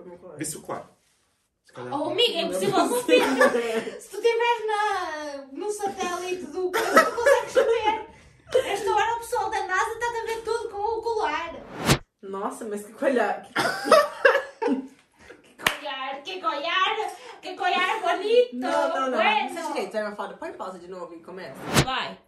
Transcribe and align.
pro 0.00 0.10
meu 0.10 0.18
colar. 0.18 0.36
Vê 0.36 0.44
se 0.44 0.56
o 0.56 0.62
claro. 0.62 0.88
Se 1.64 1.72
calhar- 1.72 2.00
Oh, 2.00 2.10
amiga, 2.10 2.38
é 2.38 2.42
impossível 2.42 2.88
de 2.88 3.02
ver. 3.04 4.00
Se 4.00 4.10
tu 4.10 4.16
estiveres 4.16 4.66
na, 4.66 5.46
no 5.52 5.70
satélite 5.70 6.46
do 6.46 6.70
coisa, 6.72 7.04
tu 7.04 7.12
consegues 7.14 7.54
ver. 7.54 8.10
Esta 8.72 8.90
hora 8.94 9.14
o 9.14 9.18
pessoal 9.20 9.50
da 9.50 9.66
NASA 9.66 9.90
está 9.92 10.06
a 10.06 10.26
ver 10.26 10.42
tudo 10.42 10.68
com 10.70 10.78
o 10.78 11.02
colar. 11.02 11.54
Nossa, 12.22 12.64
mas 12.64 12.84
que 12.84 12.92
colhar. 12.92 13.46
Que... 14.62 15.80
Colhar, 15.80 16.22
que 16.22 16.40
colhar, 16.40 16.96
que 17.40 17.54
colhar 17.54 18.00
bonito. 18.00 18.56
Não, 18.56 18.88
não, 18.88 19.10
não. 19.10 19.18
Bueno. 19.18 19.74
Gente, 19.74 19.92
vai 19.92 20.14
foda. 20.14 20.36
Põe 20.36 20.52
pausa 20.52 20.78
de 20.78 20.88
novo 20.88 21.14
e 21.14 21.22
começa. 21.22 21.58
Vai. 21.84 22.18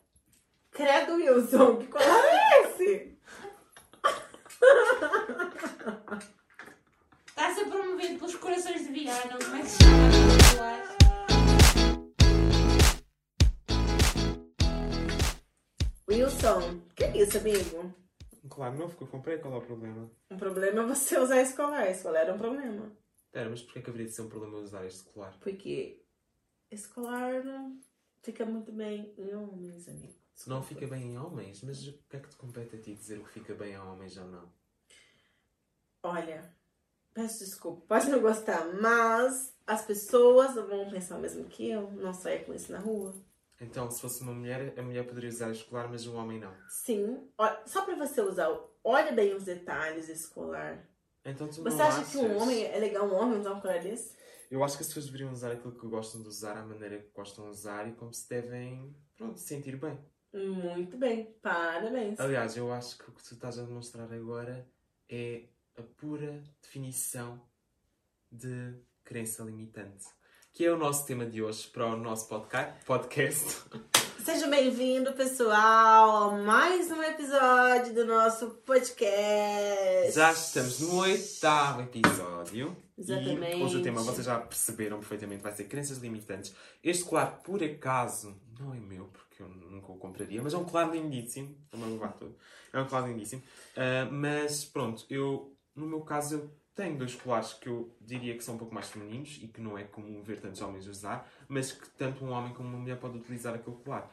Credo, 0.70 1.14
Wilson, 1.16 1.76
que 1.76 1.86
colar 1.88 2.24
é 2.24 2.62
esse? 2.62 3.18
Está 7.32 7.48
a 7.48 7.54
ser 7.54 7.64
promovido 7.64 8.18
pelos 8.18 8.36
corações 8.36 8.86
de 8.86 8.92
Viana. 8.92 9.38
Como 9.42 9.56
é 9.56 9.62
que 9.62 9.68
se 9.68 9.78
chama? 9.78 10.92
Wilson, 16.06 16.82
que 16.94 17.04
é 17.04 17.16
isso, 17.16 17.38
amigo? 17.38 17.94
Um 18.44 18.48
colar 18.50 18.72
novo 18.72 18.94
que 18.94 19.04
eu 19.04 19.08
comprei, 19.08 19.38
qual 19.38 19.54
é 19.54 19.56
o 19.56 19.62
problema? 19.62 20.10
Um 20.30 20.36
problema 20.36 20.82
é 20.82 20.86
você 20.86 21.18
usar 21.18 21.40
esse 21.40 21.56
colar. 21.56 21.90
Esse 21.90 22.02
colar 22.02 22.20
era 22.20 22.34
um 22.34 22.38
problema. 22.38 22.94
Pera, 23.30 23.48
mas 23.48 23.62
porquê 23.62 23.80
que 23.80 23.88
haveria 23.88 24.08
de 24.08 24.12
ser 24.12 24.20
um 24.20 24.28
problema 24.28 24.58
usar 24.58 24.84
este 24.84 25.02
colar? 25.04 25.34
Porque 25.40 26.04
esse 26.70 26.86
colar 26.86 27.42
não 27.42 27.80
fica 28.22 28.44
muito 28.44 28.70
bem 28.72 29.14
em 29.16 29.34
homens, 29.34 29.88
amigo. 29.88 30.20
Não 30.46 30.62
fica 30.62 30.86
bem 30.86 31.12
em 31.12 31.18
homens, 31.18 31.62
mas 31.62 31.88
o 31.88 31.94
que 32.10 32.16
é 32.16 32.20
que 32.20 32.28
te 32.28 32.36
compete 32.36 32.76
a 32.76 32.78
ti 32.78 32.94
dizer 32.94 33.18
o 33.18 33.24
que 33.24 33.32
fica 33.32 33.54
bem 33.54 33.74
a 33.74 33.82
homens 33.82 34.18
ou 34.18 34.26
não? 34.26 34.52
Olha, 36.02 36.61
peço 37.14 37.44
desculpa, 37.44 37.82
pode 37.88 38.10
não 38.10 38.20
gostar, 38.20 38.64
mas 38.80 39.54
as 39.66 39.84
pessoas 39.84 40.54
vão 40.54 40.90
pensar 40.90 41.16
o 41.16 41.20
mesmo 41.20 41.44
que 41.44 41.70
eu. 41.70 41.90
Não 41.92 42.12
saia 42.12 42.44
com 42.44 42.52
isso 42.54 42.72
na 42.72 42.78
rua. 42.78 43.14
Então, 43.60 43.88
se 43.90 44.00
fosse 44.00 44.22
uma 44.22 44.32
mulher, 44.32 44.74
a 44.76 44.82
mulher 44.82 45.06
poderia 45.06 45.30
usar 45.30 45.50
este 45.50 45.64
colar, 45.66 45.88
mas 45.88 46.06
um 46.06 46.16
homem 46.16 46.40
não. 46.40 46.52
Sim, 46.68 47.28
só 47.66 47.84
pra 47.84 47.94
você 47.94 48.20
usar, 48.20 48.48
olha 48.82 49.12
bem 49.12 49.34
os 49.34 49.44
detalhes 49.44 50.08
desse 50.08 50.28
colar. 50.28 50.84
Então 51.24 51.46
tu 51.46 51.62
Você 51.62 51.80
acha 51.80 52.04
que 52.10 52.16
um 52.18 52.26
achas- 52.26 52.42
homem 52.42 52.64
é 52.64 52.76
legal 52.80 53.06
um 53.06 53.14
homem 53.14 53.38
usar 53.38 53.52
um 53.52 53.60
colar 53.60 53.78
desse? 53.80 54.16
Eu 54.50 54.64
acho 54.64 54.76
que 54.76 54.82
as 54.82 54.88
pessoas 54.88 55.06
deveriam 55.06 55.30
usar 55.32 55.52
aquilo 55.52 55.72
que 55.78 55.86
gostam 55.86 56.20
de 56.22 56.28
usar, 56.28 56.56
à 56.56 56.64
maneira 56.64 56.98
que 56.98 57.10
gostam 57.14 57.44
de 57.44 57.50
usar 57.52 57.88
e 57.88 57.92
como 57.92 58.12
se 58.12 58.28
devem, 58.28 58.94
pronto, 59.16 59.38
sentir 59.38 59.76
bem. 59.76 59.96
Muito 60.34 60.96
bem, 60.98 61.32
parabéns. 61.40 62.18
Aliás, 62.18 62.56
eu 62.56 62.72
acho 62.72 62.98
que 62.98 63.08
o 63.08 63.12
que 63.12 63.22
tu 63.22 63.34
estás 63.34 63.58
a 63.58 63.62
demonstrar 63.62 64.12
agora 64.12 64.66
é 65.08 65.44
a 65.78 65.82
pura 65.82 66.42
definição 66.60 67.40
de 68.30 68.74
crença 69.04 69.42
limitante. 69.42 70.04
Que 70.52 70.66
é 70.66 70.72
o 70.72 70.76
nosso 70.76 71.06
tema 71.06 71.24
de 71.24 71.42
hoje 71.42 71.66
para 71.68 71.86
o 71.86 71.96
nosso 71.96 72.28
podca- 72.28 72.76
podcast. 72.84 73.62
Seja 74.22 74.46
bem-vindo, 74.46 75.12
pessoal, 75.14 76.30
a 76.30 76.38
mais 76.42 76.88
um 76.92 77.02
episódio 77.02 77.92
do 77.92 78.04
nosso 78.04 78.50
podcast. 78.64 80.12
Já 80.14 80.30
estamos 80.30 80.78
no 80.80 80.98
oitavo 80.98 81.80
episódio. 81.82 82.76
Exatamente. 82.96 83.56
E 83.58 83.62
hoje 83.64 83.78
o 83.78 83.82
tema, 83.82 84.00
vocês 84.02 84.26
já 84.26 84.38
perceberam 84.38 84.98
perfeitamente, 85.00 85.42
vai 85.42 85.52
ser 85.52 85.64
crenças 85.64 85.98
limitantes. 85.98 86.54
Este 86.84 87.02
colar, 87.04 87.42
por 87.42 87.64
acaso, 87.64 88.36
não 88.60 88.72
é 88.72 88.78
meu, 88.78 89.06
porque 89.06 89.42
eu 89.42 89.48
nunca 89.48 89.90
o 89.90 89.96
compraria, 89.96 90.40
mas 90.40 90.54
é 90.54 90.58
um 90.58 90.64
colar 90.64 90.84
lindíssimo. 90.94 91.56
Também 91.68 91.86
vou 91.88 91.94
levar 91.98 92.12
todo. 92.12 92.36
É 92.72 92.78
um 92.80 92.86
colar 92.86 93.08
lindíssimo. 93.08 93.42
Ah, 93.76 94.08
mas 94.08 94.64
pronto, 94.64 95.04
eu, 95.10 95.51
no 95.74 95.86
meu 95.86 96.00
caso, 96.00 96.34
eu 96.36 96.50
tenho 96.74 96.96
dois 96.96 97.14
colares 97.14 97.52
que 97.54 97.68
eu 97.68 97.94
diria 98.00 98.36
que 98.36 98.42
são 98.42 98.54
um 98.54 98.58
pouco 98.58 98.74
mais 98.74 98.88
femininos 98.88 99.38
e 99.42 99.48
que 99.48 99.60
não 99.60 99.76
é 99.76 99.84
comum 99.84 100.22
ver 100.22 100.40
tantos 100.40 100.60
homens 100.60 100.86
usar, 100.86 101.30
mas 101.48 101.72
que 101.72 101.88
tanto 101.90 102.24
um 102.24 102.30
homem 102.30 102.54
como 102.54 102.68
uma 102.68 102.78
mulher 102.78 102.98
pode 102.98 103.18
utilizar 103.18 103.54
aquele 103.54 103.76
colar. 103.76 104.10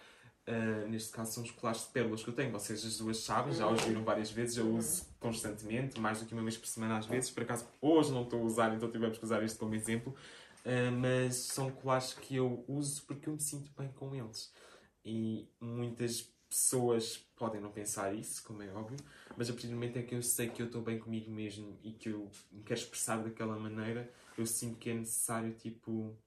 Uh, 0.48 0.88
neste 0.90 1.12
caso 1.12 1.32
são 1.32 1.44
os 1.44 1.52
colares 1.52 1.82
de 1.82 1.88
pérolas 1.90 2.24
que 2.24 2.30
eu 2.30 2.34
tenho. 2.34 2.52
Vocês 2.52 2.84
as 2.84 2.98
duas 2.98 3.18
sabem, 3.18 3.54
já 3.54 3.68
os 3.68 3.82
viram 3.84 4.04
várias 4.04 4.32
vezes, 4.32 4.58
eu 4.58 4.68
uso 4.76 5.06
constantemente, 5.20 6.00
mais 6.00 6.20
do 6.20 6.26
que 6.26 6.34
uma 6.34 6.42
vez 6.42 6.58
por 6.58 6.68
semana 6.68 6.98
às 6.98 7.06
vezes. 7.06 7.30
Por 7.30 7.44
acaso 7.44 7.68
hoje 7.80 8.12
não 8.12 8.24
estou 8.24 8.42
a 8.42 8.44
usar, 8.44 8.74
então 8.74 8.90
tivemos 8.90 9.18
que 9.18 9.24
usar 9.24 9.44
este 9.44 9.58
como 9.58 9.76
exemplo. 9.76 10.16
Uh, 10.66 10.92
mas 10.92 11.36
são 11.36 11.72
colares 11.72 12.14
que 12.14 12.36
eu 12.36 12.66
uso 12.68 13.04
porque 13.04 13.30
eu 13.30 13.34
me 13.34 13.40
sinto 13.40 13.72
bem 13.78 13.90
com 13.92 14.14
eles. 14.16 14.52
E 15.06 15.48
muitas 15.62 16.30
pessoas 16.50 17.18
podem 17.36 17.62
não 17.62 17.72
pensar 17.72 18.14
isso, 18.14 18.44
como 18.44 18.64
é 18.64 18.72
óbvio, 18.74 18.98
mas 19.38 19.50
a 19.50 19.54
partir 19.54 19.68
do 19.68 19.74
momento 19.74 19.98
em 19.98 20.06
que 20.06 20.16
eu 20.16 20.24
sei 20.24 20.50
que 20.50 20.62
eu 20.62 20.66
estou 20.68 20.82
bem 20.82 21.00
comigo 21.00 21.32
mesmo 21.32 21.80
e 21.84 21.94
que 21.94 22.10
eu 22.10 22.30
me 22.52 22.64
quero 22.64 22.80
expressar 22.80 23.24
daquela 23.24 23.58
maneira, 23.58 24.12
eu 24.38 24.46
sinto 24.46 24.78
que 24.78 24.90
é 24.90 24.94
necessário, 24.96 25.54
tipo, 25.54 26.18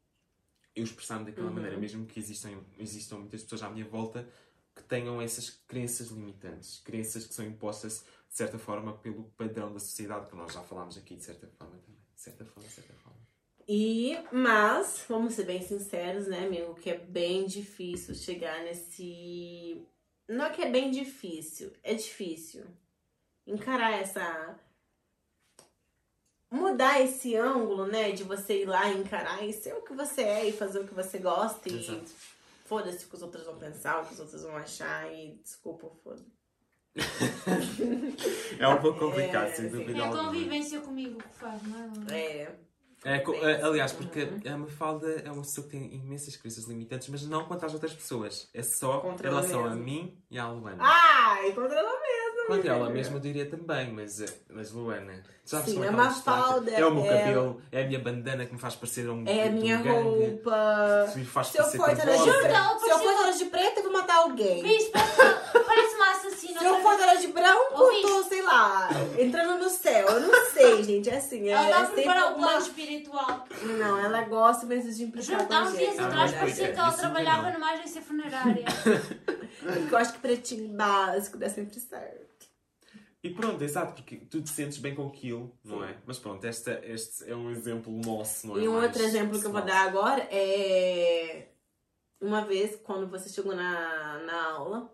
eu 0.75 0.84
expressar-me 0.84 1.27
daquela 1.27 1.49
Uhum. 1.49 1.55
maneira, 1.55 1.77
mesmo 1.77 2.06
que 2.06 2.19
existam, 2.19 2.65
existam 2.78 3.16
muitas 3.19 3.43
pessoas 3.43 3.62
à 3.62 3.71
minha 3.71 3.87
volta 3.87 4.28
que 4.75 4.82
tenham 4.84 5.21
essas 5.21 5.50
crenças 5.69 6.09
limitantes, 6.09 6.81
crenças 6.81 7.27
que 7.27 7.34
são 7.34 7.44
impostas 7.44 8.05
de 8.28 8.37
certa 8.37 8.59
forma 8.59 8.97
pelo 8.99 9.25
padrão 9.37 9.72
da 9.72 9.78
sociedade, 9.78 10.28
que 10.31 10.37
nós 10.37 10.53
já 10.53 10.62
falámos 10.62 10.97
aqui 10.97 11.16
de 11.16 11.25
certa 11.25 11.47
forma 11.49 11.77
também. 11.78 12.00
De 12.15 12.21
certa 12.22 12.44
forma, 12.47 12.69
de 12.69 12.75
certa 12.75 12.94
forma. 12.94 13.21
E, 13.69 14.16
mas, 14.32 15.05
vamos 15.09 15.34
ser 15.34 15.44
bem 15.44 15.62
sinceros, 15.62 16.27
né, 16.27 16.47
amigo, 16.47 16.75
que 16.75 16.91
é 16.91 16.99
bem 16.99 17.47
difícil 17.47 18.15
chegar 18.15 18.62
nesse. 18.65 19.87
Não 20.28 20.47
é 20.47 20.50
que 20.50 20.62
é 20.62 20.71
bem 20.71 20.91
difícil, 20.91 21.72
é 21.83 21.94
difícil 21.94 22.65
encarar 23.47 23.93
essa. 23.93 24.59
Mudar 26.50 27.00
esse 27.00 27.34
ângulo, 27.34 27.87
né, 27.87 28.12
de 28.12 28.25
você 28.25 28.62
ir 28.62 28.66
lá 28.66 28.91
e 28.91 28.99
encarar 28.99 29.43
e 29.43 29.55
ser 29.55 29.72
o 29.75 29.81
que 29.81 29.94
você 29.94 30.22
é 30.22 30.49
e 30.49 30.53
fazer 30.53 30.81
o 30.81 30.87
que 30.87 30.93
você 30.93 31.19
gosta 31.19 31.66
e 31.71 32.05
foda-se 32.66 33.06
o 33.06 33.09
que 33.09 33.15
os 33.15 33.22
outros 33.22 33.44
vão 33.44 33.56
pensar, 33.59 34.03
o 34.03 34.06
que 34.06 34.12
os 34.12 34.21
outros 34.21 34.43
vão 34.43 34.55
achar 34.56 35.11
e 35.11 35.38
desculpa, 35.43 35.91
foda 36.05 36.22
É 38.59 38.69
um 38.69 38.81
pouco 38.82 38.99
complicado, 38.99 39.47
É, 39.47 39.53
sem 39.55 39.71
sim. 39.71 39.78
dúvida 39.78 39.99
É 39.99 40.05
a 40.05 40.11
convivência 40.11 40.81
comigo 40.81 41.22
que 41.22 41.34
faz, 41.38 41.62
não 41.62 42.15
é? 42.15 42.19
É. 42.19 42.56
É, 43.04 43.16
é, 43.16 43.62
aliás, 43.62 43.92
porque 43.92 44.22
Uhum. 44.22 44.54
a 44.54 44.58
Mafalda 44.58 45.08
é 45.24 45.30
uma 45.30 45.42
pessoa 45.42 45.66
que 45.66 45.72
tem 45.72 45.92
imensas 45.94 46.36
crenças 46.36 46.64
limitantes, 46.64 47.08
mas 47.08 47.22
não 47.26 47.44
quanto 47.46 47.66
às 47.66 47.72
outras 47.74 47.92
pessoas. 47.92 48.48
É 48.54 48.62
só 48.62 49.00
Contra 49.00 49.26
em 49.26 49.30
ela 49.30 49.40
relação 49.40 49.64
a 49.66 49.74
mim 49.74 50.16
e 50.30 50.38
à 50.38 50.48
Luana. 50.48 50.78
Ai, 50.80 51.50
contra 51.52 51.78
ela 51.78 51.90
mesma. 52.00 52.46
Quanto 52.46 52.68
a 52.68 52.74
ela 52.74 52.90
mesma 52.90 53.16
eu 53.16 53.20
diria 53.20 53.46
também, 53.48 53.92
mas, 53.92 54.24
mas 54.50 54.72
Luana, 54.72 55.22
já 55.44 55.62
Sim, 55.62 55.82
é 55.82 55.88
a? 55.88 55.92
Mafalda, 55.92 56.70
É 56.70 56.84
o 56.86 56.94
meu 56.94 57.04
ela- 57.04 57.18
cabelo, 57.18 57.62
é 57.72 57.82
a 57.82 57.86
minha 57.86 57.98
bandana 58.00 58.46
que 58.46 58.52
me 58.52 58.58
faz 58.60 58.74
parecer 58.76 59.08
um 59.10 59.24
É 59.26 59.48
a 59.48 59.50
minha 59.50 59.78
roupa. 59.78 61.08
que 61.12 61.19
me 61.19 61.24
faz 61.24 61.48
Se 61.48 61.58
eu 61.58 61.64
for 61.64 61.94
de 61.94 62.02
bola. 62.04 62.16
Juro, 62.16 62.78
Se 62.80 62.90
eu 62.90 62.98
for 62.98 63.14
toda 63.16 63.32
de 63.32 63.44
preto, 63.46 63.76
eu 63.78 63.82
vou 63.84 63.92
matar 63.92 64.16
alguém. 64.19 64.62
Viste? 64.62 64.92
For 66.62 66.97
toda 66.97 67.17
de 67.17 67.27
branco, 67.28 67.75
tô, 68.03 68.23
sei 68.25 68.43
lá, 68.43 68.89
entrando 69.19 69.59
no 69.62 69.69
céu. 69.71 70.06
Eu 70.09 70.21
não 70.21 70.50
sei, 70.50 70.83
gente. 70.83 71.11
É 71.11 71.17
assim. 71.17 71.49
É, 71.49 71.53
Ela 71.53 71.62
é 71.62 71.71
está 71.71 71.77
a 71.77 71.81
sempre 71.87 72.03
preparar 72.03 72.33
o 72.33 72.37
uma... 72.37 72.47
plano 72.49 72.62
espiritual. 72.67 73.45
Não, 73.78 73.99
ela 73.99 74.23
gosta 74.23 74.67
mesmo 74.67 74.91
de 74.93 75.03
implicar 75.05 75.39
Juro, 75.39 75.47
com 75.49 75.55
há 75.55 75.59
a 75.59 75.62
uns 75.65 75.77
dias 75.78 75.99
Ah, 75.99 76.06
atrás 76.06 76.33
parecia 76.33 76.67
é, 76.69 76.73
que 76.73 76.78
ela 76.78 76.89
isso 76.89 76.99
trabalhava 76.99 77.43
não. 77.45 77.53
numa 77.55 77.71
agência 77.73 78.03
funerária. 78.03 78.65
Porque 79.62 79.95
eu 79.95 79.99
acho 79.99 80.12
que 80.15 80.19
pretinho 80.21 80.69
básico 80.69 81.37
dá 81.39 81.49
sempre 81.49 81.78
certo. 81.81 82.23
E 83.25 83.31
pronto, 83.31 83.62
exato, 83.62 83.93
porque 83.94 84.17
tu 84.17 84.43
te 84.43 84.50
sentes 84.50 84.79
bem 84.79 84.97
com 84.97 85.06
aquilo, 85.06 85.56
não 85.65 85.84
é? 85.84 85.94
Mas 86.05 86.19
pronto, 86.19 86.44
esta, 86.44 86.81
este 86.84 87.31
é 87.31 87.37
um 87.37 87.50
exemplo 87.53 87.93
nosso, 87.93 88.49
não 88.49 88.59
é? 88.59 88.62
E 88.62 88.69
um 88.69 88.73
mais 88.73 88.84
outro 88.87 89.03
exemplo 89.05 89.39
que 89.41 89.47
eu 89.47 89.53
vou 89.53 89.62
pessoal. 89.62 89.81
dar 89.83 89.89
agora 89.89 90.27
é 90.29 91.47
uma 92.21 92.44
vez 92.44 92.75
quando 92.83 93.09
você 93.09 93.29
chegou 93.29 93.55
na, 93.55 94.19
na 94.27 94.43
aula 94.55 94.93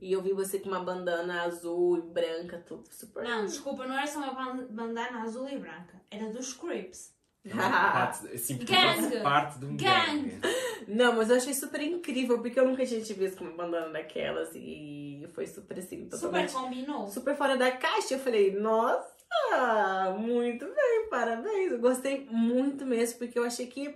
e 0.00 0.12
eu 0.12 0.22
vi 0.22 0.32
você 0.32 0.58
com 0.58 0.68
uma 0.68 0.80
bandana 0.84 1.42
azul 1.42 1.98
e 1.98 2.02
branca, 2.02 2.58
tudo 2.66 2.84
super. 2.90 3.22
Não, 3.24 3.44
desculpa, 3.44 3.86
não 3.86 3.96
era 3.96 4.06
só 4.06 4.18
uma 4.20 4.32
ban- 4.32 4.66
bandana 4.70 5.22
azul 5.22 5.48
e 5.48 5.58
branca. 5.58 6.00
Era 6.10 6.30
dos 6.30 6.52
Crips. 6.52 7.14
É 7.42 7.48
parte, 7.54 8.26
porque 8.58 8.64
Gang. 8.72 9.20
parte 9.22 9.58
de 9.58 9.64
um 9.64 9.76
Gang. 9.76 10.28
gangue. 10.28 10.40
Não, 10.86 11.14
mas 11.16 11.30
eu 11.30 11.36
achei 11.36 11.54
super 11.54 11.80
incrível, 11.80 12.38
porque 12.42 12.60
eu 12.60 12.66
nunca 12.66 12.84
tinha 12.84 13.00
te 13.00 13.14
visto 13.14 13.38
com 13.38 13.44
uma 13.44 13.54
bandana 13.56 13.88
daquelas 13.90 14.50
e 14.54 15.26
foi 15.34 15.46
super 15.46 15.78
assim, 15.78 16.08
Super 16.12 16.50
combinou. 16.52 17.08
super 17.08 17.34
fora 17.36 17.56
da 17.56 17.70
caixa. 17.72 18.14
Eu 18.14 18.18
falei, 18.18 18.52
nossa, 18.58 19.08
muito 20.18 20.66
bem, 20.66 21.08
parabéns. 21.08 21.72
Eu 21.72 21.78
gostei 21.78 22.26
muito 22.30 22.84
mesmo, 22.84 23.18
porque 23.18 23.38
eu 23.38 23.44
achei 23.44 23.66
que 23.66 23.94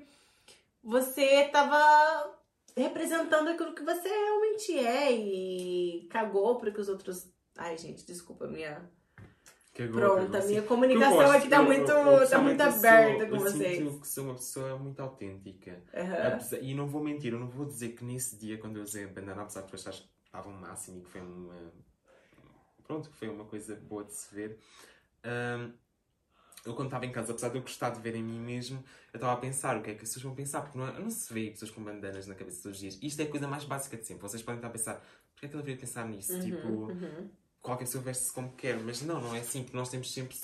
você 0.82 1.44
tava 1.48 2.30
representando 2.76 3.48
aquilo 3.48 3.74
que 3.74 3.82
você 3.84 4.08
realmente 4.08 4.78
é 4.78 5.12
e 5.12 6.06
cagou 6.10 6.58
para 6.58 6.70
que 6.70 6.80
os 6.80 6.88
outros. 6.88 7.30
Ai, 7.56 7.76
gente, 7.78 8.04
desculpa, 8.06 8.46
minha. 8.46 8.90
Cagou, 9.74 10.18
a 10.18 10.20
minha 10.46 10.58
Eu 10.60 10.64
comunicação 10.66 11.16
gosto, 11.16 11.36
aqui 11.36 11.48
tá 11.48 11.56
eu- 11.56 11.64
muito, 11.64 11.90
eu- 11.90 11.96
eu 12.12 12.28
tá 12.30 12.38
muito 12.38 12.62
sou- 12.62 12.72
aberta 12.72 13.26
com 13.26 13.34
eu 13.34 13.40
vocês. 13.40 13.76
sinto 13.78 14.00
que 14.00 14.06
sou 14.08 14.24
uma 14.24 14.34
pessoa 14.34 14.78
muito 14.78 15.00
autêntica. 15.00 15.82
Apesar- 15.92 16.58
E 16.62 16.74
não 16.74 16.86
vou 16.86 17.02
mentir, 17.02 17.32
eu 17.32 17.40
não 17.40 17.48
vou 17.48 17.66
dizer 17.66 17.88
que 17.90 18.04
nesse 18.04 18.36
dia, 18.36 18.56
quando 18.56 18.76
eu 18.76 18.84
usei 18.84 19.04
a 19.04 19.08
bandana, 19.08 19.42
apesar 19.42 19.62
de 19.62 19.68
tu 19.68 19.74
achares 19.74 20.00
que 20.00 20.08
estava 20.26 20.48
um 20.48 20.52
máximo 20.52 20.98
e 20.98 21.00
que 21.02 21.08
foi 21.10 21.20
uma. 21.20 21.72
Pronto, 22.84 23.10
que 23.10 23.16
foi 23.16 23.28
uma 23.28 23.44
coisa 23.46 23.74
boa 23.76 24.04
de 24.04 24.12
se 24.14 24.32
ver. 24.34 24.58
ahm, 25.24 25.72
eu 26.64 26.74
quando 26.74 26.88
estava 26.88 27.04
em 27.06 27.12
casa, 27.12 27.32
apesar 27.32 27.48
de 27.50 27.56
eu 27.58 27.62
gostar 27.62 27.90
de 27.90 28.00
ver 28.00 28.14
em 28.14 28.22
mim 28.22 28.40
mesmo, 28.40 28.82
eu 29.12 29.18
estava 29.18 29.32
a 29.34 29.36
pensar 29.36 29.76
o 29.76 29.82
que 29.82 29.90
é 29.90 29.94
que 29.94 30.02
as 30.02 30.08
pessoas 30.08 30.22
vão 30.24 30.34
pensar, 30.34 30.62
porque 30.62 30.78
não, 30.78 30.88
é- 30.88 30.98
não 30.98 31.10
se 31.10 31.32
vê 31.32 31.50
pessoas 31.50 31.70
com 31.70 31.82
bandanas 31.82 32.26
na 32.26 32.34
cabeça 32.34 32.62
todos 32.62 32.76
os 32.76 32.80
dias. 32.80 32.98
Isto 33.02 33.20
é 33.20 33.24
a 33.24 33.30
coisa 33.30 33.46
mais 33.46 33.64
básica 33.64 33.96
de 33.96 34.06
sempre. 34.06 34.22
Vocês 34.22 34.42
podem 34.42 34.58
estar 34.58 34.68
a 34.68 34.70
pensar, 34.70 34.94
porquê 35.32 35.46
é 35.46 35.48
que 35.48 35.54
ela 35.54 35.62
veio 35.64 35.78
pensar 35.78 36.06
nisso? 36.08 36.40
Tipo, 36.40 36.68
Uhum. 36.88 37.30
qualquer 37.60 37.84
pessoa 37.84 38.02
veste-se 38.04 38.32
como 38.32 38.52
quer, 38.54 38.76
mas 38.78 39.02
não, 39.02 39.20
não 39.20 39.34
é 39.34 39.40
assim, 39.40 39.62
porque 39.62 39.76
nós 39.76 39.88
temos 39.90 40.10
sempre, 40.12 40.36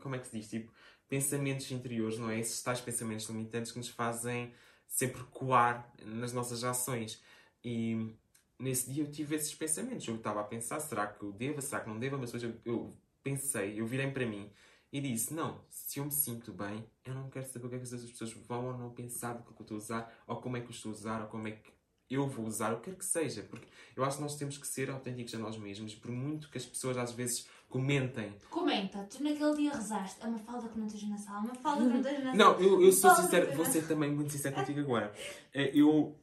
como 0.00 0.14
é 0.14 0.18
que 0.18 0.26
se 0.26 0.36
diz, 0.38 0.48
tipo, 0.48 0.72
pensamentos 1.08 1.70
interiores, 1.70 2.18
não 2.18 2.30
é? 2.30 2.38
Esses 2.38 2.62
tais 2.62 2.80
pensamentos 2.80 3.26
limitantes 3.28 3.72
que 3.72 3.78
nos 3.78 3.88
fazem 3.88 4.52
sempre 4.86 5.22
coar 5.24 5.92
nas 6.04 6.32
nossas 6.32 6.62
ações. 6.64 7.20
E 7.64 8.14
nesse 8.58 8.90
dia 8.92 9.02
eu 9.04 9.10
tive 9.10 9.34
esses 9.36 9.54
pensamentos. 9.54 10.06
Eu 10.06 10.16
estava 10.16 10.40
a 10.40 10.44
pensar, 10.44 10.80
será 10.80 11.06
que 11.06 11.22
eu 11.22 11.32
devo, 11.32 11.60
será 11.60 11.80
que 11.82 11.88
não 11.88 11.98
devo? 11.98 12.18
Mas 12.18 12.30
depois 12.32 12.42
eu, 12.42 12.60
eu 12.64 12.92
pensei, 13.22 13.80
eu 13.80 13.86
virei 13.86 14.10
para 14.10 14.26
mim 14.26 14.50
e 14.92 15.00
disse, 15.00 15.32
não, 15.32 15.60
se 15.68 16.00
eu 16.00 16.04
me 16.04 16.10
sinto 16.10 16.52
bem, 16.52 16.84
eu 17.04 17.14
não 17.14 17.30
quero 17.30 17.46
saber 17.46 17.66
o 17.66 17.68
que 17.68 17.76
é 17.76 17.78
que 17.78 17.84
as 17.84 17.92
outras 17.92 18.10
pessoas 18.10 18.32
vão 18.32 18.66
ou 18.66 18.76
não 18.76 18.90
pensar 18.90 19.34
do 19.34 19.42
que 19.44 19.50
eu 19.50 19.62
estou 19.62 19.76
a 19.76 19.78
usar, 19.78 20.22
ou 20.26 20.36
como 20.36 20.56
é 20.56 20.60
que 20.60 20.66
eu 20.66 20.72
estou 20.72 20.90
a 20.90 20.94
usar, 20.94 21.22
ou 21.22 21.28
como 21.28 21.46
é 21.46 21.52
que 21.52 21.70
eu 22.10 22.26
vou 22.26 22.44
usar, 22.44 22.72
o 22.72 22.80
que 22.80 22.90
quer 22.90 22.96
que 22.96 23.04
seja. 23.04 23.42
Porque 23.42 23.66
eu 23.94 24.04
acho 24.04 24.16
que 24.16 24.22
nós 24.22 24.34
temos 24.34 24.58
que 24.58 24.66
ser 24.66 24.90
autênticos 24.90 25.32
a 25.34 25.38
nós 25.38 25.56
mesmos, 25.56 25.94
por 25.94 26.10
muito 26.10 26.50
que 26.50 26.58
as 26.58 26.66
pessoas 26.66 26.96
às 26.98 27.12
vezes 27.12 27.46
comentem. 27.68 28.34
Comenta, 28.50 29.04
tu 29.04 29.22
naquele 29.22 29.54
dia 29.54 29.72
rezaste. 29.72 30.20
É 30.20 30.26
uma 30.26 30.38
falda 30.40 30.68
que 30.68 30.78
não 30.78 30.86
esteja 30.86 31.06
na 31.06 31.18
sala, 31.18 31.38
uma 31.38 31.54
falda 31.54 31.84
que 31.84 31.88
não 31.88 32.00
esteja 32.00 32.18
na 32.18 32.36
sala. 32.36 32.36
Não, 32.36 32.60
eu, 32.60 32.82
eu 32.82 32.92
sou 32.92 33.14
sincero, 33.14 33.56
vou 33.56 33.64
ser 33.64 33.86
também 33.86 34.10
muito 34.10 34.32
sincero 34.32 34.56
contigo 34.56 34.80
agora. 34.80 35.14
Eh, 35.54 35.70
Eu 35.78 36.16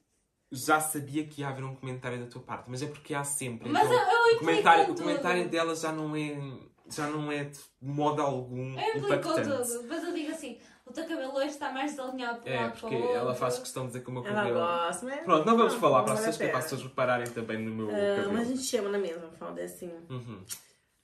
já 0.52 0.80
sabia 0.80 1.26
que 1.26 1.42
ia 1.42 1.50
haver 1.50 1.64
um 1.64 1.76
comentário 1.76 2.20
da 2.20 2.26
tua 2.26 2.42
parte, 2.42 2.70
mas 2.70 2.82
é 2.82 2.88
porque 2.88 3.14
há 3.14 3.24
sempre. 3.24 3.70
Mas 3.70 3.86
Então, 3.86 4.00
eu, 4.00 4.30
eu 4.30 4.36
o 4.36 4.40
comentário, 4.40 4.94
o 4.94 4.96
comentário 4.96 5.50
dela 5.50 5.76
já 5.76 5.92
não 5.92 6.16
é, 6.16 6.38
já 6.90 7.08
não 7.10 7.32
é 7.32 7.46
de 7.46 7.60
modo 7.82 8.22
algum 8.22 8.80
Eu 8.80 8.98
implico 8.98 9.08
impactante. 9.30 9.50
tudo. 9.50 9.88
Mas 9.88 10.04
eu 10.04 10.14
digo 10.14 10.32
assim, 10.32 10.58
o 10.86 10.92
teu 10.94 11.08
cabelo 11.08 11.34
hoje 11.36 11.48
está 11.48 11.72
mais 11.72 11.92
desalinhado 11.92 12.42
para 12.42 12.52
um 12.52 12.56
É, 12.56 12.70
porque 12.70 12.98
para 12.98 13.08
o 13.08 13.16
ela 13.16 13.36
faz 13.36 13.60
questão 13.60 13.84
de 13.84 13.88
dizer 13.90 14.04
que 14.04 14.10
o 14.10 14.14
meu 14.14 14.26
Ela 14.26 14.36
cabelo. 14.36 14.60
gosta, 14.60 15.06
mas... 15.06 15.20
Pronto, 15.26 15.46
não 15.46 15.58
vamos 15.58 15.74
Não, 15.74 15.80
falar 15.80 15.98
não 16.00 16.06
para 16.06 16.14
as 16.14 16.20
pessoas, 16.22 16.42
é 16.42 16.48
para 16.50 16.58
as 16.60 16.64
pessoas 16.66 16.84
repararem 16.84 17.28
também 17.32 17.58
no 17.64 17.74
meu 17.76 17.88
Ah, 17.90 18.16
cabelo. 18.16 18.34
mas 18.34 18.42
a 18.48 18.50
gente 18.52 18.64
chama 18.64 18.90
na 18.90 18.98
mesma, 18.98 19.30
falda 19.32 19.62
é 19.62 19.66
assim. 19.66 19.92
Uhum. 20.10 20.44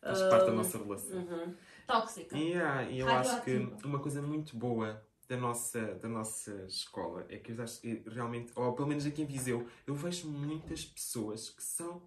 Faz 0.01 0.21
parte 0.24 0.45
da 0.47 0.51
nossa 0.51 0.77
relação. 0.77 1.18
Uhum. 1.18 1.56
Tóxica. 1.88 2.38
E 2.38 2.53
ah, 2.56 2.83
e 2.83 3.00
eu 3.00 3.07
acho 3.09 3.41
que 3.41 3.56
uma 3.85 4.00
coisa 4.00 4.21
muito 4.21 4.56
boa 4.57 5.01
da 5.30 5.38
nossa, 5.38 5.81
da 5.95 6.09
nossa 6.09 6.51
escola 6.68 7.25
é 7.30 7.38
que 7.38 7.51
eu 7.53 7.63
acho 7.63 7.80
que 7.81 8.03
realmente, 8.09 8.51
ou 8.56 8.74
pelo 8.74 8.88
menos 8.88 9.06
aqui 9.06 9.21
em 9.21 9.25
Viseu, 9.25 9.65
eu 9.88 9.95
vejo 9.95 10.27
muitas 10.27 10.83
pessoas 10.85 11.50
que 11.50 11.63
são. 11.63 12.01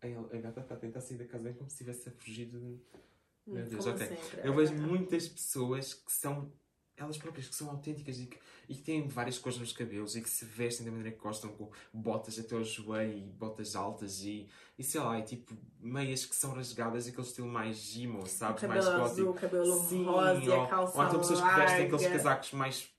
A 0.00 0.36
gata 0.38 0.60
está 0.60 0.74
a 0.74 0.78
tentar 0.78 1.00
sair 1.00 1.16
da 1.18 1.24
casa 1.24 1.42
bem 1.44 1.54
como 1.54 1.68
se 1.68 1.74
estivesse 1.74 2.08
a 2.08 2.12
fugir 2.12 2.46
de. 2.46 2.78
Meu 3.46 3.64
Deus, 3.64 3.84
Como 3.84 3.96
ok. 3.96 4.06
sempre. 4.06 4.46
Eu 4.46 4.54
vejo 4.54 4.74
muitas 4.74 5.26
pessoas 5.28 5.94
que 5.94 6.12
são 6.12 6.52
elas 6.96 7.16
próprias, 7.16 7.48
que 7.48 7.54
são 7.54 7.70
autênticas 7.70 8.18
e 8.18 8.26
que, 8.26 8.38
e 8.68 8.74
que 8.74 8.82
têm 8.82 9.06
várias 9.08 9.38
cores 9.38 9.58
nos 9.58 9.72
cabelos 9.72 10.16
e 10.16 10.20
que 10.20 10.28
se 10.28 10.44
vestem 10.44 10.84
da 10.84 10.90
maneira 10.92 11.16
que 11.16 11.22
gostam, 11.22 11.50
com 11.52 11.70
botas 11.92 12.38
até 12.38 12.54
ao 12.54 12.64
joelho 12.64 13.16
e 13.16 13.26
botas 13.26 13.74
altas 13.76 14.22
e, 14.22 14.48
e 14.76 14.82
sei 14.82 15.00
lá, 15.00 15.18
e 15.18 15.22
tipo 15.22 15.56
meias 15.80 16.26
que 16.26 16.34
são 16.34 16.52
rasgadas 16.52 17.06
e 17.06 17.10
aquele 17.10 17.26
estilo 17.26 17.46
mais 17.48 17.76
gimo, 17.76 18.26
sabes? 18.26 18.62
mais 18.64 18.84
cabelo 18.84 19.00
gótico. 19.00 19.20
azul, 19.20 19.34
cabelo 19.34 19.88
Sim, 19.88 20.04
rosa 20.04 20.40
e 20.42 20.48
ou, 20.48 20.62
a 20.62 20.66
calça 20.68 20.98
ou 20.98 21.04
então 21.04 21.20
pessoas 21.20 21.40
que 21.40 21.46
vestem 21.54 21.84
aqueles 21.86 22.02
larga. 22.02 22.16
casacos 22.18 22.52
mais, 22.52 22.90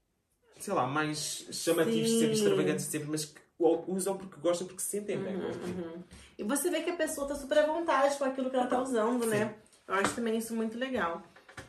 sei 0.57 0.73
lá, 0.73 0.87
mais 0.87 1.19
chamativos, 1.51 2.09
Sim. 2.09 2.19
sempre 2.19 2.35
extravagantes, 2.35 2.85
sempre, 2.85 3.09
mas 3.09 3.25
que 3.25 3.41
usam 3.87 4.17
porque 4.17 4.39
gostam, 4.39 4.65
porque 4.65 4.81
se 4.81 4.89
sentem 4.89 5.19
bem. 5.21 5.35
Uhum, 5.35 5.51
uhum. 5.51 6.03
E 6.39 6.43
você 6.43 6.69
vê 6.69 6.81
que 6.81 6.89
a 6.89 6.95
pessoa 6.95 7.27
tá 7.27 7.35
super 7.35 7.57
à 7.57 7.65
vontade 7.65 8.17
com 8.17 8.23
aquilo 8.23 8.49
que 8.49 8.55
ela 8.55 8.65
tá 8.65 8.81
usando, 8.81 9.25
né? 9.25 9.57
Eu 9.85 9.95
acho 9.95 10.15
também 10.15 10.37
isso 10.37 10.55
muito 10.55 10.77
legal. 10.77 11.21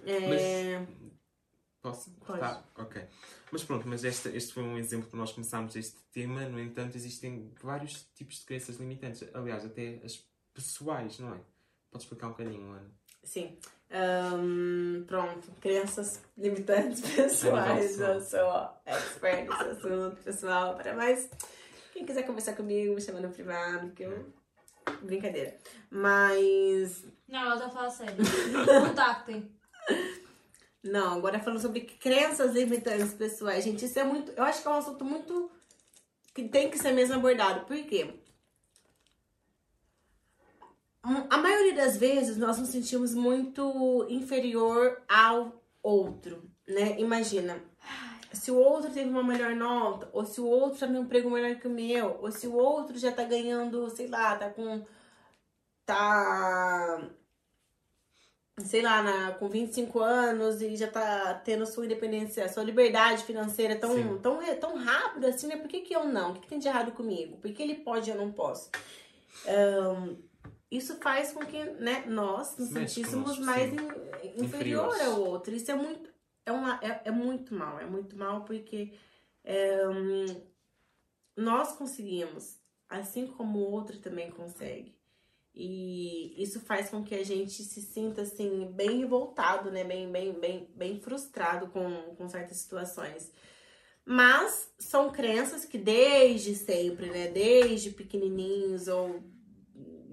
É... 0.07 0.87
Posso? 1.83 2.13
Pode. 2.25 2.39
Tá, 2.39 2.63
ok. 2.77 3.05
Mas 3.51 3.65
pronto, 3.65 3.89
mas 3.89 4.05
este, 4.05 4.29
este 4.29 4.55
foi 4.55 4.63
um 4.63 4.79
exemplo 4.79 5.11
que 5.11 5.17
nós 5.17 5.33
começámos 5.33 5.75
este 5.75 5.97
tema. 6.13 6.49
No 6.49 6.61
entanto, 6.61 6.95
existem 6.97 7.53
vários 7.61 8.05
tipos 8.15 8.37
de 8.37 8.45
crenças 8.45 8.77
limitantes. 8.77 9.29
Aliás, 9.35 9.65
até 9.65 10.01
as 10.05 10.25
pessoais, 10.55 11.19
não 11.19 11.35
é? 11.35 11.41
Podes 11.91 12.05
explicar 12.05 12.29
um 12.29 12.31
bocadinho, 12.31 12.71
Ana? 12.71 12.93
Sim. 13.25 13.59
Ahn, 13.91 15.03
pronto, 15.05 15.51
crenças 15.61 16.23
limitantes 16.39 17.01
pessoais. 17.11 17.99
Eu 17.99 18.21
sou 18.21 18.71
expert 18.87 19.49
nesse 19.49 19.65
assunto, 19.65 20.23
pessoal. 20.23 20.77
Para 20.77 20.95
mais, 20.95 21.29
quem 21.93 22.07
quiser 22.07 22.23
conversar 22.23 22.55
comigo, 22.55 22.95
me 22.95 23.01
chama 23.01 23.19
no 23.19 23.31
privado, 23.31 23.91
que 23.91 24.05
eu. 24.05 24.40
Brincadeira. 25.03 25.57
Mas. 25.91 27.05
Não, 27.29 27.41
ela 27.41 27.67
a 27.67 27.71
falar 27.71 27.91
sério. 27.91 28.17
Contactem. 28.87 29.51
Não, 30.83 31.19
agora 31.19 31.39
falando 31.41 31.61
sobre 31.61 31.81
crenças 31.83 32.55
limitantes 32.55 33.13
pessoais. 33.15 33.65
Gente, 33.65 33.85
isso 33.85 33.99
é 33.99 34.05
muito. 34.05 34.33
Eu 34.33 34.43
acho 34.45 34.63
que 34.63 34.69
é 34.69 34.71
um 34.71 34.75
assunto 34.75 35.05
muito. 35.05 35.51
que 36.35 36.49
tem 36.49 36.71
que 36.71 36.79
ser 36.79 36.93
mesmo 36.93 37.15
abordado. 37.17 37.67
Por 37.67 37.77
quê? 37.85 38.15
Hum, 41.05 41.27
A 41.31 41.39
maioria 41.39 41.75
das 41.75 41.97
vezes 41.97 42.37
nós 42.37 42.59
nos 42.59 42.69
sentimos 42.69 43.15
muito 43.15 44.07
inferior 44.09 45.03
ao 45.09 45.63
outro, 45.83 46.51
né? 46.69 46.99
Imagina, 47.01 47.63
se 48.33 48.51
o 48.51 48.57
outro 48.57 48.91
teve 48.91 49.09
uma 49.11 49.23
melhor 49.23 49.55
nota, 49.55 50.09
ou 50.13 50.25
se 50.25 50.41
o 50.41 50.47
outro 50.47 50.79
tá 50.79 50.87
num 50.87 51.03
emprego 51.03 51.31
melhor 51.31 51.57
que 51.61 51.67
o 51.67 51.71
meu, 51.71 52.19
ou 52.23 52.31
se 52.31 52.47
o 52.47 52.55
outro 52.55 52.99
já 52.99 53.11
tá 53.13 53.25
ganhando, 53.25 53.89
sei 53.91 54.07
lá, 54.09 54.37
tá 54.37 54.49
com. 54.51 54.85
tá. 55.87 57.03
sei 58.65 58.83
lá, 58.83 59.03
na, 59.03 59.33
com 59.33 59.49
25 59.49 59.99
anos 60.01 60.61
e 60.61 60.77
já 60.77 60.87
tá 60.87 61.35
tendo 61.45 61.65
sua 61.67 61.85
independência, 61.87 62.49
sua 62.49 62.63
liberdade 62.63 63.25
financeira 63.25 63.75
tão, 63.77 63.95
Sim. 63.95 64.19
tão, 64.23 64.39
tão 64.57 64.77
rápido 64.77 65.27
assim, 65.27 65.47
né? 65.47 65.57
Por 65.57 65.69
que, 65.69 65.81
que 65.81 65.95
eu 65.97 66.05
não? 66.05 66.31
O 66.31 66.35
que, 66.35 66.41
que 66.43 66.49
tem 66.49 66.59
de 66.59 66.69
errado 66.69 66.93
comigo? 66.93 67.39
Por 67.39 67.51
que 67.53 67.63
ele 67.63 67.77
pode 67.77 68.11
e 68.11 68.13
eu 68.13 68.19
não 68.19 68.31
posso? 68.31 68.71
Ahn, 69.47 70.15
isso 70.71 70.97
faz 71.01 71.33
com 71.33 71.41
que 71.41 71.59
né, 71.65 72.05
nós 72.07 72.57
nos 72.59 72.69
sentíssemos 72.69 73.39
mais 73.39 73.73
in- 73.73 73.89
inferior 74.37 74.95
ao 75.01 75.21
outro. 75.21 75.55
Isso 75.55 75.71
é 75.71 75.75
muito, 75.75 76.11
é, 76.47 76.53
uma, 76.53 76.81
é, 76.83 77.03
é 77.07 77.11
muito 77.11 77.55
mal. 77.55 77.79
É 77.79 77.87
muito 77.87 78.17
mal 78.17 78.45
porque 78.45 78.93
é, 79.45 79.89
hum, 79.89 80.43
nós 81.37 81.73
conseguimos, 81.73 82.59
assim 82.89 83.27
como 83.27 83.59
o 83.59 83.71
outro 83.71 83.99
também 83.99 84.31
consegue. 84.31 84.99
E 85.55 86.43
isso 86.43 86.61
faz 86.61 86.91
com 86.91 87.03
que 87.03 87.15
a 87.15 87.25
gente 87.25 87.63
se 87.65 87.83
sinta 87.83 88.23
assim 88.23 88.71
bem 88.73 89.01
revoltado, 89.01 89.71
né? 89.71 89.83
Bem, 89.83 90.11
bem, 90.11 90.33
bem, 90.33 90.71
bem 90.75 91.01
frustrado 91.01 91.69
com, 91.69 92.15
com 92.17 92.29
certas 92.29 92.59
situações. 92.59 93.33
Mas 94.05 94.73
são 94.79 95.11
crenças 95.11 95.65
que 95.65 95.77
desde 95.77 96.55
sempre, 96.55 97.11
né? 97.11 97.29
Desde 97.29 97.91
pequenininhos 97.91 98.87
ou 98.89 99.23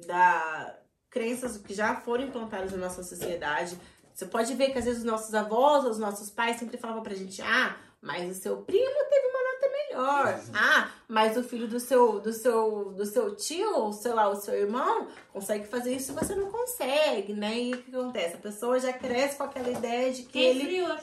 da 0.06 0.78
crenças 1.10 1.58
que 1.58 1.74
já 1.74 1.96
foram 1.96 2.26
implantadas 2.26 2.72
na 2.72 2.78
nossa 2.78 3.04
sociedade. 3.04 3.80
Você 4.18 4.26
pode 4.26 4.52
ver 4.56 4.72
que 4.72 4.80
às 4.80 4.86
vezes 4.86 5.02
os 5.02 5.06
nossos 5.06 5.32
avós, 5.36 5.86
os 5.86 6.00
nossos 6.00 6.32
pais 6.32 6.58
sempre 6.58 6.76
falavam 6.76 7.04
pra 7.04 7.14
gente: 7.14 7.40
"Ah, 7.44 7.78
mas 8.02 8.36
o 8.36 8.42
seu 8.42 8.58
primo 8.64 8.96
teve 9.12 9.28
uma 9.28 9.44
nota 9.54 9.70
melhor. 9.70 10.44
Ah, 10.56 10.90
mas 11.08 11.38
o 11.38 11.44
filho 11.44 11.68
do 11.68 11.80
seu 11.80 12.20
do 12.20 12.34
seu 12.34 12.86
do 12.94 13.06
seu 13.06 13.36
tio, 13.36 13.76
ou 13.76 13.94
sei 13.94 14.12
lá, 14.14 14.28
o 14.28 14.36
seu 14.36 14.56
irmão 14.56 15.08
consegue 15.32 15.68
fazer 15.68 15.94
isso 15.94 16.14
e 16.14 16.16
você 16.16 16.34
não 16.34 16.50
consegue, 16.52 17.34
né? 17.34 17.60
E 17.60 17.74
o 17.76 17.84
que 17.84 17.96
acontece? 17.96 18.38
A 18.38 18.40
pessoa 18.40 18.80
já 18.80 18.92
cresce 18.92 19.38
com 19.38 19.44
aquela 19.44 19.70
ideia 19.70 20.12
de 20.12 20.24
que 20.24 20.40
é 20.40 20.50
ele 20.50 20.64
inferior. 20.64 21.00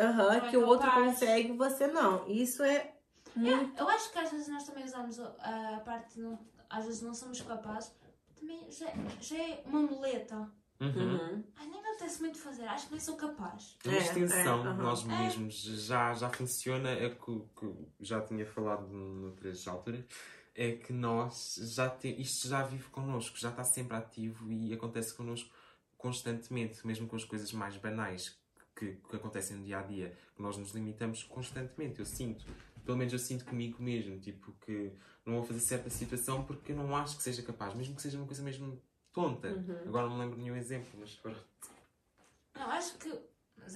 Aham, 0.00 0.16
Não 0.16 0.32
é 0.32 0.40
que 0.48 0.56
o 0.56 0.66
outro 0.66 0.86
capaz. 0.88 1.04
consegue 1.10 1.50
e 1.52 1.56
você 1.58 1.86
não. 1.86 2.26
Isso 2.26 2.62
é 2.62 2.92
muito. 3.36 3.78
Eu 3.78 3.86
acho 3.90 4.10
que 4.10 4.18
às 4.18 4.30
vezes 4.30 4.48
nós 4.48 4.64
também 4.64 4.84
usamos 4.86 5.20
a 5.20 5.74
a 5.76 5.80
parte 5.84 6.18
não, 6.18 6.38
às 6.70 6.86
vezes 6.86 7.02
não 7.02 7.12
somos 7.12 7.42
capazes. 7.42 7.92
Também 8.40 8.66
já, 8.70 8.86
já 9.20 9.36
é 9.36 9.62
uma 9.66 9.82
muleta. 9.82 10.50
Uhum. 10.80 10.90
Uhum. 10.90 11.44
Ai, 11.56 11.66
nem 11.68 11.80
me 11.82 11.88
apetece 11.88 12.20
muito 12.20 12.38
fazer, 12.38 12.64
acho 12.64 12.86
que 12.86 12.92
nem 12.92 13.00
sou 13.00 13.16
capaz. 13.16 13.76
Uma 13.84 13.94
É, 13.94 13.98
extensão 13.98 14.66
é, 14.66 14.68
aham. 14.70 14.82
nós 14.82 15.04
É. 15.04 15.08
mesmos 15.08 15.54
já, 15.62 16.12
já 16.14 16.28
funciona, 16.30 16.90
é 16.90 17.10
que, 17.10 17.40
que 17.58 17.74
já 18.00 18.20
tinha 18.20 18.44
falado 18.44 18.88
noutras 18.88 19.66
alturas, 19.68 20.04
é 20.54 20.72
que 20.72 20.92
nós 20.92 21.56
já 21.74 21.88
te, 21.88 22.08
isto 22.20 22.48
já 22.48 22.62
vive 22.62 22.84
connosco, 22.90 23.38
já 23.38 23.50
está 23.50 23.64
sempre 23.64 23.96
ativo 23.96 24.50
e 24.52 24.72
acontece 24.72 25.14
connosco 25.14 25.50
constantemente, 25.96 26.86
mesmo 26.86 27.06
com 27.06 27.16
as 27.16 27.24
coisas 27.24 27.52
mais 27.52 27.76
banais 27.76 28.36
que, 28.76 28.92
que 29.08 29.16
acontecem 29.16 29.56
no 29.56 29.64
dia 29.64 29.78
a 29.78 29.82
dia, 29.82 30.16
que 30.36 30.42
nós 30.42 30.56
nos 30.56 30.72
limitamos 30.72 31.22
constantemente. 31.22 32.00
Eu 32.00 32.06
sinto, 32.06 32.44
pelo 32.84 32.98
menos 32.98 33.12
eu 33.12 33.18
sinto 33.18 33.44
comigo 33.44 33.82
mesmo, 33.82 34.18
tipo, 34.18 34.52
que 34.64 34.92
não 35.24 35.34
vou 35.34 35.44
fazer 35.44 35.60
certa 35.60 35.88
situação 35.88 36.44
porque 36.44 36.72
eu 36.72 36.76
não 36.76 36.94
acho 36.96 37.16
que 37.16 37.22
seja 37.22 37.42
capaz, 37.42 37.74
mesmo 37.74 37.94
que 37.94 38.02
seja 38.02 38.18
uma 38.18 38.26
coisa 38.26 38.42
mesmo 38.42 38.80
tonta. 39.14 39.48
Uhum. 39.48 39.78
Agora 39.86 40.08
não 40.08 40.16
me 40.16 40.20
lembro 40.20 40.36
de 40.36 40.42
nenhum 40.42 40.56
exemplo, 40.56 40.90
mas 40.98 41.18
agora. 41.24 41.40
Não, 42.54 42.70
acho 42.70 42.98
que 42.98 43.10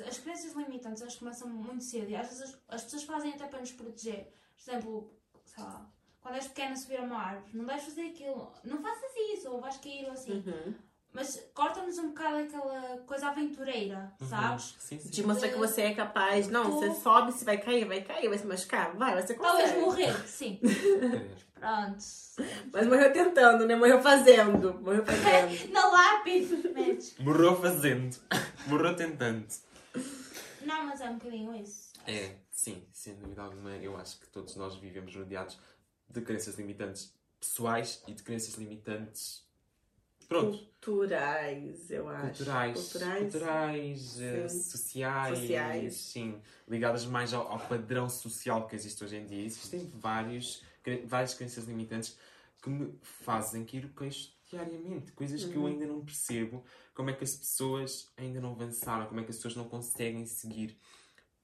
as 0.06 0.18
crenças 0.18 0.52
limitantes 0.54 1.02
acho 1.02 1.14
que 1.14 1.18
começam 1.20 1.48
muito 1.48 1.82
cedo 1.84 2.10
e 2.10 2.16
às 2.16 2.26
vezes 2.28 2.42
as, 2.42 2.58
as 2.68 2.84
pessoas 2.84 3.04
fazem 3.04 3.32
até 3.32 3.46
para 3.46 3.60
nos 3.60 3.72
proteger. 3.72 4.30
Por 4.56 4.70
exemplo, 4.70 5.14
sei 5.46 5.64
lá, 5.64 5.86
quando 6.20 6.34
és 6.34 6.48
pequena 6.48 6.76
subir 6.76 6.98
a 6.98 7.02
uma 7.04 7.16
árvore, 7.16 7.56
não 7.56 7.64
deves 7.64 7.84
fazer 7.84 8.02
aquilo, 8.08 8.52
não 8.64 8.82
faças 8.82 9.10
isso, 9.32 9.50
ou 9.50 9.60
vais 9.60 9.76
cair 9.78 10.04
ou 10.06 10.12
assim. 10.12 10.44
Uhum. 10.46 10.74
Mas 11.10 11.42
corta-nos 11.54 11.96
um 11.98 12.08
bocado 12.08 12.36
aquela 12.36 12.98
coisa 13.06 13.28
aventureira, 13.28 14.12
Uhum. 14.20 14.28
sabes? 14.28 14.76
Sim, 14.78 14.98
sim. 14.98 15.08
De 15.08 15.26
mostrar 15.26 15.48
que 15.48 15.56
você 15.56 15.80
é 15.82 15.94
capaz. 15.94 16.48
Não, 16.48 16.64
Tu- 16.64 16.70
você 16.72 16.94
sobe, 17.00 17.32
se 17.32 17.44
vai 17.46 17.56
cair, 17.58 17.86
vai 17.86 18.02
cair, 18.02 18.28
vai 18.28 18.36
se 18.38 18.46
machucar. 18.46 18.94
Vai, 18.94 19.20
você 19.20 19.32
Talvez 19.34 19.70
consegue. 19.70 19.84
morrer, 19.86 20.28
sim. 20.28 20.60
Pronto. 21.58 22.04
Mas 22.72 22.86
morreu 22.86 23.12
tentando, 23.12 23.66
né? 23.66 23.74
Morreu 23.76 24.00
fazendo. 24.00 24.74
Morreu 24.80 25.04
fazendo. 25.04 25.70
Na 25.72 25.86
lápide, 25.86 26.68
metes. 26.74 27.14
Morreu 27.18 27.56
fazendo. 27.60 28.16
Morreu 28.66 28.94
tentando. 28.96 29.46
Não, 30.62 30.86
mas 30.86 31.00
é 31.00 31.08
um 31.10 31.18
bocadinho 31.18 31.54
isso. 31.54 31.88
É, 32.06 32.36
sim, 32.50 32.82
sem 32.92 33.14
dúvida 33.16 33.42
alguma, 33.42 33.70
eu 33.76 33.96
acho 33.96 34.18
que 34.20 34.26
todos 34.28 34.56
nós 34.56 34.76
vivemos 34.76 35.14
rodeados 35.14 35.58
de 36.08 36.20
crenças 36.20 36.56
limitantes 36.56 37.12
pessoais 37.40 38.02
e 38.06 38.12
de 38.12 38.22
crenças 38.22 38.54
limitantes. 38.54 39.46
Pronto. 40.28 40.58
Culturais, 40.84 41.90
eu 41.90 42.06
acho. 42.08 42.36
Culturais, 42.36 42.78
Culturais. 42.80 43.32
culturais, 43.32 44.20
eh, 44.20 44.48
sociais, 44.48 45.38
Sociais. 45.38 45.94
sim, 45.94 46.40
ligadas 46.68 47.06
mais 47.06 47.32
ao, 47.32 47.50
ao 47.50 47.58
padrão 47.60 48.08
social 48.10 48.66
que 48.66 48.76
existe 48.76 49.02
hoje 49.02 49.16
em 49.16 49.26
dia. 49.26 49.44
Existem 49.44 49.90
vários, 49.94 50.62
várias 51.06 51.34
crenças 51.34 51.64
limitantes 51.64 52.18
que 52.62 52.68
me 52.70 52.98
fazem 53.02 53.64
que 53.64 53.76
ir 53.76 53.84
o 53.84 53.94
queixo 53.94 54.32
diariamente. 54.50 55.12
Coisas 55.12 55.44
que 55.44 55.54
eu 55.56 55.62
Uhum. 55.62 55.68
ainda 55.68 55.86
não 55.86 56.04
percebo. 56.04 56.64
Como 56.94 57.10
é 57.10 57.12
que 57.12 57.24
as 57.24 57.36
pessoas 57.36 58.10
ainda 58.16 58.40
não 58.40 58.50
avançaram? 58.52 59.06
Como 59.06 59.20
é 59.20 59.24
que 59.24 59.30
as 59.30 59.36
pessoas 59.36 59.54
não 59.56 59.68
conseguem 59.68 60.26
seguir 60.26 60.76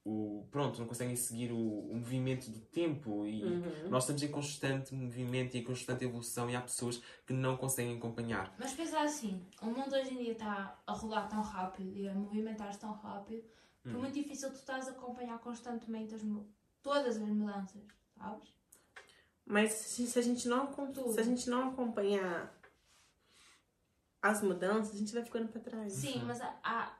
o. 0.04 0.46
Pronto, 0.50 0.78
não 0.80 0.86
conseguem 0.86 1.16
seguir 1.16 1.52
o, 1.52 1.56
o 1.58 1.94
movimento 1.96 2.50
do 2.50 2.60
tempo. 2.60 3.26
E 3.26 3.42
Uhum. 3.42 3.88
nós 3.90 4.02
estamos 4.04 4.22
em 4.22 4.30
constante 4.30 4.94
movimento 4.94 5.54
e 5.56 5.60
em 5.60 5.64
constante 5.64 6.04
evolução 6.04 6.50
e 6.50 6.56
há 6.56 6.60
pessoas 6.60 7.00
que 7.26 7.32
não 7.32 7.56
conseguem 7.56 7.96
acompanhar. 7.96 8.54
Mas 8.58 8.72
pensa 8.72 9.00
assim, 9.00 9.40
o 9.62 9.66
mundo 9.66 9.94
hoje 9.94 10.12
em 10.14 10.18
dia 10.18 10.32
está 10.32 10.78
a 10.86 10.92
rodar 10.92 11.28
tão 11.28 11.40
rápido 11.42 11.96
e 11.96 12.08
a 12.08 12.14
movimentar-se 12.14 12.78
tão 12.80 12.92
rápido 12.92 13.42
que 13.82 13.90
é 13.90 13.94
Hum. 13.94 13.98
muito 14.00 14.14
difícil 14.14 14.50
tu 14.50 14.56
estás 14.56 14.88
a 14.88 14.92
acompanhar 14.92 15.38
constantemente 15.40 16.14
as, 16.14 16.22
todas 16.82 17.16
as 17.16 17.28
mudanças, 17.28 17.82
sabes? 18.18 18.48
Mas 19.46 19.72
se 19.72 20.18
a 20.18 20.22
gente 20.22 20.48
não 20.48 20.66
Tudo. 20.66 21.12
se 21.12 21.20
a 21.20 21.22
gente 21.22 21.48
não 21.50 21.68
acompanhar 21.70 22.52
as 24.22 24.40
mudanças, 24.42 24.94
a 24.94 24.98
gente 24.98 25.12
vai 25.12 25.22
ficando 25.22 25.48
pra 25.48 25.60
trás. 25.60 25.92
Sim, 25.92 26.22
mas 26.24 26.40
há, 26.40 26.54
há- 26.62 26.96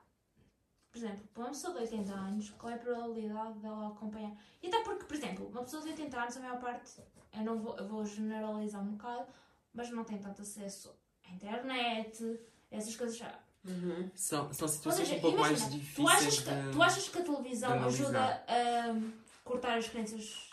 por 0.91 0.99
exemplo, 0.99 1.27
para 1.33 1.43
uma 1.45 1.51
pessoa 1.51 1.73
de 1.73 1.81
80 1.81 2.13
anos, 2.13 2.51
qual 2.51 2.71
é 2.71 2.75
a 2.77 2.79
probabilidade 2.79 3.59
dela 3.61 3.89
acompanhar? 3.89 4.37
E 4.63 4.69
até 4.69 4.83
porque, 4.83 5.05
por 5.05 5.17
exemplo, 5.17 5.49
uma 5.49 5.63
pessoa 5.63 5.83
de 5.83 5.89
80 5.89 6.21
anos, 6.21 6.37
a 6.37 6.41
maior 6.41 6.61
parte, 6.61 7.01
eu 7.33 7.43
não 7.43 7.59
vou, 7.59 7.77
eu 7.79 7.89
vou 7.89 8.05
generalizar 8.05 8.83
um 8.83 8.93
bocado, 8.93 9.27
mas 9.73 9.91
não 9.91 10.05
tem 10.05 10.19
tanto 10.19 10.43
acesso 10.43 10.95
à 11.27 11.33
internet, 11.33 12.39
essas 12.71 12.95
coisas 12.95 13.17
já. 13.17 13.41
Uhum. 13.65 14.11
São, 14.15 14.53
são 14.53 14.69
situações 14.69 15.09
seja, 15.09 15.19
um 15.19 15.23
pouco 15.23 15.39
mais 15.39 15.59
imagina, 15.59 15.71
tu 15.71 15.81
difíceis 15.81 16.11
achas, 16.11 16.39
que, 16.41 16.51
de... 16.55 16.71
tu 16.73 16.83
achas 16.83 17.09
que 17.09 17.19
a 17.19 17.23
televisão 17.23 17.85
ajuda 17.85 18.45
a 18.47 19.43
cortar 19.43 19.79
as 19.79 19.89
crenças 19.89 20.51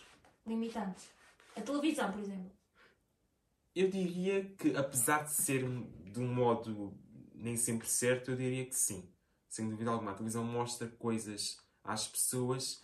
limitantes? 0.48 1.10
A 1.56 1.62
televisão, 1.62 2.12
por 2.12 2.22
exemplo. 2.22 2.52
Eu 3.76 3.90
diria 3.90 4.46
que, 4.56 4.76
apesar 4.76 5.24
de 5.24 5.32
ser 5.34 5.64
de 6.12 6.20
um 6.20 6.34
modo 6.34 6.94
nem 7.34 7.58
sempre 7.58 7.88
certo, 7.88 8.32
eu 8.32 8.38
diria 8.38 8.66
que 8.66 8.76
sim. 8.76 9.10
Sem 9.50 9.70
dúvida 9.70 9.92
alguma. 9.92 10.12
A 10.12 10.14
televisão 10.14 10.44
mostra 10.44 10.88
coisas 10.88 11.58
às 11.84 12.08
pessoas 12.08 12.82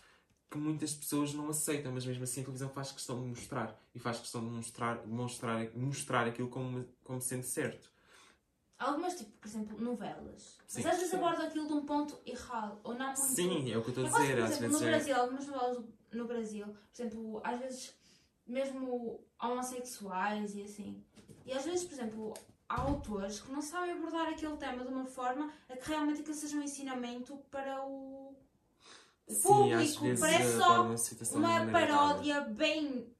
que 0.49 0.57
muitas 0.57 0.93
pessoas 0.93 1.33
não 1.33 1.49
aceitam, 1.49 1.91
mas 1.91 2.05
mesmo 2.05 2.23
assim 2.23 2.39
a 2.41 2.43
televisão 2.43 2.69
faz 2.69 2.91
questão 2.91 3.21
de 3.21 3.27
mostrar. 3.27 3.77
E 3.93 3.99
faz 3.99 4.19
questão 4.19 4.41
de 4.41 4.49
mostrar, 4.49 5.05
mostrar, 5.05 5.69
mostrar 5.75 6.27
aquilo 6.27 6.47
como, 6.47 6.85
como 7.03 7.21
sendo 7.21 7.43
certo. 7.43 7.91
Algumas, 8.79 9.15
tipo, 9.17 9.31
por 9.31 9.47
exemplo, 9.47 9.81
novelas. 9.81 10.57
Sim. 10.67 10.83
Mas 10.83 10.85
às 10.85 10.95
vezes 10.97 11.09
Sim. 11.09 11.17
abordam 11.17 11.47
aquilo 11.47 11.67
de 11.67 11.73
um 11.73 11.85
ponto 11.85 12.19
errado. 12.25 12.79
Ou 12.83 12.93
não 12.93 13.07
muito. 13.07 13.19
Sim, 13.19 13.71
é 13.71 13.77
o 13.77 13.81
que 13.81 13.89
eu 13.89 14.03
estou 14.03 14.05
a 14.05 14.21
dizer. 14.21 14.35
por 14.35 14.43
Às 14.43 14.51
exemplo, 14.51 14.67
vezes 14.67 14.81
no 14.81 14.87
é... 14.87 14.91
Brasil, 14.91 15.15
algumas 15.15 15.47
novelas 15.47 15.85
no 16.13 16.27
Brasil, 16.27 16.65
por 16.67 17.01
exemplo, 17.01 17.41
às 17.43 17.59
vezes 17.59 17.96
mesmo 18.47 19.23
homossexuais 19.41 20.55
e 20.55 20.63
assim. 20.63 21.03
E 21.45 21.51
às 21.53 21.65
vezes, 21.65 21.83
por 21.85 21.93
exemplo, 21.93 22.33
há 22.69 22.81
autores 22.81 23.39
que 23.41 23.51
não 23.51 23.61
sabem 23.61 23.91
abordar 23.91 24.27
aquele 24.27 24.57
tema 24.57 24.83
de 24.83 24.89
uma 24.91 25.05
forma 25.05 25.51
a 25.69 25.75
que 25.77 25.87
realmente 25.87 26.21
aquilo 26.21 26.35
seja 26.35 26.57
um 26.57 26.61
ensinamento 26.63 27.37
para 27.51 27.85
o, 27.85 28.35
Sim, 29.27 29.41
público. 29.43 30.01
vezes 30.03 30.19
Parece 30.19 30.61
abordam 30.63 30.97
só 30.97 31.35
uma 31.37 31.51
errada. 31.55 31.71
paródia 31.71 32.41
bem 32.41 33.13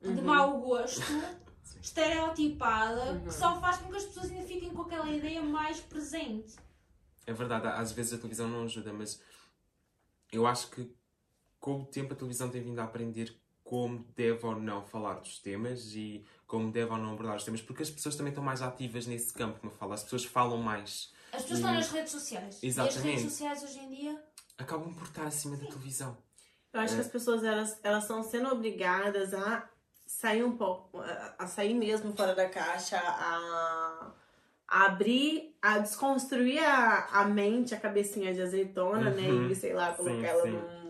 de 0.00 0.08
Uhum. 0.08 0.22
mau 0.22 0.60
gosto, 0.60 1.00
estereotipada, 1.80 3.12
Uhum. 3.12 3.24
que 3.24 3.32
só 3.32 3.58
faz 3.60 3.78
com 3.78 3.90
que 3.90 3.96
as 3.96 4.04
pessoas 4.04 4.30
ainda 4.30 4.46
fiquem 4.46 4.70
com 4.74 4.82
aquela 4.82 5.08
ideia 5.10 5.42
mais 5.42 5.80
presente. 5.80 6.56
É 7.26 7.32
verdade, 7.32 7.66
às 7.68 7.90
vezes 7.92 8.12
a 8.12 8.16
televisão 8.18 8.46
não 8.48 8.64
ajuda, 8.64 8.92
mas 8.92 9.20
eu 10.30 10.46
acho 10.46 10.70
que 10.70 10.94
com 11.58 11.80
o 11.80 11.86
tempo 11.86 12.12
a 12.12 12.16
televisão 12.16 12.50
tem 12.50 12.62
vindo 12.62 12.78
a 12.80 12.84
aprender 12.84 13.34
como 13.64 14.06
deve 14.14 14.44
ou 14.46 14.54
não 14.54 14.84
falar 14.84 15.14
dos 15.14 15.38
temas 15.38 15.94
e 15.94 16.22
como 16.46 16.70
deve 16.70 16.92
ou 16.92 16.98
não 16.98 17.14
abordar 17.14 17.36
os 17.36 17.44
temas, 17.44 17.62
porque 17.62 17.82
as 17.82 17.90
pessoas 17.90 18.14
também 18.14 18.30
estão 18.30 18.44
mais 18.44 18.60
ativas 18.62 19.06
nesse 19.06 19.32
campo, 19.32 19.58
como 19.58 19.72
eu 19.72 19.76
falo, 19.76 19.94
as 19.94 20.02
pessoas 20.04 20.24
falam 20.24 20.58
mais, 20.58 21.12
As 21.32 21.42
pessoas 21.42 21.58
estão 21.60 21.74
nas 21.74 21.90
redes 21.90 22.12
sociais. 22.12 22.54
E 22.62 22.68
as 22.68 22.72
Exatamente. 22.78 23.06
redes 23.06 23.22
sociais 23.32 23.62
hoje 23.64 23.78
em 23.80 23.90
dia 23.90 24.22
acabam 24.58 24.92
por 24.94 25.04
estar 25.04 25.24
acima 25.26 25.56
da 25.56 25.66
televisão. 25.66 26.16
Eu 26.72 26.80
acho 26.80 26.92
É. 26.92 26.96
que 26.96 27.02
as 27.02 27.08
pessoas 27.08 27.42
elas 27.42 27.78
elas 27.82 28.04
estão 28.04 28.22
sendo 28.22 28.50
obrigadas 28.52 29.32
a 29.32 29.68
sair 30.06 30.44
um 30.44 30.56
pouco, 30.56 31.00
a, 31.38 31.46
sair 31.46 31.72
mesmo 31.74 32.12
fora 32.14 32.34
da 32.34 32.48
caixa, 32.48 32.98
a, 32.98 34.12
a 34.68 34.84
abrir, 34.86 35.56
a 35.62 35.78
desconstruir 35.78 36.62
a, 36.62 37.06
a 37.06 37.24
mente, 37.24 37.74
a 37.74 37.80
cabecinha 37.80 38.34
de 38.34 38.42
azeitona, 38.42 39.10
né? 39.10 39.28
Uhum. 39.28 39.50
E 39.50 39.54
sei 39.56 39.72
lá, 39.72 39.92
Sim, 39.92 40.04
colocar 40.04 40.26
ela 40.28 40.42
sim. 40.42 40.50
num. 40.50 40.83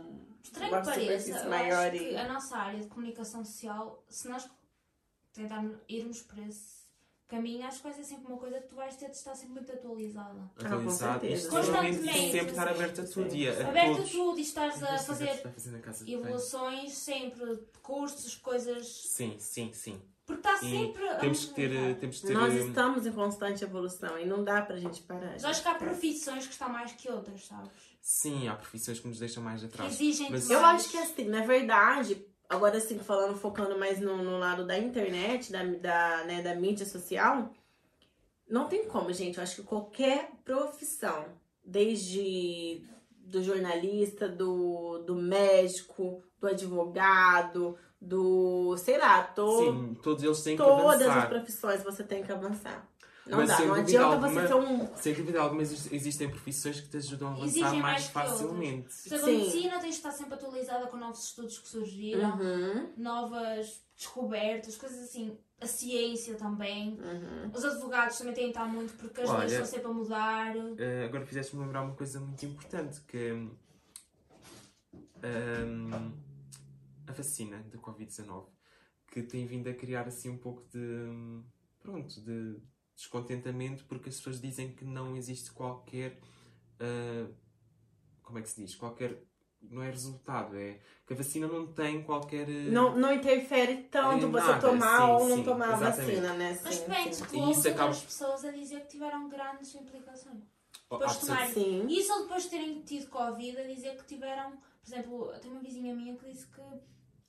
Estranho 0.44 0.70
que 0.70 0.84
pareça, 0.84 1.48
maior 1.48 1.86
acho 1.86 1.96
e- 1.96 2.08
que 2.10 2.16
a 2.16 2.28
nossa 2.28 2.56
área 2.56 2.80
de 2.80 2.86
comunicação 2.86 3.44
social, 3.44 4.04
se 4.08 4.28
nós 4.28 4.48
tentarmos 5.32 5.76
irmos 5.88 6.22
por 6.22 6.38
esse 6.38 6.84
caminho, 7.26 7.66
acho 7.66 7.78
que 7.78 7.82
vai 7.84 7.92
ser 7.94 8.04
sempre 8.04 8.26
uma 8.30 8.38
coisa 8.38 8.60
que 8.60 8.68
tu 8.68 8.76
vais 8.76 8.94
ter 8.96 9.10
de 9.10 9.16
estar 9.16 9.34
sempre 9.34 9.54
muito 9.54 9.72
atualizada. 9.72 10.50
e 10.56 10.90
certeza. 10.90 11.34
extremamente 11.58 11.96
Constantemente. 11.98 12.30
sempre 12.32 12.50
estar 12.50 12.68
aberto 12.68 13.00
a 13.00 13.04
tudo 13.04 13.34
e 13.34 13.48
a, 13.48 13.52
a 13.52 13.68
Aberto 13.68 13.90
a 13.92 13.96
todos. 13.96 14.10
tudo 14.12 14.38
e 14.38 14.42
estás 14.42 14.82
a 14.82 14.98
fazer 14.98 15.42
evoluções 16.06 16.92
sempre, 16.92 17.56
cursos, 17.82 18.36
coisas. 18.36 18.86
Sim, 18.86 19.36
sim, 19.40 19.72
sim. 19.72 20.00
Porque 20.26 20.40
está 20.46 20.56
sempre. 20.58 21.06
a 21.08 21.16
Temos 21.16 21.44
que 21.44 21.54
ter, 21.54 21.70
mudar. 21.70 21.94
temos 22.00 22.20
que 22.20 22.26
ter 22.26 22.32
Nós 22.32 22.54
estamos 22.54 23.06
em 23.06 23.12
constante 23.12 23.62
evolução 23.64 24.18
e 24.18 24.24
não 24.24 24.42
dá 24.42 24.62
pra 24.62 24.76
gente 24.76 25.02
parar. 25.02 25.32
Mas 25.32 25.44
acho 25.44 25.62
que 25.62 25.68
há 25.68 25.74
profissões 25.74 26.46
que 26.46 26.52
estão 26.52 26.68
mais 26.70 26.92
que 26.92 27.10
outras, 27.10 27.44
sabes? 27.46 27.70
Sim, 28.00 28.48
há 28.48 28.54
profissões 28.54 29.00
que 29.00 29.08
nos 29.08 29.18
deixam 29.18 29.42
mais 29.42 29.62
atrás. 29.64 29.92
exigem 29.94 30.30
Mas- 30.30 30.48
Eu 30.48 30.64
acho 30.64 30.90
que 30.90 30.96
assim, 30.96 31.24
na 31.24 31.42
verdade, 31.44 32.24
agora 32.48 32.78
assim, 32.78 32.98
falando, 32.98 33.36
focando 33.38 33.78
mais 33.78 34.00
no, 34.00 34.16
no 34.22 34.38
lado 34.38 34.66
da 34.66 34.78
internet, 34.78 35.52
da, 35.52 35.62
da, 35.64 36.24
né, 36.24 36.42
da 36.42 36.54
mídia 36.54 36.86
social, 36.86 37.52
não 38.48 38.66
tem 38.68 38.86
como, 38.86 39.12
gente. 39.12 39.36
Eu 39.38 39.42
acho 39.42 39.56
que 39.56 39.62
qualquer 39.62 40.30
profissão, 40.44 41.26
desde 41.64 42.82
do 43.10 43.42
jornalista, 43.42 44.28
do, 44.28 44.98
do 45.06 45.14
médico, 45.16 46.22
do 46.38 46.46
advogado, 46.46 47.76
do, 48.04 48.76
sei 48.76 48.99
lá, 48.99 49.23
to, 49.25 49.58
Sim, 49.58 49.96
todos 50.02 50.23
eles 50.23 50.42
têm 50.42 50.56
que 50.56 50.62
todas 50.62 51.00
as 51.00 51.08
avançar. 51.08 51.28
profissões 51.28 51.82
você 51.82 52.04
tem 52.04 52.23
que 52.23 52.30
avançar. 52.32 52.87
Não 53.26 53.38
Mas 53.38 53.49
dá, 53.49 53.61
não 53.64 53.75
adianta 53.75 54.06
alguma- 54.06 54.28
você 54.42 54.46
ser 54.49 54.54
um. 54.54 54.96
Sem 54.96 55.14
dúvida 55.14 55.40
alguma, 55.40 55.62
exis- 55.62 55.90
existem 55.90 56.28
profissões 56.28 56.78
que 56.80 56.88
te 56.90 56.99
ajudam 56.99 57.28
a 57.28 57.30
avançar 57.30 57.46
Exigem 57.46 57.70
mais, 57.70 57.82
mais 57.82 58.06
que 58.06 58.12
facilmente. 58.12 58.94
Por 59.08 59.14
exemplo, 59.14 59.25
a 59.25 59.28
medicina 59.38 59.73
tens 59.78 59.82
de 59.82 59.88
estar 59.96 60.11
sempre 60.12 60.34
atualizada 60.34 60.87
com 60.88 60.96
novos 60.99 61.25
estudos 61.25 61.58
que 61.58 61.66
surgiram, 61.68 62.37
Uhum, 62.38 62.92
novas 62.99 63.82
descobertas, 63.96 64.76
coisas 64.76 65.04
assim. 65.04 65.38
A 65.58 65.66
ciência 65.66 66.34
também. 66.34 66.99
uhum. 67.00 67.50
Os 67.54 67.64
advogados 67.64 68.18
também 68.18 68.34
têm 68.34 68.44
de 68.44 68.50
estar 68.50 68.66
muito 68.68 68.92
porque 68.99 69.23
as 69.23 69.30
leis 69.38 69.52
estão 69.52 69.66
sempre 69.66 69.87
a 69.87 69.94
mudar. 69.94 70.54
Eh, 70.76 71.04
agora 71.06 71.25
fizeste-me 71.25 71.62
lembrar 71.64 71.80
uma 71.82 71.94
coisa 71.94 72.20
muito 72.20 72.44
importante, 72.44 73.00
que 73.08 73.32
hum, 73.32 73.50
a 77.06 77.12
vacina 77.12 77.58
da 77.70 77.78
Covid-19, 77.78 78.46
que 79.08 79.23
tem 79.23 79.46
vindo 79.46 79.68
a 79.68 79.75
criar 79.75 80.06
assim 80.06 80.30
um 80.30 80.38
pouco 80.38 80.62
de 80.70 81.08
pronto, 81.80 82.20
de 82.23 82.61
descontentamento 82.94 83.84
porque 83.87 84.08
as 84.08 84.16
pessoas 84.16 84.40
dizem 84.40 84.73
que 84.75 84.84
não 84.84 85.16
existe 85.16 85.50
qualquer 85.52 86.18
ah, 86.80 87.28
como 88.23 88.38
é 88.38 88.42
que 88.42 88.49
se 88.49 88.62
diz? 88.62 88.75
Qualquer 88.75 89.23
não 89.61 89.82
é 89.82 89.90
resultado, 89.90 90.56
é 90.58 90.78
que 91.06 91.12
a 91.14 91.16
vacina 91.16 91.46
não 91.46 91.66
tem 91.73 92.02
qualquer 92.02 92.49
eh, 92.49 92.68
Não, 92.70 92.94
não 92.96 93.12
interfere 93.14 93.84
tanto 93.90 94.28
você 94.30 94.46
nada, 94.46 94.61
tomar 94.61 94.99
sim, 95.00 95.12
ou 95.12 95.28
não 95.28 95.37
sim, 95.38 95.42
tomar 95.44 95.70
a 95.70 95.76
exatamente. 95.76 96.20
vacina, 96.20 96.34
né? 96.34 96.61
Mas 96.62 96.78
depende, 96.80 97.16
tu 97.28 97.38
ouves 97.40 97.66
acaba- 97.66 97.84
outras 97.84 98.02
pessoas 98.04 98.44
a 98.44 98.50
dizer 98.50 98.80
que 98.82 98.88
tiveram 98.88 99.26
grandes 99.28 99.75
implicações. 99.75 100.42
há 100.90 100.99
depois 100.99 101.16
tomarem-. 101.18 101.87
E 101.88 101.99
isso 101.99 102.23
depois 102.23 102.42
de 102.44 102.50
terem 102.50 102.82
tido 102.82 103.08
Covid, 103.08 103.58
a 103.58 103.66
dizer 103.66 103.96
que 103.96 104.04
tiveram, 104.06 104.50
por 104.52 104.87
exemplo, 104.87 105.32
tenho 105.40 105.54
uma 105.54 105.62
vizinha 105.62 105.94
minha 105.94 106.14
que 106.16 106.30
disse 106.30 106.46
que 106.49 106.61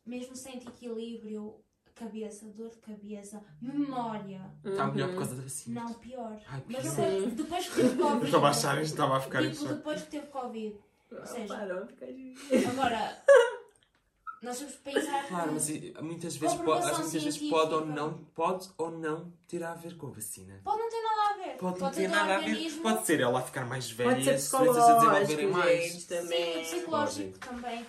mesmo 0.06 0.36
sem 0.36 0.58
equilíbrio, 0.58 1.56
cabeça, 1.96 2.46
dor 2.48 2.70
de 2.70 2.78
cabeça, 2.78 3.42
memória. 3.62 4.42
Está 4.64 4.88
melhor 4.88 5.10
por 5.10 5.18
causa 5.20 5.36
da 5.36 5.42
vacina. 5.44 5.82
Não, 5.82 5.94
pior. 5.96 6.40
Ai, 6.48 6.64
Mas 6.68 6.82
pior. 6.82 6.96
depois, 6.96 7.34
depois 7.34 7.70
que 7.70 7.76
teve 7.76 7.98
Covid. 7.98 8.26
Estava 8.26 8.48
a 8.48 8.50
achar 8.50 8.82
isto, 8.82 8.92
estava 8.94 9.18
a 9.18 9.20
ficar 9.22 9.42
Tipo, 9.50 9.66
depois 9.66 10.02
que 10.02 10.12
teve 10.12 10.28
Covid. 10.28 10.78
Ou 11.12 11.26
seja, 11.26 11.56
Parou 11.56 11.86
ficar 11.88 12.08
de... 12.08 12.34
agora, 12.68 13.24
nós 14.42 14.58
temos 14.58 14.76
que 14.76 14.92
pensar. 14.92 15.28
Claro, 15.28 15.54
mas 15.54 15.70
e, 15.70 15.94
muitas 16.02 16.36
vezes, 16.36 16.56
pode, 16.58 16.68
Comprovação 16.68 16.92
às 16.92 17.00
muitas 17.00 17.24
vezes 17.24 17.50
pode 17.50 17.74
ou 17.74 17.86
não, 17.86 18.14
pode 18.36 18.70
ou 18.78 18.92
não 18.92 19.32
ter 19.48 19.64
a 19.64 19.74
ver 19.76 19.96
com 19.96 20.08
a 20.08 20.12
vacina. 20.12 20.60
Pode 20.64 20.80
não 20.80 20.90
ter 20.90 21.02
nada 21.02 21.22
a 21.22 21.38
ver. 21.38 21.58
Pode 21.58 21.80
não 21.80 21.92
ter 21.92 22.08
nada 22.10 22.36
a 22.36 22.40
ver. 22.40 22.50
organismo. 22.50 22.82
Pode 22.84 23.06
ser 23.06 23.20
ela 23.22 23.40
a 23.40 23.42
ficar 23.42 23.66
mais 23.66 23.90
velha 23.90 24.10
Pode 24.10 24.22
e 24.22 24.24
ser 24.26 24.32
as 24.32 24.50
doenças 24.50 24.78
a 24.78 24.94
desenvolverem 24.96 25.48
mais. 25.48 25.94
Sim, 25.94 26.08
também. 26.08 26.64
psicológico 26.64 27.40
também. 27.40 27.86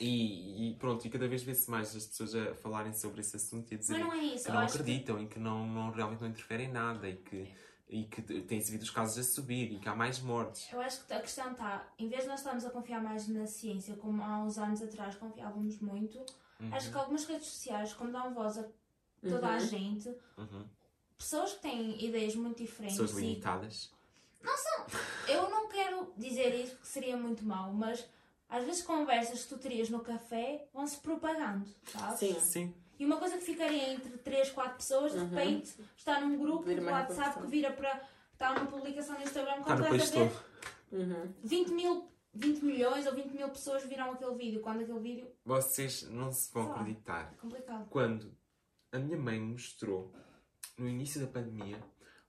E, 0.00 0.70
e 0.70 0.74
pronto, 0.76 1.06
e 1.06 1.10
cada 1.10 1.28
vez 1.28 1.42
vê-se 1.42 1.70
mais 1.70 1.94
as 1.94 2.06
pessoas 2.06 2.34
a 2.34 2.54
falarem 2.54 2.92
sobre 2.94 3.20
esse 3.20 3.36
assunto 3.36 3.70
e 3.70 3.74
a 3.74 3.76
Mas 3.76 3.86
dizerem 3.86 4.04
não 4.04 4.12
é 4.14 4.16
isso. 4.18 4.44
que 4.46 4.50
não 4.50 4.58
acho 4.60 4.72
que 4.74 4.80
acreditam 4.80 5.22
e 5.22 5.26
que 5.26 5.38
não, 5.38 5.66
não, 5.66 5.90
realmente 5.90 6.20
não 6.22 6.28
interferem 6.28 6.68
em 6.68 6.72
nada 6.72 7.06
e 7.06 7.16
que, 7.16 7.54
e 7.86 8.04
que 8.04 8.22
têm-se 8.22 8.70
visto 8.70 8.84
os 8.84 8.90
casos 8.90 9.18
a 9.18 9.22
subir 9.22 9.70
e 9.72 9.78
que 9.78 9.86
há 9.88 9.94
mais 9.94 10.18
mortes. 10.18 10.72
Eu 10.72 10.80
acho 10.80 11.04
que 11.06 11.12
a 11.12 11.20
questão 11.20 11.52
está, 11.52 11.86
em 11.98 12.08
vez 12.08 12.22
de 12.22 12.28
nós 12.28 12.40
estarmos 12.40 12.64
a 12.64 12.70
confiar 12.70 13.02
mais 13.02 13.28
na 13.28 13.46
ciência, 13.46 13.94
como 13.96 14.22
há 14.22 14.38
uns 14.42 14.56
anos 14.56 14.80
atrás 14.80 15.14
confiávamos 15.16 15.78
muito, 15.80 16.18
Uhum, 16.58 16.74
acho 16.74 16.90
que 16.90 16.96
algumas 16.96 17.24
redes 17.26 17.46
sociais, 17.48 17.92
como 17.94 18.10
dão 18.12 18.32
voz 18.34 18.56
a 18.58 18.66
toda 19.22 19.48
a 19.48 19.52
Uhum. 19.54 19.60
gente, 19.60 20.08
uhum. 20.38 20.64
pessoas 21.18 21.52
que 21.54 21.60
têm 21.60 22.02
ideias 22.04 22.34
muito 22.34 22.56
diferentes. 22.62 22.98
Pessoas 22.98 23.18
e- 23.18 23.22
limitadas. 23.26 23.90
eu 25.28 25.48
não 25.50 25.68
quero 25.68 26.12
dizer 26.16 26.54
isso 26.54 26.72
porque 26.72 26.86
seria 26.88 27.16
muito 27.16 27.44
mau, 27.44 27.72
mas 27.72 28.06
às 28.50 28.64
vezes 28.64 28.82
conversas 28.82 29.44
que 29.44 29.48
tu 29.48 29.58
terias 29.58 29.88
no 29.88 30.00
café 30.00 30.68
vão-se 30.74 30.98
propagando, 30.98 31.66
sabes? 31.84 32.18
Sim. 32.18 32.40
Sim. 32.40 32.74
E 32.98 33.06
uma 33.06 33.16
coisa 33.16 33.38
que 33.38 33.44
ficaria 33.44 33.94
entre 33.94 34.18
3, 34.18 34.50
4 34.50 34.76
pessoas, 34.76 35.12
de 35.12 35.18
Uhum. 35.18 35.28
repente 35.28 35.72
está 35.96 36.20
num 36.20 36.36
grupo 36.38 36.64
Vira 36.64 36.80
do 36.82 36.86
WhatsApp 36.86 37.40
que 37.40 37.46
vira 37.46 37.72
para. 37.72 38.06
está 38.32 38.52
numa 38.54 38.66
publicação 38.66 39.14
no 39.16 39.22
Instagram 39.22 39.58
Está 39.60 39.74
no 39.76 39.82
completa 39.84 39.88
país 39.90 40.16
a 40.16 40.18
ver 40.24 40.30
todo. 40.30 40.44
Uhum. 40.92 41.32
20 41.42 41.68
mil, 41.72 42.08
20 42.34 42.62
milhões 42.64 43.06
ou 43.06 43.14
20 43.14 43.32
mil 43.32 43.48
pessoas 43.48 43.84
viram 43.84 44.10
aquele 44.12 44.34
vídeo. 44.34 44.60
Quando 44.60 44.80
aquele 44.82 44.98
vídeo. 45.00 45.30
Vocês 45.44 46.02
não 46.10 46.30
se 46.32 46.52
vão 46.52 46.68
lá. 46.68 46.74
acreditar. 46.80 47.32
É 47.32 47.36
complicado. 47.40 47.88
Quando 47.88 48.36
a 48.92 48.98
minha 48.98 49.16
mãe 49.16 49.40
me 49.40 49.52
mostrou, 49.52 50.12
no 50.76 50.86
início 50.88 51.20
da 51.20 51.26
pandemia, 51.26 51.78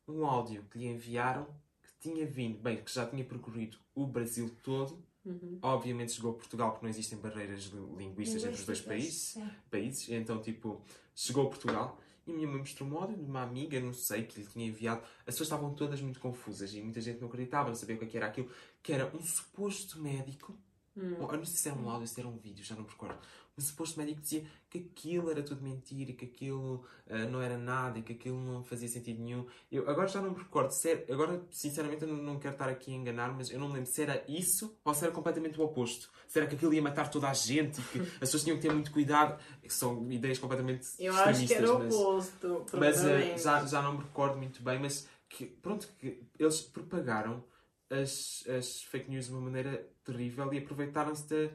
um 0.08 0.26
áudio 0.26 0.64
que 0.72 0.78
lhe 0.78 0.88
enviaram 0.88 1.48
que 1.84 1.92
tinha 2.00 2.26
vindo, 2.26 2.60
bem, 2.60 2.82
que 2.84 2.94
já 2.94 3.06
tinha 3.06 3.26
percorrido 3.26 3.78
o 3.96 4.06
Brasil 4.08 4.50
todo. 4.64 5.04
Uhum. 5.24 5.60
Obviamente 5.62 6.14
chegou 6.14 6.32
a 6.32 6.34
Portugal 6.34 6.72
porque 6.72 6.86
não 6.86 6.90
existem 6.90 7.18
barreiras 7.20 7.66
li- 7.66 7.96
linguísticas 7.98 8.44
entre 8.44 8.60
os 8.60 8.66
dois 8.66 8.82
países. 8.82 9.14
Sim. 9.34 9.50
países. 9.70 10.10
Então, 10.10 10.42
tipo, 10.42 10.82
chegou 11.16 11.46
a 11.46 11.50
Portugal 11.50 12.00
e 12.26 12.32
a 12.32 12.36
minha 12.36 12.48
mãe 12.48 12.58
mostrou 12.60 12.90
um 12.90 12.98
áudio 12.98 13.18
de 13.18 13.24
uma 13.26 13.44
amiga, 13.44 13.80
não 13.80 13.94
sei, 13.94 14.24
que 14.24 14.40
lhe 14.40 14.48
tinha 14.48 14.66
enviado. 14.68 15.02
As 15.20 15.26
pessoas 15.36 15.48
estavam 15.48 15.74
todas 15.76 16.02
muito 16.02 16.20
confusas 16.20 16.74
e 16.74 16.82
muita 16.82 17.00
gente 17.02 17.20
não 17.22 17.28
acreditava, 17.28 17.70
não 17.70 17.76
sabia 17.76 17.96
o 17.96 18.00
que 18.00 18.06
é 18.06 18.08
que 18.08 18.18
era 18.18 18.26
aquilo. 18.28 18.50
Que 18.82 18.94
era 18.94 19.16
um 19.16 19.22
suposto 19.22 20.00
médico. 20.02 20.58
Hum. 20.96 21.16
Eu 21.20 21.38
não 21.38 21.46
sei 21.46 21.56
se 21.58 21.70
era 21.70 21.78
um 21.78 21.90
áudio, 21.90 22.08
se 22.08 22.20
era 22.20 22.28
um 22.28 22.38
vídeo, 22.38 22.64
já 22.66 22.76
não 22.76 22.84
me 22.84 22.90
recordo. 22.90 23.18
Um 23.58 23.62
suposto 23.62 24.00
médico 24.00 24.22
dizia 24.22 24.46
que 24.70 24.78
aquilo 24.80 25.30
era 25.30 25.44
tudo 25.44 25.62
mentira 25.62 26.12
e 26.12 26.14
que 26.14 26.24
aquilo 26.26 26.86
ah, 27.10 27.26
não 27.26 27.42
era 27.42 27.58
nada 27.58 28.00
e 28.00 28.02
que 28.02 28.14
aquilo 28.14 28.40
não 28.42 28.64
fazia 28.64 28.88
sentido 28.88 29.22
nenhum. 29.22 29.46
Eu 29.72 29.90
agora 29.90 30.08
já 30.08 30.22
não 30.22 30.32
me 30.32 30.38
recordo 30.38 30.72
se 30.72 30.90
era, 30.90 31.14
agora 31.14 31.42
sinceramente 31.52 32.02
eu 32.04 32.08
não, 32.08 32.16
não 32.24 32.40
quero 32.40 32.54
estar 32.56 32.70
aqui 32.70 32.92
a 32.92 32.96
enganar, 32.96 33.34
mas 33.34 33.50
eu 33.52 33.60
não 33.60 33.68
me 33.68 33.76
lembro 33.76 33.90
se 33.90 34.02
era 34.02 34.24
isso 34.28 34.78
ou 34.86 34.94
se 34.94 35.04
era 35.04 35.14
completamente 35.14 35.60
o 35.60 35.64
oposto. 35.64 36.10
Se 36.28 36.40
era 36.40 36.48
que 36.48 36.56
aquilo 36.56 36.74
ia 36.74 36.82
matar 36.82 37.10
toda 37.10 37.30
a 37.30 37.34
gente 37.34 37.80
e 37.80 37.84
que 37.84 38.00
as 38.16 38.20
pessoas 38.20 38.44
tinham 38.44 38.56
que 38.58 38.62
ter 38.64 38.74
muito 38.74 38.92
cuidado. 38.92 39.38
São 39.68 40.10
ideias 40.12 40.40
completamente 40.40 40.88
Eu 41.00 41.14
acho 41.16 41.46
que 41.46 41.54
era 41.54 41.74
o 41.74 41.80
mas- 41.80 41.94
oposto. 41.94 42.66
mas 42.74 42.98
eh, 42.98 43.02
provavelmente. 43.02 43.42
já, 43.44 43.66
já 43.66 43.82
não 43.82 43.94
me 43.98 44.04
recordo 44.04 44.38
muito 44.38 44.62
bem, 44.64 44.80
mas 44.80 45.08
que 45.30 45.46
pronto, 45.46 45.88
que 46.00 46.24
eles 46.40 46.62
propagaram 46.62 47.44
as, 47.92 48.44
as 48.48 48.84
fake 48.84 49.10
news 49.10 49.26
de 49.26 49.32
uma 49.34 49.42
maneira 49.42 49.88
terrível 50.04 50.52
e 50.54 50.58
aproveitaram-se 50.58 51.28
da, 51.28 51.54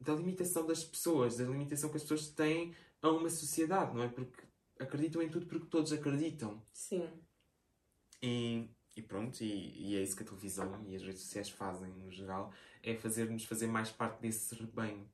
da 0.00 0.14
limitação 0.14 0.66
das 0.66 0.84
pessoas, 0.84 1.38
da 1.38 1.44
limitação 1.44 1.90
que 1.90 1.96
as 1.96 2.02
pessoas 2.02 2.28
têm 2.28 2.74
a 3.00 3.10
uma 3.10 3.30
sociedade, 3.30 3.94
não 3.94 4.02
é? 4.02 4.08
Porque 4.08 4.42
acreditam 4.78 5.22
em 5.22 5.28
tudo 5.28 5.46
porque 5.46 5.66
todos 5.66 5.92
acreditam. 5.92 6.62
Sim. 6.72 7.08
E, 8.22 8.68
e 8.96 9.02
pronto, 9.02 9.40
e, 9.42 9.92
e 9.92 9.96
é 9.96 10.02
isso 10.02 10.16
que 10.16 10.22
a 10.22 10.26
televisão 10.26 10.84
e 10.86 10.94
as 10.94 11.02
redes 11.02 11.22
sociais 11.22 11.48
fazem 11.48 11.90
no 11.92 12.10
geral, 12.10 12.52
é 12.82 12.94
fazer-nos 12.94 13.44
fazer 13.44 13.66
mais 13.66 13.90
parte 13.90 14.20
desse 14.20 14.54
rebanho. 14.54 15.08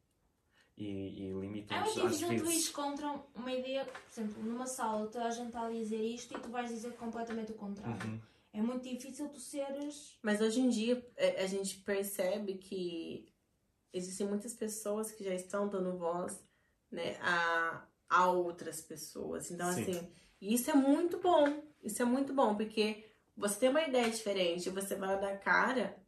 E, 0.76 1.28
e 1.28 1.32
limitam-nos 1.32 1.94
muito 1.94 2.06
às 2.06 2.18
difícil 2.18 2.26
tu 2.26 2.32
ires 2.34 2.48
vezes. 2.48 2.68
contra 2.70 3.22
uma 3.32 3.52
ideia, 3.52 3.84
por 3.84 4.00
exemplo, 4.10 4.42
numa 4.42 4.66
sala 4.66 5.06
toda 5.06 5.26
a 5.26 5.30
gente 5.30 5.46
está 5.46 5.66
a 5.66 5.70
dizer 5.70 6.02
isto 6.02 6.36
e 6.36 6.40
tu 6.40 6.48
vais 6.48 6.68
dizer 6.68 6.92
completamente 6.94 7.52
o 7.52 7.54
contrário. 7.54 8.10
Uhum. 8.10 8.20
É 8.54 8.62
muito 8.62 8.88
difícil 8.88 9.28
tu 9.28 9.40
seres. 9.40 10.16
Mas 10.22 10.40
hoje 10.40 10.60
em 10.60 10.68
dia 10.68 11.04
é, 11.16 11.42
a 11.42 11.46
gente 11.46 11.78
percebe 11.78 12.54
que 12.54 13.26
existem 13.92 14.28
muitas 14.28 14.54
pessoas 14.54 15.10
que 15.10 15.24
já 15.24 15.34
estão 15.34 15.68
dando 15.68 15.98
voz 15.98 16.40
né, 16.88 17.16
a, 17.20 17.84
a 18.08 18.30
outras 18.30 18.80
pessoas. 18.80 19.50
Então, 19.50 19.72
Sim. 19.72 19.82
assim, 19.82 20.12
isso 20.40 20.70
é 20.70 20.74
muito 20.74 21.18
bom. 21.18 21.64
Isso 21.82 22.00
é 22.00 22.04
muito 22.04 22.32
bom, 22.32 22.54
porque 22.54 23.04
você 23.36 23.58
tem 23.58 23.68
uma 23.68 23.82
ideia 23.82 24.08
diferente, 24.08 24.70
você 24.70 24.94
vai 24.94 25.20
dar 25.20 25.36
cara. 25.38 26.00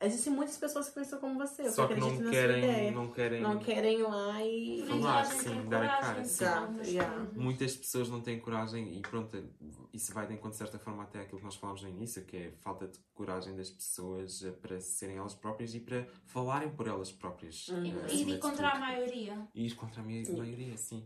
Existem 0.00 0.32
muitas 0.32 0.56
pessoas 0.56 0.88
que 0.88 0.94
pensam 0.94 1.18
como 1.18 1.36
você, 1.36 1.68
Só 1.72 1.88
que 1.88 1.96
não 1.96 2.30
querem, 2.30 2.58
ideia. 2.58 2.90
não 2.92 3.10
querem 3.10 3.40
Não 3.42 3.58
querem 3.58 3.98
ir 3.98 4.02
lá 4.04 4.44
e. 4.44 4.84
Falar, 4.86 5.24
sim, 5.24 5.68
dar 5.68 5.82
a 5.84 5.88
cara, 6.00 6.24
sim. 6.24 6.44
Exato, 6.44 6.74
coisas. 6.74 7.34
Muitas 7.34 7.76
pessoas 7.76 8.08
não 8.08 8.20
têm 8.20 8.38
coragem 8.38 8.96
e 8.96 9.00
pronto, 9.00 9.42
isso 9.92 10.14
vai 10.14 10.24
de 10.28 10.34
encontro 10.34 10.52
de 10.52 10.58
certa 10.58 10.78
forma 10.78 11.02
até 11.02 11.22
aquilo 11.22 11.38
que 11.38 11.44
nós 11.44 11.56
falámos 11.56 11.82
no 11.82 11.88
início, 11.88 12.24
que 12.24 12.36
é 12.36 12.46
a 12.48 12.52
falta 12.62 12.86
de 12.86 12.96
coragem 13.12 13.56
das 13.56 13.70
pessoas 13.70 14.44
eh, 14.44 14.52
para 14.52 14.80
serem 14.80 15.16
elas 15.16 15.34
próprias 15.34 15.74
e 15.74 15.80
para 15.80 16.06
falarem 16.26 16.70
por 16.70 16.86
elas 16.86 17.10
próprias. 17.10 17.66
Uhum. 17.66 17.84
E, 17.84 17.90
eh, 17.90 18.06
e 18.12 18.24
de 18.24 18.32
de 18.34 18.38
contra 18.38 18.68
a 18.68 18.78
maioria. 18.78 19.48
E 19.52 19.66
ir 19.66 19.74
contra 19.74 20.00
a 20.00 20.04
minha 20.04 20.22
maioria, 20.32 20.76
sim. 20.76 21.04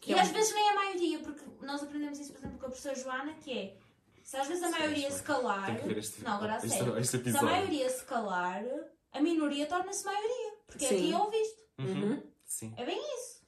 Que 0.00 0.12
e 0.12 0.14
é 0.14 0.20
às 0.20 0.30
um- 0.30 0.32
vezes 0.32 0.54
nem 0.54 0.70
a 0.70 0.74
maioria, 0.74 1.18
porque 1.18 1.42
nós 1.66 1.82
aprendemos 1.82 2.18
isso, 2.20 2.32
por 2.32 2.38
exemplo, 2.38 2.58
com 2.58 2.66
a 2.66 2.68
professora 2.70 2.94
Joana, 2.94 3.34
que 3.34 3.52
é 3.52 3.76
se 4.22 4.36
às 4.36 4.46
vezes 4.46 4.62
a 4.62 4.70
maioria 4.70 5.10
se 5.10 5.22
calar. 5.22 5.88
Este, 5.90 6.22
Não, 6.24 6.32
agora 6.34 6.54
a 6.54 6.56
este, 6.56 6.68
sério. 6.70 6.98
este 6.98 7.30
Se 7.30 7.36
a 7.36 7.42
maioria 7.42 7.88
se 7.90 8.04
calar, 8.04 8.64
a 9.12 9.20
minoria 9.20 9.66
torna-se 9.66 10.04
maioria. 10.04 10.52
Porque 10.66 10.84
é 10.84 10.88
Sim. 10.88 10.96
aqui 10.96 11.14
ouviste. 11.14 11.62
Uhum. 11.78 11.86
Uhum. 12.10 12.22
Sim. 12.44 12.74
É 12.76 12.84
bem 12.84 12.98
isso. 12.98 13.42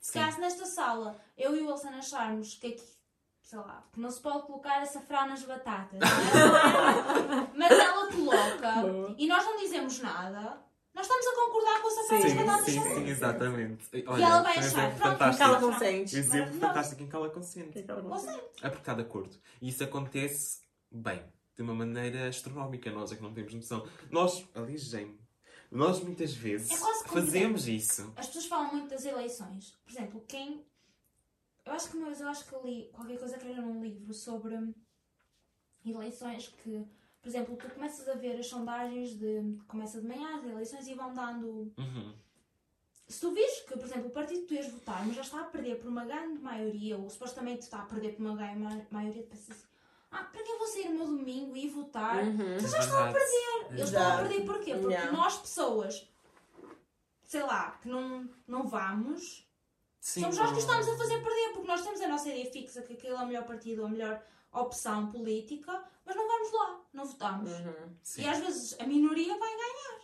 Se 0.00 0.12
caso 0.12 0.40
nesta 0.40 0.66
sala 0.66 1.16
eu 1.36 1.54
e 1.56 1.60
o 1.60 1.68
Wilson 1.70 1.88
acharmos 1.90 2.54
que 2.54 2.66
aqui, 2.68 2.82
sei 3.42 3.58
lá, 3.58 3.84
que 3.92 4.00
não 4.00 4.10
se 4.10 4.20
pode 4.20 4.46
colocar 4.46 4.80
açafrão 4.82 5.28
nas 5.28 5.42
batatas, 5.42 6.00
mas 7.54 7.70
ela 7.70 8.12
coloca 8.12 8.72
Boa. 8.82 9.14
e 9.18 9.26
nós 9.26 9.44
não 9.44 9.56
dizemos 9.58 10.00
nada, 10.00 10.58
nós 10.94 11.06
estamos 11.06 11.26
a 11.26 11.34
concordar 11.34 11.80
com 11.80 11.86
o 11.86 11.90
açafrão 11.90 12.20
Sim, 12.20 12.28
Sim, 12.28 12.80
sim, 12.80 12.94
sim, 12.94 13.08
exatamente. 13.08 13.84
E 13.92 14.02
ela 14.04 14.42
vai 14.42 14.58
achar, 14.58 14.96
pronto, 14.96 15.18
Cala 15.18 15.34
fantástico. 15.60 15.72
consente. 15.72 16.16
Um 16.16 16.18
exemplo 16.18 16.54
fantástico 16.60 17.02
em 17.02 17.08
que 17.08 17.16
ela 17.16 17.30
consente. 17.30 17.82
Coisa. 17.82 18.18
seja, 18.18 18.44
É 18.62 18.68
porque 18.68 18.82
está 18.82 18.94
de 18.94 19.02
acordo. 19.02 19.36
E 19.62 19.68
isso 19.68 19.84
acontece 19.84 20.60
bem, 20.90 21.22
de 21.56 21.62
uma 21.62 21.74
maneira 21.74 22.28
astronómica. 22.28 22.90
Nós 22.90 23.12
é 23.12 23.16
que 23.16 23.22
não 23.22 23.32
temos 23.32 23.54
noção. 23.54 23.86
Nós, 24.10 24.44
alijei-me. 24.54 25.18
Nós 25.70 26.00
muitas 26.02 26.34
vezes 26.34 26.70
É 26.72 27.04
fazemos 27.08 27.68
isso. 27.68 28.12
as 28.16 28.26
pessoas 28.26 28.46
falam 28.46 28.72
muito 28.72 28.88
das 28.90 29.04
eleições. 29.04 29.78
Por 29.84 29.92
exemplo, 29.92 30.24
quem. 30.26 30.66
Eu 31.64 31.72
acho 31.72 31.88
que 31.90 31.96
uma 31.96 32.06
vez 32.06 32.20
eu 32.20 32.28
acho 32.28 32.44
que 32.46 32.66
li 32.66 32.90
qualquer 32.92 33.18
coisa 33.18 33.38
que 33.38 33.46
era 33.46 33.62
num 33.62 33.80
livro 33.80 34.12
sobre 34.12 34.58
eleições 35.84 36.48
que, 36.62 36.84
por 37.22 37.28
exemplo, 37.28 37.56
tu 37.56 37.68
começas 37.70 38.08
a 38.08 38.14
ver 38.14 38.38
as 38.38 38.46
sondagens 38.46 39.10
de. 39.18 39.58
começa 39.68 40.00
de 40.00 40.06
manhã 40.06 40.36
as 40.38 40.44
eleições 40.44 40.86
e 40.88 40.94
vão 40.94 41.12
dando. 41.14 41.72
Uhum. 41.78 42.14
Se 43.08 43.20
tu 43.20 43.32
vês 43.32 43.60
que, 43.62 43.74
por 43.76 43.84
exemplo, 43.84 44.06
o 44.06 44.10
partido 44.10 44.40
que 44.42 44.46
tu 44.46 44.54
ias 44.54 44.68
votar, 44.68 45.04
mas 45.04 45.16
já 45.16 45.22
está 45.22 45.40
a 45.40 45.44
perder 45.44 45.78
por 45.80 45.88
uma 45.88 46.04
grande 46.04 46.40
maioria, 46.40 46.96
ou 46.96 47.10
supostamente 47.10 47.62
está 47.62 47.80
a 47.80 47.84
perder 47.86 48.12
por 48.14 48.24
uma 48.24 48.36
grande 48.36 48.58
ma- 48.60 48.86
maioria, 48.90 49.22
tu 49.24 49.28
pensas 49.30 49.50
assim: 49.50 49.66
ah, 50.12 50.24
para 50.24 50.42
que 50.42 50.50
eu 50.50 50.58
vou 50.58 50.66
sair 50.68 50.88
no 50.90 50.94
meu 50.98 51.06
domingo 51.08 51.56
e 51.56 51.68
votar? 51.68 52.22
Uhum. 52.24 52.54
Vocês 52.58 52.70
já 52.72 52.78
estão 52.78 52.98
a 53.08 53.12
perder. 53.12 53.66
Eles 53.70 53.84
estão 53.88 54.12
a 54.12 54.16
perder 54.18 54.44
porquê? 54.46 54.74
Porque 54.74 54.92
Yeah. 54.94 55.12
nós, 55.12 55.38
pessoas, 55.38 56.08
sei 57.24 57.42
lá, 57.42 57.72
que 57.82 57.88
não, 57.88 58.28
não 58.46 58.66
vamos, 58.68 59.46
Sim, 60.00 60.20
somos 60.22 60.38
nós 60.38 60.52
que 60.52 60.58
estamos 60.60 60.88
a 60.88 60.96
fazer 60.96 61.22
perder, 61.22 61.52
porque 61.52 61.68
nós 61.68 61.82
temos 61.82 62.00
a 62.00 62.08
nossa 62.08 62.28
ideia 62.28 62.50
fixa 62.50 62.82
que 62.82 62.94
aquele 62.94 63.14
é 63.14 63.18
o 63.20 63.26
melhor 63.26 63.44
partido, 63.44 63.84
a 63.84 63.88
melhor 63.88 64.22
opção 64.52 65.10
política, 65.12 65.84
mas 66.04 66.16
não 66.16 66.26
vamos 66.26 66.52
lá, 66.52 66.79
não 66.92 67.04
votamos. 67.04 67.50
Uhum. 67.50 67.96
E 68.18 68.26
às 68.28 68.38
vezes 68.38 68.76
a 68.80 68.84
minoria 68.86 69.38
vai 69.38 69.50
ganhar. 69.50 70.00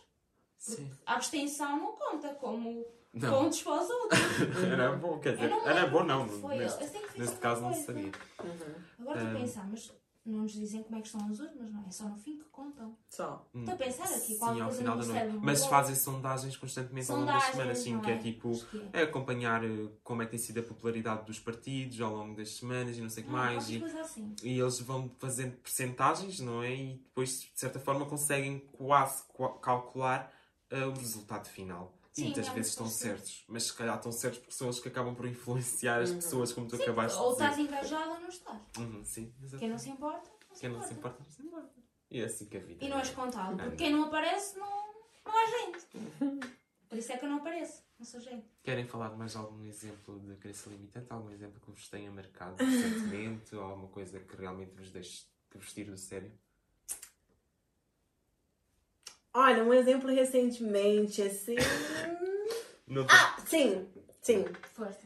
Sim. 0.57 0.91
A 1.05 1.13
abstenção 1.15 1.77
não 1.77 1.91
conta 1.93 2.29
como 2.35 2.85
Não. 3.13 3.29
pontos 3.43 3.61
para 3.61 3.81
os 3.83 3.89
outros. 3.89 4.19
Era 4.71 4.91
bom, 4.93 5.19
quer 5.19 5.35
dizer, 5.35 5.51
era 5.65 5.87
bom 5.87 6.03
não. 6.03 6.27
que 6.27 6.41
foi, 6.41 6.57
Neste, 6.57 6.83
neste 7.17 7.35
caso 7.37 7.61
não 7.61 7.69
coisa. 7.71 7.85
seria. 7.85 8.11
Uhum. 8.43 8.75
Agora 8.99 9.21
estou 9.21 9.35
a 9.35 9.37
Um, 9.37 9.41
pensar, 9.41 9.67
mas 9.69 9.91
não 10.29 10.39
nos 10.41 10.51
dizem 10.53 10.83
como 10.83 10.97
é 10.97 11.01
que 11.01 11.07
estão 11.07 11.27
as 11.29 11.39
urnas, 11.39 11.71
não 11.71 11.83
é? 11.83 11.87
É 11.87 11.91
só 11.91 12.07
no 12.09 12.17
fim 12.17 12.37
que 12.37 12.45
contam. 12.45 12.95
Só. 13.09 13.47
Hum, 13.53 13.59
Estou 13.61 13.73
a 13.73 13.77
pensar 13.77 14.03
aqui, 14.05 14.33
Sim, 14.33 14.37
qualquer 14.37 14.61
ao 14.63 14.71
final 14.71 14.97
da 14.97 15.05
noite. 15.05 15.39
Mas 15.41 15.65
fazem 15.65 15.95
sondagens 15.95 16.55
constantemente 16.57 17.09
ao 17.11 17.17
longo 17.17 17.31
das 17.31 17.43
semanas, 17.43 17.77
sim, 17.79 17.93
não 17.93 18.01
que 18.01 18.11
é 18.11 18.17
tipo 18.17 18.51
Acho 18.51 18.65
que 18.67 18.89
é 18.93 19.01
acompanhar 19.03 19.63
eh, 19.63 19.89
como 20.03 20.21
é 20.21 20.25
que 20.25 20.31
tem 20.31 20.39
sido 20.39 20.59
a 20.59 20.63
popularidade 20.63 21.25
dos 21.25 21.39
partidos 21.39 21.99
ao 22.01 22.13
longo 22.15 22.35
das 22.35 22.49
semanas 22.55 22.97
e 22.97 23.01
não 23.01 23.09
sei 23.09 23.23
o 23.23 23.25
que 23.25 23.31
Não, 23.31 23.37
mais. 23.39 23.69
E, 23.69 23.83
assim. 23.83 24.35
e 24.43 24.59
eles 24.59 24.79
vão 24.79 25.09
fazendo 25.17 25.55
percentagens, 25.57 26.39
não 26.39 26.61
é? 26.63 26.73
E 26.75 26.93
depois, 26.97 27.41
de 27.41 27.51
certa 27.59 27.79
forma, 27.79 28.05
conseguem 28.05 28.59
quase 28.77 29.23
qua- 29.29 29.57
calcular 29.59 30.31
eh, 30.69 30.85
o 30.85 30.93
resultado 30.93 31.47
final. 31.47 31.96
E 32.17 32.21
Sim, 32.21 32.23
muitas 32.29 32.47
é 32.47 32.51
vezes 32.53 32.71
estão 32.71 32.87
certos, 32.87 33.43
mas 33.47 33.63
se 33.65 33.73
calhar 33.73 33.95
estão 33.95 34.11
certos 34.11 34.39
porque 34.39 34.53
são 34.55 34.65
eles 34.67 34.79
que 34.79 34.87
acabam 34.87 35.13
por 35.13 35.27
influenciar 35.27 36.01
as 36.01 36.09
Uhum. 36.09 36.15
pessoas, 36.15 36.51
como 36.51 36.67
tu 36.67 36.75
acabaste 36.75 37.15
Ou 37.19 37.27
de 37.27 37.33
dizer. 37.33 37.43
estás 37.51 37.59
engajado 37.67 38.11
ou 38.11 38.19
não 38.21 38.29
estás. 38.29 38.61
Uhum, 38.79 39.05
sim, 39.05 39.35
exatamente. 39.43 39.59
Quem 39.59 39.69
não 39.69 39.77
se 39.77 39.89
importa, 39.91 40.29
não 40.49 40.55
se 40.55 40.61
Quem 40.61 40.69
não 40.71 40.75
importa. 40.77 40.87
se 40.93 40.99
importa, 40.99 41.23
não 41.23 41.29
se 41.29 41.41
importa. 41.43 41.73
E 42.09 42.19
é 42.21 42.25
assim 42.25 42.45
que 42.47 42.57
a 42.57 42.59
vida 42.59 42.83
E 42.83 42.89
não 42.89 42.97
é. 42.97 43.01
és 43.01 43.09
contado, 43.11 43.53
Ah, 43.53 43.55
porque 43.57 43.69
não. 43.69 43.75
quem 43.75 43.91
não 43.91 44.03
aparece 44.05 44.57
não, 44.57 44.93
não 45.25 45.31
há 45.31 45.45
gente. 45.45 46.57
Por 46.89 46.97
isso 46.97 47.11
é 47.11 47.17
que 47.17 47.25
eu 47.25 47.29
não 47.29 47.37
apareço, 47.37 47.83
não 47.99 48.05
sou 48.05 48.19
gente. 48.19 48.47
Querem 48.63 48.87
falar 48.87 49.09
de 49.09 49.17
mais 49.17 49.35
algum 49.35 49.63
exemplo 49.65 50.19
de 50.21 50.35
crença 50.37 50.69
limitante? 50.71 51.05
Algum 51.13 51.29
exemplo 51.29 51.59
que 51.59 51.69
vos 51.69 51.87
tenha 51.87 52.09
marcado 52.11 52.55
recentemente? 52.63 53.55
ou 53.55 53.61
alguma 53.61 53.89
coisa 53.89 54.19
que 54.19 54.35
realmente 54.35 54.71
vos 54.73 54.89
deixe 54.89 55.25
que 55.51 55.57
vos 55.59 55.71
tire 55.71 55.91
do 55.91 55.97
sério? 55.97 56.31
Olha, 59.39 59.63
um 59.63 59.71
exemplo 59.71 60.09
recentemente, 60.09 61.21
assim. 61.21 61.57
Não 62.87 63.05
ah, 63.07 63.37
sim, 63.45 63.87
sim. 64.19 64.43
Força. 64.73 65.05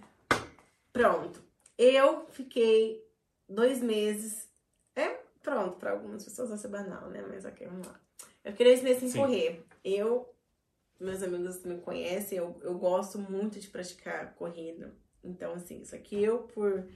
Pronto. 0.94 1.44
Eu 1.78 2.26
fiquei 2.30 3.06
dois 3.50 3.82
meses. 3.82 4.48
É 4.96 5.20
pronto, 5.44 5.76
para 5.76 5.92
algumas 5.92 6.24
pessoas 6.24 6.48
vai 6.48 6.58
ser 6.58 6.70
banal, 6.70 7.10
né? 7.10 7.22
Mas 7.28 7.44
ok, 7.44 7.68
vamos 7.68 7.86
lá. 7.86 8.00
Eu 8.46 8.54
fiquei 8.54 8.68
dois 8.68 8.82
meses 8.82 9.00
sem 9.00 9.10
Sim. 9.10 9.20
correr. 9.20 9.66
Eu, 9.84 10.34
meus 10.98 11.22
amigos 11.22 11.62
me 11.66 11.80
conhecem, 11.80 12.38
eu, 12.38 12.58
eu 12.62 12.76
gosto 12.76 13.20
muito 13.20 13.60
de 13.60 13.68
praticar 13.68 14.34
corrida. 14.36 14.94
Então, 15.22 15.56
assim, 15.56 15.82
isso 15.82 15.94
aqui 15.94 16.24
eu, 16.24 16.44
por 16.44 16.88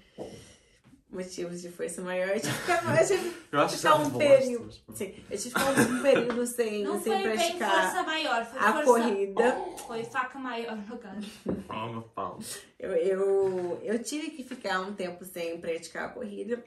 motivos 1.09 1.61
de 1.61 1.69
força 1.69 2.01
maior, 2.01 2.29
eu 2.29 2.39
tive 2.41 2.53
que 2.53 2.59
ficar, 2.61 3.01
eu 3.01 3.07
tive 3.07 3.35
Eu 3.51 3.59
acho 3.61 3.71
que 3.73 3.77
ficar 3.77 3.89
já 3.89 3.95
um 4.03 4.11
período. 4.17 4.65
mas- 4.87 4.97
Sim, 4.97 5.05
eu 5.05 5.13
tive 5.13 5.27
que 5.37 5.39
ficar 5.59 5.69
um 5.71 6.01
período 6.01 6.45
sem, 6.47 6.83
Não 6.83 7.01
sem 7.01 7.13
foi 7.13 7.21
praticar 7.31 7.81
força 7.91 8.03
maior, 8.03 8.45
foi 8.45 8.59
a 8.59 8.73
força... 8.73 8.83
corrida. 8.85 9.51
Foi 9.87 10.03
faca 10.03 10.39
maior, 10.39 10.77
no. 10.77 11.21
Palma, 11.67 12.01
palma. 12.13 12.39
Eu, 12.77 12.91
eu, 12.95 13.79
eu 13.83 14.03
tive 14.03 14.31
que 14.31 14.43
ficar 14.43 14.81
um 14.81 14.93
tempo 14.93 15.23
sem 15.23 15.59
praticar 15.61 16.05
a 16.05 16.09
corrida. 16.09 16.63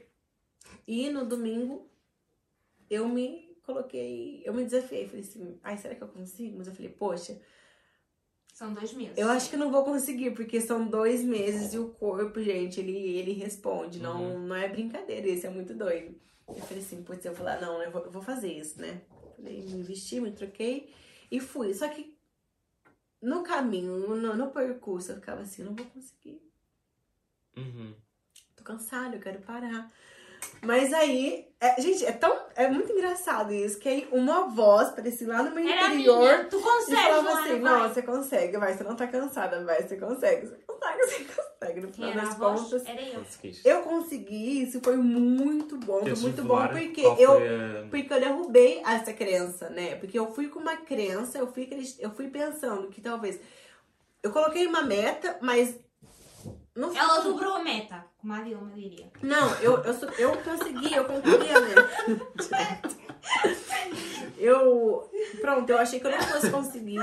E 0.86 1.10
no 1.10 1.26
domingo 1.26 1.90
eu 2.88 3.06
me 3.08 3.56
coloquei, 3.62 4.42
eu 4.46 4.54
me 4.54 4.64
desafiei. 4.64 5.06
Falei 5.06 5.20
assim, 5.20 5.58
ai, 5.62 5.76
será 5.76 5.94
que 5.94 6.02
eu 6.02 6.08
consigo? 6.08 6.56
Mas 6.56 6.66
eu 6.68 6.74
falei, 6.74 6.90
poxa, 6.90 7.38
São 8.58 8.74
dois 8.74 8.92
meses. 8.92 9.16
eu 9.16 9.30
acho 9.30 9.48
que 9.50 9.56
não 9.56 9.70
vou 9.70 9.84
conseguir, 9.84 10.32
porque 10.32 10.60
são 10.60 10.84
dois 10.84 11.22
meses 11.22 11.74
e 11.74 11.78
o 11.78 11.90
corpo, 11.90 12.42
gente, 12.42 12.80
ele, 12.80 12.90
ele 13.16 13.32
responde. 13.32 14.00
Não, 14.00 14.36
não 14.36 14.56
é 14.56 14.68
brincadeira, 14.68 15.28
isso 15.28 15.46
é 15.46 15.48
muito 15.48 15.72
doido. 15.74 16.20
Eu 16.48 16.56
falei 16.56 16.82
assim, 16.82 17.04
putz, 17.04 17.24
eu 17.24 17.32
vou 17.32 17.46
lá, 17.46 17.60
não, 17.60 17.80
eu 17.80 17.92
vou, 17.92 18.02
eu 18.02 18.10
vou 18.10 18.20
fazer 18.20 18.52
isso, 18.52 18.80
né? 18.80 19.00
Falei, 19.36 19.62
me 19.62 19.84
vesti, 19.84 20.20
me 20.20 20.32
troquei 20.32 20.92
e 21.30 21.38
fui. 21.38 21.72
Só 21.72 21.86
que 21.86 22.18
no 23.22 23.44
caminho, 23.44 24.16
no, 24.16 24.34
no 24.34 24.50
percurso, 24.50 25.12
eu 25.12 25.16
ficava 25.20 25.42
assim, 25.42 25.62
não 25.62 25.76
vou 25.76 25.86
conseguir. 25.86 26.42
Uhum. 27.56 27.94
tô 28.56 28.64
cansada, 28.64 29.14
eu 29.14 29.20
quero 29.20 29.40
parar. 29.40 29.88
Mas 30.62 30.92
aí, 30.92 31.46
é- 31.60 31.80
gente, 31.80 32.04
é 32.04 32.12
tão. 32.12 32.36
É 32.56 32.68
muito 32.68 32.92
engraçado 32.92 33.52
isso, 33.52 33.78
que 33.78 33.88
aí 33.88 34.08
uma 34.12 34.48
voz 34.48 34.90
parecia 34.90 35.26
lá 35.28 35.42
no 35.42 35.54
meu 35.54 35.66
Era 35.68 35.86
interior 35.94 36.18
minha. 36.18 36.44
Tu 36.44 36.58
e 36.58 36.62
consegues, 36.62 37.00
falava 37.02 37.40
assim: 37.40 37.60
vai. 37.60 37.72
não, 37.82 37.88
você 37.88 38.02
consegue, 38.02 38.56
vai, 38.58 38.74
você 38.76 38.84
não 38.84 38.96
tá 38.96 39.06
cansada, 39.06 39.64
vai, 39.64 39.82
você 39.82 39.96
consegue, 39.96 40.46
você 40.46 40.56
consegue, 40.66 40.98
você 41.06 41.24
consegue. 41.24 41.80
No 41.80 41.92
final 41.92 42.12
das 42.12 42.34
contas, 42.34 42.86
Era 42.86 43.02
eu. 43.02 43.24
Eu 43.64 43.82
consegui, 43.82 44.62
isso 44.62 44.80
foi 44.82 44.96
muito 44.96 45.76
bom, 45.78 46.00
foi 46.00 46.14
muito 46.22 46.42
bom, 46.44 46.54
porque 46.68 47.00
eu. 47.22 47.32
a- 47.32 47.86
Porque 47.90 48.12
eu 48.14 48.20
derrubei 48.20 48.82
essa 48.84 49.12
crença, 49.12 49.68
né? 49.70 49.94
Porque 49.96 50.18
eu 50.18 50.32
fui 50.32 50.48
com 50.48 50.58
uma 50.60 50.76
crença, 50.76 51.38
eu 51.38 51.52
fui, 51.52 51.68
eu 51.98 52.10
fui 52.10 52.28
pensando 52.28 52.88
que 52.88 53.00
talvez. 53.00 53.38
Eu 54.22 54.30
coloquei 54.32 54.66
uma 54.66 54.82
meta, 54.82 55.38
mas. 55.40 55.76
Não 56.78 56.96
Ela 56.96 57.18
dobrou 57.20 57.56
a 57.56 57.58
meta, 57.58 58.04
como 58.20 58.32
a 58.32 58.40
Dilma 58.40 58.70
diria. 58.72 59.10
Não, 59.22 59.52
eu, 59.56 59.78
eu, 59.82 59.92
sou- 59.94 60.10
eu 60.10 60.36
consegui, 60.38 60.94
eu 60.94 61.04
concluí 61.04 61.50
a 61.50 61.60
meta. 61.60 61.90
Eu. 64.38 65.10
Pronto, 65.40 65.68
eu 65.70 65.78
achei 65.78 65.98
que 65.98 66.06
eu 66.06 66.10
não 66.12 66.20
fosse 66.20 66.50
conseguir, 66.50 67.00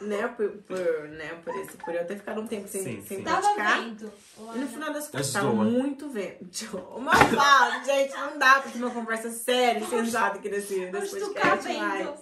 né? 0.00 0.28
Por, 0.28 0.48
por, 0.62 1.08
né, 1.10 1.34
por, 1.44 1.54
esse, 1.56 1.76
por 1.76 1.94
eu 1.94 2.06
ter 2.06 2.16
ficado 2.16 2.40
um 2.40 2.46
tempo 2.46 2.68
sem, 2.68 2.82
Sim, 2.82 3.04
sem 3.06 3.18
sim. 3.18 3.22
Praticar. 3.24 3.80
vento. 3.82 4.12
E 4.54 4.58
no 4.58 4.66
final 4.68 4.92
das 4.92 5.08
contas, 5.08 5.32
tava 5.32 5.52
muito 5.52 6.08
vento. 6.08 6.76
Uma 6.96 7.14
fala, 7.16 7.82
gente, 7.84 8.12
não 8.12 8.38
dá 8.38 8.60
pra 8.60 8.70
ter 8.70 8.78
uma 8.78 8.90
conversa 8.90 9.30
séria 9.30 9.80
e 9.82 9.86
sensata 9.86 10.38
aqui 10.38 10.48
nesse, 10.48 10.90
nesse 10.90 11.20
podcast. 11.20 11.68
Mas... 11.68 12.20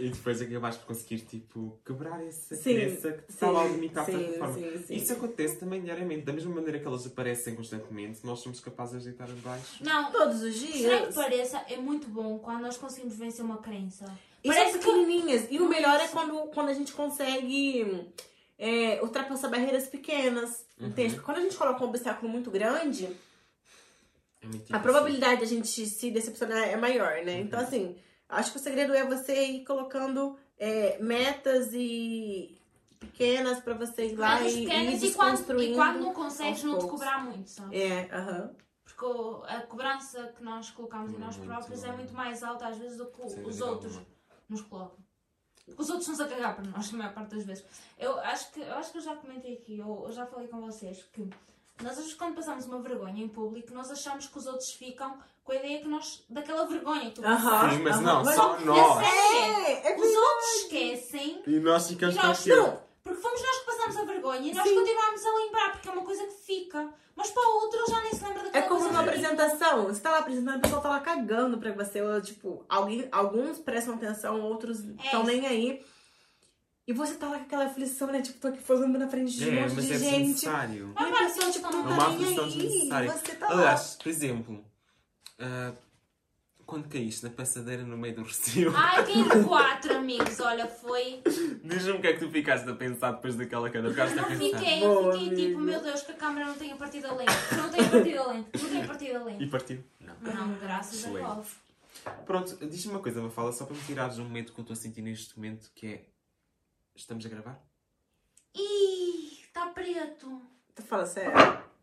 E 0.00 0.08
depois 0.08 0.42
acabaste 0.42 0.80
por 0.80 0.88
conseguir, 0.88 1.20
tipo, 1.20 1.78
quebrar 1.86 2.20
essa 2.26 2.56
Sim, 2.56 2.74
crença 2.74 3.12
que 3.12 3.22
te 3.22 3.30
estava 3.30 3.62
a 3.62 3.68
limitar 3.68 4.04
de 4.04 4.10
certa 4.10 4.38
forma. 4.38 4.54
sim, 4.54 4.84
sim. 4.88 4.94
Isso 4.96 5.12
acontece 5.12 5.56
também 5.56 5.80
diariamente. 5.82 6.22
Da 6.22 6.32
mesma 6.32 6.52
maneira 6.52 6.80
que 6.80 6.86
elas 6.86 7.06
aparecem 7.06 7.54
constantemente, 7.54 8.18
nós 8.24 8.40
somos 8.40 8.58
capazes 8.58 9.04
de 9.04 9.10
deitar 9.10 9.28
abaixo. 9.30 9.82
Não, 9.84 10.10
Todos 10.10 10.42
os 10.42 10.56
estranho 10.56 11.06
que 11.06 11.12
dias. 11.12 11.14
pareça, 11.14 11.64
é 11.68 11.76
muito 11.76 12.08
bom 12.08 12.38
quando 12.40 12.62
nós 12.62 12.76
conseguimos 12.76 13.16
vencer 13.16 13.44
uma 13.44 13.58
crença. 13.58 14.04
E 14.44 14.48
são 14.48 14.56
Parece 14.56 14.78
que- 14.78 14.84
pequenininhas. 14.84 15.46
E 15.50 15.58
o 15.58 15.68
melhor 15.68 15.98
é 16.00 16.06
quando, 16.08 16.36
quando 16.52 16.68
a 16.68 16.74
gente 16.74 16.92
consegue 16.92 18.12
é, 18.58 19.00
ultrapassar 19.02 19.48
barreiras 19.48 19.86
pequenas. 19.88 20.64
Uhum. 20.78 20.88
Entende? 20.88 21.14
Porque 21.14 21.24
quando 21.24 21.38
a 21.38 21.40
gente 21.40 21.56
coloca 21.56 21.82
um 21.82 21.88
obstáculo 21.88 22.30
muito 22.30 22.50
grande, 22.50 23.08
É 24.70 24.76
a 24.76 24.78
probabilidade 24.78 25.38
de 25.38 25.44
a 25.44 25.48
gente 25.48 25.86
se 25.86 26.10
decepcionar 26.10 26.68
é 26.68 26.76
maior, 26.76 27.24
né? 27.24 27.40
Então, 27.40 27.58
Uhum. 27.60 27.64
assim, 27.66 27.96
acho 28.28 28.52
que 28.52 28.58
o 28.58 28.60
segredo 28.60 28.94
é 28.94 29.04
você 29.04 29.44
ir 29.46 29.64
colocando 29.64 30.36
é, 30.58 30.98
metas 31.00 31.70
e 31.72 32.56
pequenas 33.00 33.58
pra 33.60 33.74
você 33.74 34.06
ir 34.08 34.16
lá 34.16 34.40
e, 34.42 34.60
pequenas 34.66 35.02
e 35.02 35.06
e 35.06 35.14
quando, 35.14 35.62
e 35.62 35.74
quando 35.74 36.00
não 36.00 36.12
consegues, 36.14 36.62
não 36.62 36.78
te 36.78 36.86
cobrar 36.86 37.24
muito, 37.24 37.48
sabe? 37.50 37.76
É, 37.76 38.08
aham. 38.12 38.50
Porque 38.84 39.06
a 39.48 39.60
cobrança 39.62 40.32
que 40.36 40.44
nós 40.44 40.70
colocamos 40.70 41.12
em 41.12 41.18
nós 41.18 41.36
Muito. 41.36 41.50
próprios 41.50 41.82
é 41.82 41.90
muito 41.92 42.12
mais 42.14 42.42
alta 42.42 42.68
às 42.68 42.78
vezes 42.78 42.96
do 42.98 43.06
que 43.06 43.20
os 43.22 43.60
outros. 43.60 43.98
Nos 44.54 44.62
colocam. 44.62 44.98
Porque 45.66 45.80
os 45.82 45.88
outros 45.88 46.08
estão-se 46.08 46.22
a 46.32 46.36
cagar 46.36 46.54
para 46.56 46.64
nós, 46.70 46.88
a 46.92 46.96
maior 46.96 47.14
parte 47.14 47.34
das 47.34 47.44
vezes. 47.44 47.64
Eu 47.98 48.18
acho 48.20 48.52
que 48.52 48.60
eu, 48.60 48.74
acho 48.74 48.92
que 48.92 48.98
eu 48.98 49.02
já 49.02 49.16
comentei 49.16 49.54
aqui, 49.54 49.78
eu, 49.78 50.04
eu 50.06 50.12
já 50.12 50.26
falei 50.26 50.48
com 50.48 50.60
vocês, 50.60 51.02
que 51.12 51.28
nós 51.82 51.92
às 51.92 51.98
vezes 51.98 52.14
quando 52.14 52.34
passamos 52.36 52.66
uma 52.66 52.80
vergonha 52.80 53.22
em 53.24 53.28
público, 53.28 53.74
nós 53.74 53.90
achamos 53.90 54.26
que 54.26 54.38
os 54.38 54.46
outros 54.46 54.70
ficam 54.72 55.18
com 55.42 55.52
a 55.52 55.56
ideia 55.56 55.80
que 55.80 55.88
nós, 55.88 56.24
daquela 56.28 56.66
vergonha 56.66 57.10
que 57.10 57.16
tu 57.16 57.22
passaste. 57.22 57.76
Sim, 57.76 57.82
mas 57.82 58.00
não, 58.00 58.24
só 58.24 58.58
nós. 58.60 59.02
É- 59.06 59.34
É, 59.44 59.92
é 59.92 59.96
Os 59.96 60.14
outros 60.16 60.54
esquecem 60.62 61.42
E 61.46 61.58
nós 61.60 61.88
ficamos 61.88 62.14
E 62.14 62.18
nós 62.18 62.38
porque 63.04 63.20
fomos 63.20 63.40
nós 63.42 63.58
que 63.58 63.66
passamos 63.66 63.96
a 63.98 64.04
vergonha 64.04 64.50
e 64.50 64.54
nós 64.54 64.66
Sim. 64.68 64.74
continuamos 64.76 65.24
a 65.26 65.34
lembrar, 65.36 65.72
porque 65.72 65.88
é 65.88 65.92
uma 65.92 66.04
coisa 66.04 66.24
que 66.26 66.32
fica. 66.32 66.92
Mas 67.14 67.30
para 67.30 67.48
o 67.48 67.52
outro 67.60 67.84
já 67.88 68.02
nem 68.02 68.12
se 68.12 68.24
lembra 68.24 68.40
É 68.40 68.44
daquela 68.44 68.66
como 68.68 68.80
coisa. 68.80 68.92
numa 68.98 69.04
que 69.12 69.16
fica. 69.18 69.28
apresentação. 69.30 69.84
Você 69.86 70.00
tá 70.00 70.10
lá 70.10 70.18
apresentando, 70.18 70.56
a 70.56 70.58
pessoa 70.60 70.80
tá 70.80 70.88
lá 70.88 71.00
cagando 71.00 71.58
pra 71.58 71.72
você. 71.72 72.00
Ou, 72.02 72.20
tipo, 72.20 72.64
alguém, 72.68 73.06
alguns 73.12 73.58
prestam 73.58 73.94
atenção, 73.94 74.40
outros 74.40 74.80
estão 74.80 75.22
isso. 75.22 75.30
nem 75.30 75.46
aí. 75.46 75.84
E 76.86 76.92
você 76.92 77.14
tá 77.14 77.28
lá 77.28 77.38
com 77.38 77.44
aquela 77.44 77.64
aflição, 77.66 78.08
né? 78.08 78.20
Tipo, 78.20 78.40
tô 78.40 78.48
aqui 78.48 78.60
falando 78.60 78.98
na 78.98 79.08
frente 79.08 79.32
de 79.32 79.48
um 79.48 79.52
É, 79.56 79.60
monte 79.62 79.74
mas 79.74 79.86
de 79.86 79.92
é 79.92 79.98
gente. 79.98 80.18
desnecessário. 80.22 80.94
E 80.98 81.02
a 81.02 81.10
Mas 81.10 81.32
pessoa, 81.34 81.52
tipo, 81.52 81.70
não 81.72 81.80
É 81.80 81.96
tá 81.96 82.08
uma 82.08 82.18
nem 82.18 82.38
aí. 82.40 83.08
Você 83.08 83.34
tá 83.36 83.48
lá. 83.48 83.52
Aliás, 83.54 83.96
por 84.02 84.08
exemplo, 84.08 84.64
ah, 85.38 85.72
quando 86.66 86.88
caíste 86.88 87.24
na 87.24 87.30
passadeira 87.30 87.82
no 87.82 87.96
meio 87.96 88.14
do 88.16 88.22
recio, 88.22 88.72
Ai, 88.74 89.04
quem 89.06 89.44
quatro 89.44 89.96
amigos, 89.96 90.40
olha, 90.40 90.66
foi. 90.66 91.22
diz-me 91.62 91.92
o 91.92 92.00
que 92.00 92.06
é 92.06 92.12
que 92.14 92.20
tu 92.20 92.30
ficaste 92.30 92.68
a 92.68 92.74
pensar 92.74 93.12
depois 93.12 93.36
daquela 93.36 93.68
queda. 93.70 93.90
Ficaste 93.90 94.18
a 94.18 94.22
Não 94.22 94.28
pensar. 94.28 94.58
fiquei, 94.58 94.84
eu 94.84 95.12
fiquei 95.12 95.28
tipo, 95.28 95.58
amiga. 95.58 95.58
meu 95.60 95.82
Deus, 95.82 96.02
que 96.02 96.12
a 96.12 96.14
câmera 96.14 96.46
não 96.46 96.54
tenha 96.54 96.76
partida 96.76 97.12
lenta. 97.14 97.32
que 97.48 97.54
Não 97.56 97.70
tenha 97.70 97.90
partida 97.90 98.26
lenta, 98.28 98.58
não 98.58 98.68
tenha 98.68 98.86
partida 98.86 99.24
lenta. 99.24 99.42
E 99.42 99.46
partiu? 99.50 99.84
Não. 100.00 100.14
Não, 100.20 100.54
graças 100.58 100.94
Excelente. 101.00 101.24
a 101.26 101.34
Deus. 101.34 101.48
Pronto, 102.26 102.66
diz-me 102.66 102.92
uma 102.92 103.00
coisa, 103.00 103.20
Mafala, 103.22 103.52
só 103.52 103.64
para 103.66 103.76
me 103.76 103.82
tirares 103.82 104.18
um 104.18 104.28
medo 104.28 104.52
que 104.52 104.58
eu 104.58 104.62
estou 104.62 104.74
a 104.74 104.76
sentir 104.76 105.00
neste 105.02 105.36
momento, 105.36 105.70
que 105.74 105.86
é... 105.86 106.04
Estamos 106.96 107.24
a 107.24 107.28
gravar? 107.28 107.60
Ih, 108.54 109.38
está 109.42 109.66
preto. 109.68 110.40
Tu 110.74 110.82
fala 110.82 111.06
sério? 111.06 111.32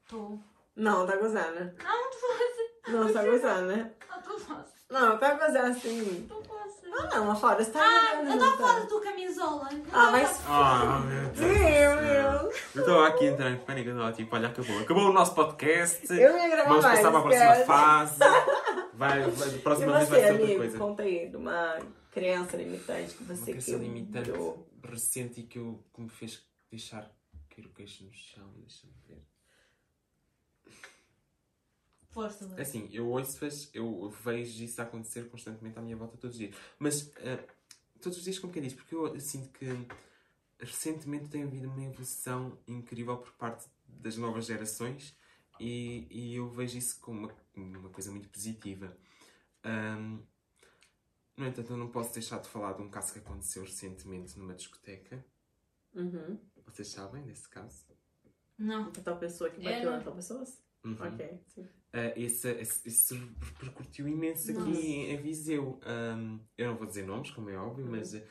Estou. 0.04 0.40
Não, 0.76 1.06
tá 1.06 1.16
gozando. 1.18 1.60
Não, 1.60 2.10
estou 2.10 2.30
a 2.32 2.34
fazer. 2.38 2.71
Não, 2.88 3.14
tá 3.14 3.24
gozando, 3.24 3.68
né? 3.68 3.92
Não, 4.10 4.18
estou 4.20 4.36
a 4.36 4.40
fazer. 4.40 4.72
Não, 4.90 5.18
tá 5.18 5.34
gozando 5.36 5.68
assim. 5.72 6.28
A 6.30 6.34
fazer. 6.34 6.82
Ah, 6.94 7.20
não, 7.20 7.36
fora, 7.36 7.64
você 7.64 7.72
tá 7.72 7.80
Ah, 7.82 8.16
eu 8.16 8.26
não 8.26 8.34
estava 8.34 8.54
a 8.54 8.58
falar 8.58 8.74
tá? 8.74 8.80
da 8.82 8.86
tua 8.88 9.02
camisola. 9.02 9.70
Ah, 9.94 10.12
mas. 10.12 10.42
Ah, 10.48 11.00
meu 11.00 11.30
Deus. 11.30 11.40
Meu 11.40 12.42
Deus. 12.42 12.56
Eu 12.76 12.82
estava 12.82 13.08
aqui 13.08 13.28
a 13.28 13.32
entrar 13.32 13.52
em 13.52 13.58
pânico, 13.60 13.90
eu 13.90 13.96
estava 13.96 14.12
tipo, 14.14 14.36
olha, 14.36 14.48
acabou. 14.50 14.80
Acabou 14.80 15.10
o 15.10 15.14
nosso 15.14 15.34
podcast. 15.34 16.12
Eu 16.12 16.38
ia 16.38 16.50
gravar 16.50 16.70
Vamos 16.70 16.84
mais. 16.84 17.00
passar 17.00 17.12
para 17.12 17.20
a 17.20 17.22
próxima 17.24 17.46
esquece. 17.52 17.66
fase. 17.68 18.20
Vai, 18.94 19.22
vai, 19.32 19.50
a 19.50 19.52
E 19.54 19.60
próxima 19.60 19.98
vez 19.98 20.10
você, 20.10 20.12
vai 20.12 20.20
ser 20.22 20.32
outra 20.32 20.44
amigo, 20.46 20.60
coisa. 20.60 20.78
conta 20.78 21.04
aí 21.04 21.30
de 21.30 21.38
uma 21.38 21.80
crença 22.12 22.58
limitante 22.58 23.14
que 23.16 23.24
Uma 23.24 23.36
você 23.36 23.52
coisa 23.54 23.78
limitante 23.78 24.32
recente 24.84 25.40
e 25.40 25.44
que, 25.44 25.58
eu, 25.60 25.82
que 25.94 26.02
me 26.02 26.10
fez 26.10 26.44
deixar 26.70 27.10
cair 27.50 27.66
o 27.66 27.70
queixo 27.74 28.04
no 28.04 28.12
chão. 28.14 28.44
Deixa-me 28.58 28.94
ver. 29.08 29.24
Força, 32.12 32.46
Luís. 32.46 32.60
Assim, 32.60 32.90
eu 32.92 33.08
ouço-as, 33.10 33.70
eu 33.74 34.10
vejo 34.10 34.64
isso 34.64 34.82
acontecer 34.82 35.30
constantemente 35.30 35.80
à 35.80 35.82
minha 35.82 35.96
volta 35.96 36.18
todos 36.18 36.36
os 36.36 36.40
dias. 36.40 36.56
Mas 36.78 37.12
ah, 37.18 37.44
todos 38.02 38.18
os 38.18 38.24
dias, 38.24 38.38
como 38.38 38.52
que 38.52 38.60
é 38.60 38.62
diz? 38.62 38.74
Porque 38.74 38.94
eu 38.94 39.20
sinto 39.20 39.50
que 39.50 39.66
recentemente 40.60 41.30
tem 41.30 41.44
havido 41.44 41.70
uma 41.70 41.84
evolução 41.84 42.58
incrível 42.68 43.18
por 43.18 43.32
parte 43.34 43.68
das 43.88 44.18
novas 44.18 44.46
gerações 44.46 45.16
e, 45.60 46.06
e 46.10 46.36
eu 46.36 46.50
vejo 46.50 46.78
isso 46.78 47.00
como 47.00 47.20
uma, 47.56 47.78
uma 47.80 47.90
coisa 47.90 48.12
muito 48.12 48.28
positiva. 48.30 48.96
Ahm, 49.64 50.20
no 51.38 51.48
entanto, 51.48 51.72
eu 51.72 51.78
não 51.78 51.88
posso 51.90 52.14
deixar 52.14 52.40
de 52.40 52.50
falar 52.50 52.74
de 52.74 52.82
um 52.82 52.90
caso 52.90 53.14
que 53.14 53.20
aconteceu 53.20 53.64
recentemente 53.64 54.38
numa 54.38 54.54
discoteca. 54.54 55.24
Uhum. 55.96 56.38
Vocês 56.66 56.90
sabem 56.90 57.24
desse 57.24 57.48
caso? 57.50 57.86
Não. 58.58 58.90
A 58.90 58.92
tal 59.02 59.18
pessoa 59.18 59.50
que 59.50 59.60
Eu 59.60 59.64
bateu 59.64 59.90
não- 59.92 59.98
na 59.98 60.04
tal 60.04 60.14
pessoa? 60.16 60.44
Uhum. 60.84 60.94
Ok, 61.00 61.40
sim. 61.48 61.68
Uh, 61.94 62.14
esse, 62.16 62.48
esse, 62.52 62.88
isso 62.88 63.16
repercutiu 63.60 64.08
imenso 64.08 64.50
aqui 64.50 64.60
Nossa. 64.60 64.80
em 64.80 65.18
Viseu. 65.18 65.78
Um, 65.86 66.40
eu 66.58 66.70
não 66.70 66.76
vou 66.78 66.88
dizer 66.88 67.06
nomes, 67.06 67.32
como 67.32 67.50
é 67.50 67.58
óbvio, 67.58 67.86
mas 67.86 68.14
uh, 68.14 68.22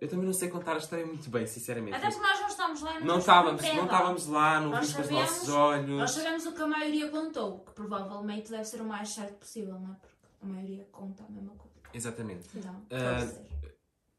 eu 0.00 0.06
também 0.08 0.24
não 0.24 0.32
sei 0.32 0.48
contar 0.48 0.74
a 0.74 0.78
história 0.78 1.04
muito 1.04 1.28
bem, 1.28 1.44
sinceramente. 1.44 1.96
Até 1.96 2.04
Mas 2.06 2.14
porque 2.14 2.28
nós 2.30 2.40
não 2.40 2.48
estamos 2.48 2.80
lá 2.82 3.00
não 3.00 3.18
estávamos, 3.18 3.62
não 3.62 3.84
estávamos 3.84 4.26
lá, 4.28 4.60
não 4.60 4.70
vimos 4.70 4.92
com 4.92 5.02
os 5.02 5.10
nossos 5.10 5.48
olhos. 5.48 5.88
Nós 5.88 6.10
sabemos 6.12 6.46
o 6.46 6.52
que 6.52 6.62
a 6.62 6.66
maioria 6.68 7.08
contou, 7.08 7.58
que 7.60 7.72
provavelmente 7.72 8.48
deve 8.50 8.64
ser 8.64 8.80
o 8.80 8.84
mais 8.84 9.08
certo 9.08 9.34
possível, 9.34 9.74
não 9.80 9.92
é? 9.92 9.96
Porque 9.96 10.44
a 10.44 10.46
maioria 10.46 10.88
conta 10.92 11.24
a 11.24 11.32
mesma 11.32 11.50
coisa. 11.56 11.74
Exatamente. 11.92 12.48
Então, 12.54 12.80
Ah, 12.92 13.26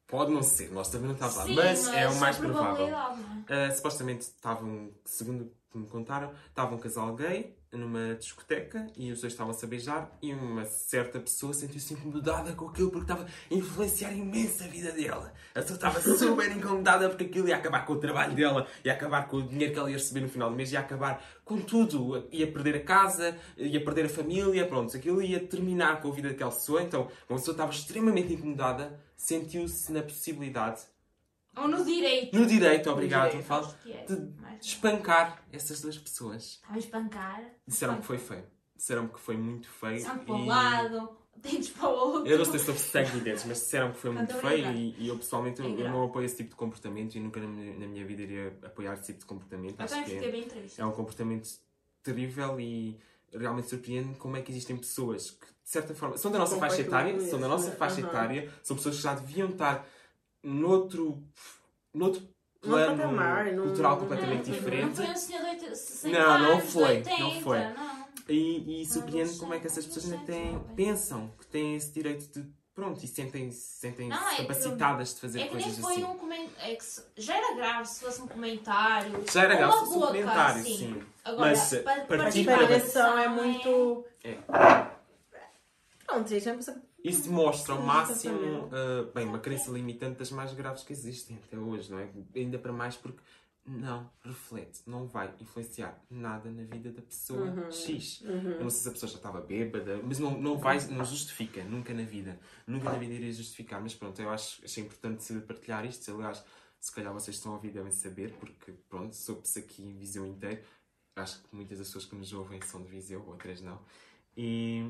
pode 0.05 0.33
não 0.33 0.43
ser, 0.43 0.69
nós 0.73 0.89
também 0.89 1.07
não 1.07 1.13
estávamos 1.13 1.55
lá, 1.55 1.75
Sim, 1.75 1.85
mas, 1.85 1.93
é 1.93 2.09
o 2.09 2.15
mais 2.19 2.35
a 2.35 2.39
provável. 2.39 2.87
não 2.89 3.45
é? 3.47 3.69
Uh, 3.69 3.75
supostamente 3.75 4.23
estavam, 4.23 4.91
segundo 5.05 5.43
o 5.45 5.71
que 5.71 5.77
me 5.77 5.87
contaram, 5.87 6.33
estava 6.49 6.75
um 6.75 6.77
casal 6.79 7.15
gay 7.15 7.57
numa 7.71 8.15
discoteca 8.15 8.87
e 8.97 9.11
os 9.11 9.21
dois 9.21 9.33
estavam-se 9.33 9.63
a 9.63 9.67
beijar 9.67 10.17
e 10.21 10.33
uma 10.33 10.65
certa 10.65 11.19
pessoa 11.19 11.53
sentiu-se 11.53 11.93
incomodada 11.93 12.53
com 12.53 12.67
aquilo 12.67 12.89
porque 12.89 13.11
estava 13.11 13.25
a 13.25 13.53
influenciar 13.53 14.11
imenso 14.11 14.63
a 14.63 14.67
vida 14.67 14.91
dela. 14.91 15.31
A 15.53 15.61
pessoa 15.61 15.75
estava 15.75 16.01
super 16.17 16.51
incomodada 16.51 17.09
porque 17.09 17.25
aquilo 17.25 17.47
ia 17.47 17.55
acabar 17.55 17.85
com 17.85 17.93
o 17.93 17.99
trabalho 17.99 18.33
dela, 18.35 18.67
ia 18.83 18.93
acabar 18.93 19.27
com 19.27 19.37
o 19.37 19.47
dinheiro 19.47 19.73
que 19.73 19.79
ela 19.79 19.89
ia 19.89 19.97
receber 19.97 20.21
no 20.21 20.29
final 20.29 20.49
do 20.49 20.55
mês, 20.55 20.71
ia 20.71 20.79
acabar 20.79 21.23
com 21.49 21.59
tudo. 21.59 22.27
Ia 22.31 22.51
perder 22.51 22.75
a 22.75 22.83
casa, 22.83 23.35
ia 23.57 23.83
perder 23.83 24.05
a 24.05 24.09
família, 24.09 24.67
pronto. 24.67 24.95
Aquilo 24.95 25.21
ia 25.21 25.39
terminar 25.39 25.99
com 25.99 26.09
a 26.09 26.11
vida 26.11 26.29
daquela 26.29 26.51
pessoa. 26.51 26.83
Então, 26.83 27.09
uma 27.27 27.39
pessoa 27.39 27.53
estava 27.53 27.71
extremamente 27.71 28.33
incomodada, 28.33 28.99
sentiu-se 29.15 29.91
na 29.91 30.03
possibilidade, 30.03 30.81
Ou 31.61 31.67
no 31.67 31.83
direito. 31.83 32.37
no 32.37 32.45
direito, 32.45 32.89
obrigado, 32.89 33.27
direito. 33.29 33.45
falo, 33.45 33.65
Acho 33.65 33.77
que 33.83 33.91
é. 33.91 34.05
de 34.05 34.41
mais- 34.41 34.65
espancar 34.65 35.43
essas 35.51 35.81
duas 35.81 35.97
pessoas. 35.97 36.43
Estava 36.55 36.75
a 36.75 36.79
espancar. 36.79 37.43
Disseram-me 37.67 37.99
que 37.99 38.05
foi 38.05 38.17
feio. 38.17 38.43
Disseram-me 38.75 39.09
que 39.09 39.19
foi 39.19 39.37
muito 39.37 39.69
feio. 39.69 39.99
São 40.01 40.17
para 40.19 40.33
um 40.35 40.43
e- 40.45 40.47
lado, 40.47 41.17
dentes 41.35 41.69
para 41.69 41.89
o 41.89 41.91
outro. 41.93 42.27
Eu 42.31 42.37
não 42.37 42.45
sei 42.45 42.59
se 42.59 42.69
estou 42.71 42.75
sangue 42.75 43.17
e 43.17 43.21
dentes, 43.21 43.45
mas 43.45 43.57
disseram 43.59 43.91
que 43.91 43.97
foi 43.97 44.11
muito 44.11 44.33
feio 44.35 44.71
e, 44.71 44.95
e 44.97 45.07
eu 45.07 45.17
pessoalmente 45.17 45.59
eu, 45.59 45.65
É 45.65 45.69
eu 45.69 45.75
grave. 45.75 45.91
não 45.91 46.03
apoio 46.05 46.25
esse 46.25 46.37
tipo 46.37 46.49
de 46.51 46.55
comportamento 46.55 47.15
e 47.15 47.19
nunca 47.19 47.39
na 47.39 47.47
minha, 47.47 47.77
na 47.79 47.87
minha 47.87 48.05
vida 48.05 48.21
iria 48.21 48.57
apoiar 48.63 48.93
esse 48.93 49.03
tipo 49.07 49.19
de 49.19 49.25
comportamento. 49.25 49.79
Eu 49.79 49.85
Acho 49.85 50.03
que 50.05 50.15
é, 50.15 50.31
bem 50.31 50.43
triste. 50.43 50.79
é 50.81 50.85
um 50.85 50.91
comportamento 50.91 51.49
terrível 52.03 52.59
e 52.59 52.97
realmente 53.33 53.69
surpreende 53.69 54.17
como 54.17 54.35
é 54.37 54.41
que 54.41 54.51
existem 54.51 54.75
pessoas 54.77 55.31
que, 55.31 55.45
de 55.45 55.69
certa 55.69 55.93
forma, 55.93 56.17
são 56.17 56.31
da 56.31 56.39
nossa 56.39 56.55
Com 56.55 56.61
faixa 56.61 56.81
etária, 56.81 57.19
são 57.21 57.39
da 57.39 57.47
nossa 57.47 57.69
né? 57.69 57.75
faixa 57.75 58.01
etária, 58.01 58.51
são 58.63 58.75
pessoas 58.75 58.95
que 58.97 59.01
já 59.03 59.13
deviam 59.13 59.49
estar 59.49 59.85
noutro, 60.43 61.23
noutro 61.93 62.27
plano 62.61 62.97
patamar, 62.97 63.45
num- 63.53 63.63
cultural 63.67 63.97
completamente 63.97 64.49
Uhum. 64.49 64.53
Não 64.55 64.59
diferente. 64.59 64.95
foi 64.97 65.05
um 65.07 65.15
senhor 65.15 65.41
de 65.43 65.47
80, 65.49 65.75
60 65.75 66.19
Não, 66.19 66.39
não 66.39 66.51
anos, 66.53 66.73
foi, 66.73 67.01
de 67.01 67.09
80, 67.09 67.17
não 67.23 67.41
foi. 67.41 67.59
não. 67.59 68.09
E, 68.27 68.81
e 68.81 68.83
Não, 68.85 68.93
surpreende 68.93 69.31
não 69.31 69.39
como 69.39 69.53
é 69.55 69.59
que 69.59 69.67
essas 69.67 69.85
pessoas 69.85 70.05
não 70.05 70.19
ainda 70.19 70.31
têm, 70.31 70.59
pensam 70.75 71.31
que 71.39 71.47
têm 71.47 71.75
esse 71.75 71.91
direito 71.91 72.27
de. 72.31 72.59
Pronto, 72.75 73.03
e 73.03 73.07
sentem-se 73.07 73.77
sentem 73.79 74.07
Não, 74.07 74.15
é 74.29 74.35
que- 74.35 74.41
capacitadas 74.43 75.13
de 75.15 75.19
fazer 75.19 75.41
É 75.41 75.47
que 75.49 75.55
nem 75.55 75.63
coisas 75.65 75.81
foi 75.83 75.93
assim. 75.95 76.03
um 76.05 76.15
comentário. 76.17 76.71
É 76.71 76.75
que 76.75 76.85
se- 76.85 77.03
já 77.17 77.35
era 77.35 77.55
grave 77.55 77.85
se 77.89 77.99
fosse 78.05 78.21
um 78.21 78.27
comentário. 78.27 79.23
Já 79.33 79.43
era 79.43 79.53
Uma 79.55 79.57
grave 79.59 79.73
se 79.73 79.79
fosse 79.79 79.91
um 79.91 79.99
boca, 79.99 80.07
comentário, 80.13 80.63
sim. 80.63 80.77
sim. 80.77 81.03
Agora, 81.25 81.49
Mas, 81.49 81.69
pa- 81.73 81.81
partir 81.81 82.03
A 82.03 82.05
para- 82.15 82.29
diferenciação 82.29 83.17
é 83.17 83.27
muito. 83.27 84.05
É. 84.23 84.37
É 86.07 86.11
uma 86.13 86.23
pessoa- 86.23 86.81
Isso 87.09 87.23
demonstra 87.23 87.73
ao 87.73 87.79
Sim, 87.79 87.85
máximo, 87.85 88.69
ah, 88.71 89.11
bem, 89.13 89.25
uma 89.25 89.39
crença 89.39 89.71
limitante 89.71 90.19
das 90.19 90.31
mais 90.31 90.53
graves 90.53 90.83
que 90.83 90.93
existem 90.93 91.37
até 91.37 91.57
hoje, 91.57 91.91
não 91.91 91.99
é? 91.99 92.09
Ainda 92.35 92.57
para 92.57 92.71
mais 92.71 92.95
porque 92.95 93.21
não 93.65 94.09
reflete, 94.23 94.81
não 94.87 95.07
vai 95.07 95.31
influenciar 95.39 96.01
nada 96.09 96.49
na 96.49 96.63
vida 96.63 96.91
da 96.91 97.01
pessoa 97.01 97.45
Uhum. 97.45 97.71
X. 97.71 98.21
Uhum. 98.21 98.51
Eu 98.51 98.63
não 98.63 98.69
sei 98.69 98.81
se 98.81 98.89
a 98.89 98.91
pessoa 98.91 99.09
já 99.11 99.17
estava 99.17 99.41
bêbada, 99.41 99.99
mas 100.03 100.17
não, 100.17 100.39
não 100.39 100.57
vai, 100.57 100.79
não 100.87 101.05
justifica, 101.05 101.63
nunca 101.63 101.93
na 101.93 102.03
vida. 102.03 102.39
Nunca 102.65 102.91
na 102.91 102.97
vida 102.97 103.13
iria 103.13 103.31
justificar, 103.31 103.79
mas 103.81 103.93
pronto, 103.93 104.19
eu 104.19 104.29
acho, 104.29 104.63
achei 104.65 104.83
importante 104.83 105.31
partilhar 105.41 105.85
isto. 105.85 106.11
Aliás, 106.11 106.43
se 106.79 106.91
calhar 106.91 107.13
vocês 107.13 107.37
estão 107.37 107.51
a 107.51 107.55
ouvir 107.55 107.71
devem 107.71 107.91
saber, 107.91 108.31
porque 108.39 108.71
pronto, 108.89 109.15
soube-se 109.15 109.59
aqui 109.59 109.83
em 109.83 109.93
Viseu 109.93 110.25
inteiro. 110.25 110.61
Acho 111.15 111.41
que 111.43 111.55
muitas 111.55 111.77
das 111.77 111.87
pessoas 111.87 112.05
que 112.05 112.15
nos 112.15 112.33
ouvem 112.33 112.59
são 112.61 112.81
de 112.81 112.87
Viseu, 112.89 113.23
outras 113.27 113.61
não. 113.61 113.79
E. 114.35 114.89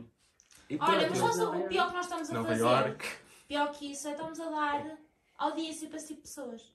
Olha, 0.79 1.09
mas 1.09 1.19
nós, 1.19 1.39
o 1.39 1.67
pior 1.67 1.87
que 1.87 1.93
nós 1.95 2.05
estamos 2.05 2.29
a 2.29 2.33
Nova 2.33 2.49
fazer, 2.49 2.61
York. 2.61 3.07
pior 3.47 3.71
que 3.71 3.91
isso, 3.91 4.07
é 4.07 4.11
estamos 4.11 4.39
a 4.39 4.49
dar 4.49 4.97
audiência 5.37 5.87
para 5.87 5.97
esse 5.97 6.07
tipo 6.07 6.21
de 6.21 6.27
pessoas. 6.27 6.73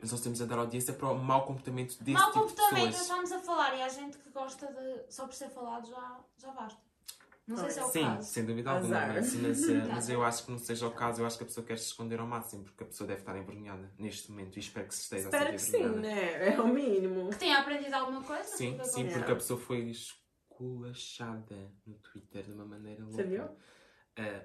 Mas 0.00 0.10
nós 0.12 0.20
temos 0.20 0.42
a 0.42 0.46
dar 0.46 0.58
audiência 0.58 0.92
para 0.92 1.08
o 1.08 1.18
mau 1.18 1.44
comportamento 1.44 1.96
desse 2.02 2.12
Mau 2.18 2.32
tipo 2.32 2.40
comportamento, 2.40 2.74
de 2.74 2.80
nós 2.86 2.96
pessoas. 2.98 3.02
estamos 3.02 3.32
a 3.32 3.38
falar 3.40 3.76
e 3.76 3.82
há 3.82 3.88
gente 3.88 4.18
que 4.18 4.30
gosta 4.30 4.66
de. 4.66 5.12
só 5.12 5.26
por 5.26 5.34
ser 5.34 5.48
falado 5.50 5.88
já, 5.88 6.20
já 6.38 6.50
basta. 6.52 6.80
Não 7.44 7.56
sei 7.56 7.70
se 7.70 7.78
é 7.80 7.84
o 7.84 7.88
Sim, 7.88 8.04
caso. 8.04 8.28
sem 8.32 8.44
dúvida 8.44 8.70
alguma, 8.70 8.96
Azar. 8.96 9.14
mas, 9.14 9.34
mas, 9.34 9.68
eh, 9.68 9.74
mas 9.92 10.08
eu 10.08 10.22
acho 10.24 10.44
que 10.44 10.50
não 10.52 10.58
seja 10.58 10.86
o 10.86 10.92
caso, 10.92 11.20
eu 11.22 11.26
acho 11.26 11.36
que 11.36 11.42
a 11.42 11.46
pessoa 11.46 11.66
quer 11.66 11.76
se 11.76 11.86
esconder 11.86 12.20
ao 12.20 12.26
máximo, 12.26 12.62
porque 12.62 12.84
a 12.84 12.86
pessoa 12.86 13.06
deve 13.06 13.20
estar 13.20 13.36
envergonhada 13.36 13.92
neste 13.98 14.30
momento 14.30 14.56
e 14.56 14.60
espero 14.60 14.86
que 14.86 14.94
se 14.94 15.02
esteja 15.02 15.24
Espero 15.24 15.48
a 15.48 15.52
que 15.52 15.58
sentir 15.58 15.88
sim, 15.88 15.96
né? 16.00 16.54
É 16.54 16.60
o 16.60 16.68
mínimo. 16.68 17.30
Que 17.30 17.36
tenha 17.38 17.58
aprendido 17.58 17.92
alguma 17.94 18.22
coisa? 18.22 18.44
Sim, 18.44 18.78
sim, 18.84 19.08
porque 19.08 19.32
a 19.32 19.34
pessoa 19.34 19.58
foi 19.58 19.80
esculachada 20.62 21.56
no 21.84 21.94
Twitter 21.94 22.44
de 22.44 22.52
uma 22.52 22.64
maneira 22.64 23.02
louca. 23.02 23.16
Você 23.16 23.24
viu? 23.24 23.44
Ah, 24.16 24.44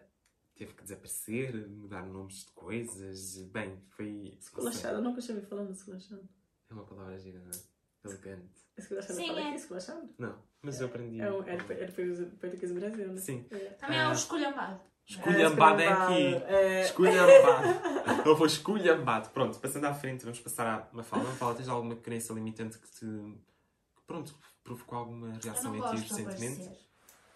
teve 0.56 0.74
que 0.74 0.84
desaparecer, 0.84 1.68
mudar 1.70 2.06
nomes 2.06 2.46
de 2.46 2.52
coisas. 2.52 3.38
Bem, 3.52 3.80
foi. 3.90 4.38
Esculachado, 4.40 4.96
eu 4.98 5.02
nunca 5.02 5.20
ouvido 5.20 5.48
falando 5.48 5.72
de 5.72 5.78
esculachado. 5.78 6.28
É 6.70 6.74
uma 6.74 6.86
palavra 6.86 7.18
gira, 7.20 7.40
não 7.40 7.52
é? 7.52 8.08
Elegante. 8.10 8.68
Esculachado, 8.78 9.14
Sim, 9.14 9.30
é. 9.32 10.10
Não, 10.18 10.44
mas 10.62 10.82
eu 10.82 10.88
aprendi. 10.88 11.22
É, 11.22 11.32
um, 11.32 11.44
é, 11.44 11.56
é 11.56 11.86
de 11.86 12.26
português 12.38 12.72
do 12.72 12.80
Brasil, 12.80 13.14
né? 13.14 13.22
Sim. 13.22 13.46
É. 13.52 13.58
Também 13.72 14.00
é 14.00 14.08
o 14.08 14.12
esculhambado. 14.12 14.80
Esculhambado 15.08 15.82
é 15.82 15.88
aqui. 15.88 16.36
É, 16.48 16.82
Esculhambado. 16.82 18.28
Eu 18.28 18.36
vou 18.36 18.46
esculhambado. 18.46 19.30
Pronto, 19.30 19.58
passando 19.60 19.86
à 19.86 19.94
frente, 19.94 20.24
vamos 20.24 20.40
passar 20.40 20.68
à 20.68 20.96
Mafalda. 20.96 21.30
Mafalda, 21.30 21.58
tens 21.58 21.70
alguma 21.70 21.96
crença 21.96 22.34
limitante 22.34 22.78
que 22.78 22.88
te. 22.90 23.06
que, 23.06 24.02
pronto, 24.06 24.38
provocou 24.68 25.00
alguma 25.00 25.32
reação 25.42 25.74
não 25.74 25.78
em 25.94 25.96
ti 25.96 26.02
recentemente? 26.02 26.62
aparecer. 26.62 26.88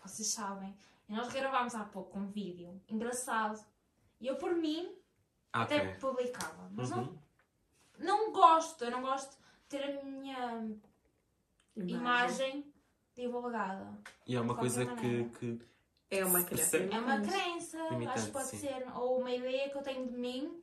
Vocês 0.06 0.28
sabem. 0.34 0.76
E 1.08 1.14
nós 1.14 1.32
gravámos 1.32 1.74
há 1.76 1.86
pouco 1.86 2.20
um 2.20 2.28
vídeo 2.28 2.82
engraçado. 2.90 3.64
E 4.20 4.28
eu, 4.28 4.36
por 4.36 4.54
mim, 4.56 4.94
Ah, 5.54 5.62
até 5.64 5.94
publicava. 5.96 6.70
Mas 6.72 6.90
não, 6.90 7.04
Uhum. 7.04 7.18
não 8.00 8.32
gosto. 8.34 8.84
Eu 8.84 8.92
não 8.92 9.02
gosto 9.02 9.32
de 9.32 9.38
ter 9.70 9.84
a 10.00 10.04
minha 10.04 10.70
imagem 11.78 12.72
divulgada. 13.16 13.98
E 14.28 14.36
é 14.36 14.42
uma 14.42 14.56
coisa 14.56 14.86
que, 14.96 15.30
que 15.40 15.62
É 16.10 16.26
uma 16.26 16.44
percebe. 16.44 16.94
É 16.94 17.00
uma 17.00 17.22
crença, 17.22 17.78
Limitante, 17.90 18.18
acho 18.18 18.26
que 18.28 18.32
pode 18.34 18.48
sim. 18.48 18.58
ser. 18.58 18.88
Ou 18.98 19.20
uma 19.20 19.32
ideia 19.32 19.70
que 19.70 19.78
eu 19.78 19.82
tenho 19.82 20.08
de 20.10 20.18
mim 20.18 20.62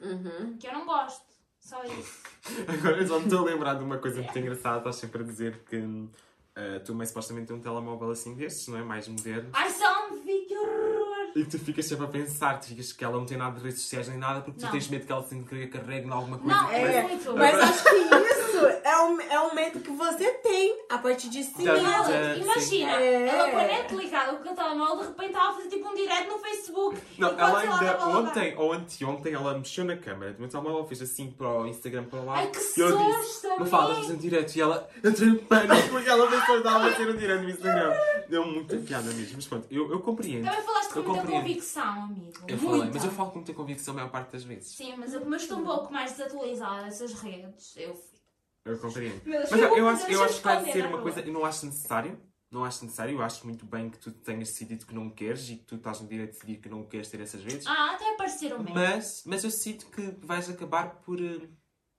Uhum. 0.00 0.56
que 0.58 0.66
eu 0.66 0.72
não 0.72 0.84
gosto. 0.86 1.26
Só 1.62 1.82
isso. 1.84 2.20
Agora 2.68 2.98
eu 2.98 3.06
só 3.06 3.18
me 3.18 3.24
estou 3.26 3.38
a 3.40 3.50
lembrar 3.50 3.74
de 3.74 3.84
uma 3.84 3.98
coisa 3.98 4.20
muito 4.20 4.38
engraçada. 4.38 4.78
Estás 4.78 4.96
sempre 4.96 5.22
a 5.22 5.24
dizer 5.24 5.62
que 5.68 6.08
a 6.56 6.80
tua 6.80 6.94
mãe 6.94 7.06
supostamente 7.06 7.46
tem 7.46 7.56
um 7.56 7.60
telemóvel 7.60 8.10
assim 8.10 8.34
destes, 8.34 8.68
não 8.68 8.78
é? 8.78 8.82
Mais 8.82 9.06
moderno. 9.08 9.48
Ai, 9.52 9.70
só 9.70 10.10
me 10.10 10.20
vi, 10.20 10.40
que 10.46 10.56
horror! 10.58 11.32
E 11.34 11.44
tu 11.46 11.58
ficas 11.58 11.86
sempre 11.86 12.04
a 12.04 12.08
pensar, 12.08 12.60
tu 12.60 12.66
ficas 12.66 12.92
que 12.92 13.02
ela 13.02 13.16
não 13.16 13.24
tem 13.24 13.38
nada 13.38 13.56
de 13.58 13.64
redes 13.64 13.80
sociais 13.80 14.06
nem 14.08 14.18
nada 14.18 14.42
porque 14.42 14.58
tu 14.58 14.64
Não. 14.64 14.70
tens 14.72 14.86
medo 14.88 15.06
que 15.06 15.12
ela 15.12 15.22
se 15.22 15.34
carregue 15.68 16.06
em 16.06 16.10
alguma 16.10 16.36
coisa. 16.38 16.54
Não, 16.54 16.68
que 16.68 16.74
é, 16.74 16.80
vai- 16.82 16.94
É, 16.96 17.02
muito. 17.04 17.32
Mas 17.34 17.54
acho 17.58 17.84
que 17.84 17.90
isso 17.96 18.41
é 18.68 18.98
um, 19.02 19.20
é 19.20 19.40
um 19.40 19.54
medo 19.54 19.80
que 19.80 19.90
você 19.90 20.30
tem 20.34 20.76
a 20.88 20.98
partir 20.98 21.28
de 21.28 21.42
cima. 21.44 21.70
Ela, 21.72 22.02
da- 22.08 22.36
imagina, 22.36 22.92
É. 23.00 23.28
ela 23.28 23.50
com 23.50 23.58
a 23.58 23.62
net 23.64 23.94
ligada 23.94 24.36
com 24.36 24.50
o 24.50 24.54
telemóvel, 24.54 24.96
de 25.02 25.06
repente 25.08 25.26
estava 25.28 25.48
a 25.50 25.52
fazer 25.54 25.68
tipo 25.68 25.88
um 25.88 25.94
direct 25.94 26.28
no 26.28 26.38
Facebook. 26.38 26.98
Não, 27.18 27.28
ela 27.30 27.62
ela 27.64 27.80
ainda 27.80 28.06
ontem 28.08 28.54
ou 28.56 28.72
anteontem 28.72 29.34
ela 29.34 29.56
mexeu 29.58 29.84
na 29.84 29.96
câmera 29.96 30.34
meu 30.38 30.48
telemóvel, 30.48 30.84
fez 30.86 31.02
assim 31.02 31.30
para 31.30 31.48
o 31.48 31.66
Instagram 31.66 32.04
para 32.04 32.20
lá. 32.20 32.34
Ai, 32.38 32.46
que 32.50 32.58
e 32.58 32.80
eu 32.82 32.96
disse, 32.96 33.48
me 33.58 33.66
fala, 33.66 33.94
fazer 33.94 34.12
um 34.12 34.16
direto. 34.16 34.56
E 34.56 34.60
ela 34.60 34.88
entrou 35.04 35.28
em 35.28 35.36
pânico 35.36 35.88
porque 35.90 36.08
ela 36.08 36.26
pensou 36.28 36.46
que 36.46 36.52
estava 36.58 36.86
a 36.86 36.90
fazer 36.92 37.10
um 37.10 37.16
direto 37.16 37.42
no 37.42 37.50
Instagram. 37.50 37.92
Deu 38.28 38.46
muita 38.46 38.76
piada 38.78 39.10
mesmo. 39.12 39.32
Mas 39.36 39.46
pronto, 39.46 39.66
eu, 39.70 39.90
eu 39.90 40.00
compreendo. 40.00 40.44
Também 40.46 40.62
falaste 40.62 40.92
com 40.92 40.98
Eu 41.00 41.04
muita 41.04 41.20
compreendo. 41.22 41.42
convicção, 41.42 42.02
amigo. 42.04 42.32
Eu 42.48 42.56
muita. 42.56 42.76
falei, 42.78 42.90
mas 42.94 43.04
eu 43.04 43.10
falo 43.10 43.30
com 43.30 43.36
muita 43.36 43.52
convicção 43.54 43.92
a 43.92 43.96
maior 43.96 44.10
parte 44.10 44.32
das 44.32 44.44
vezes. 44.44 44.68
Sim, 44.74 44.94
mas 44.96 45.12
eu 45.14 45.20
como 45.20 45.34
eu 45.34 45.38
estou 45.38 45.58
um 45.58 45.64
pouco 45.64 45.92
mais 45.92 46.12
desatualizada 46.12 46.82
nessas 46.82 47.12
redes, 47.14 47.74
eu. 47.76 47.94
Eu 48.64 48.78
compreendo. 48.78 49.20
Deus, 49.24 49.50
Mas 49.50 49.60
eu, 49.60 49.76
eu 49.76 49.88
acho, 49.88 50.10
eu 50.10 50.22
acho 50.22 50.36
que 50.38 50.44
vai 50.44 50.72
ser 50.72 50.86
uma 50.86 51.00
coisa. 51.02 51.20
Eu 51.20 51.32
não 51.32 51.44
acho 51.44 51.66
necessário. 51.66 52.20
Não 52.50 52.64
acho 52.64 52.84
necessário. 52.84 53.14
Eu 53.14 53.22
acho 53.22 53.44
muito 53.46 53.64
bem 53.66 53.88
que 53.90 53.98
tu 53.98 54.12
tenhas 54.12 54.48
decidido 54.48 54.86
que 54.86 54.94
não 54.94 55.10
queres 55.10 55.48
e 55.50 55.56
que 55.56 55.64
tu 55.64 55.76
estás 55.76 56.00
no 56.00 56.06
direito 56.08 56.32
de 56.32 56.36
decidir 56.38 56.58
que 56.60 56.68
não 56.68 56.84
queres 56.84 57.08
ter 57.08 57.20
essas 57.20 57.42
redes. 57.42 57.66
Ah, 57.66 57.92
até 57.94 58.12
apareceram 58.14 58.58
mesmo. 58.58 58.74
Mas, 58.74 59.22
mas 59.26 59.42
eu 59.44 59.50
sinto 59.50 59.86
que 59.86 60.14
vais 60.24 60.48
acabar 60.48 60.96
por, 61.00 61.20
eh, 61.20 61.48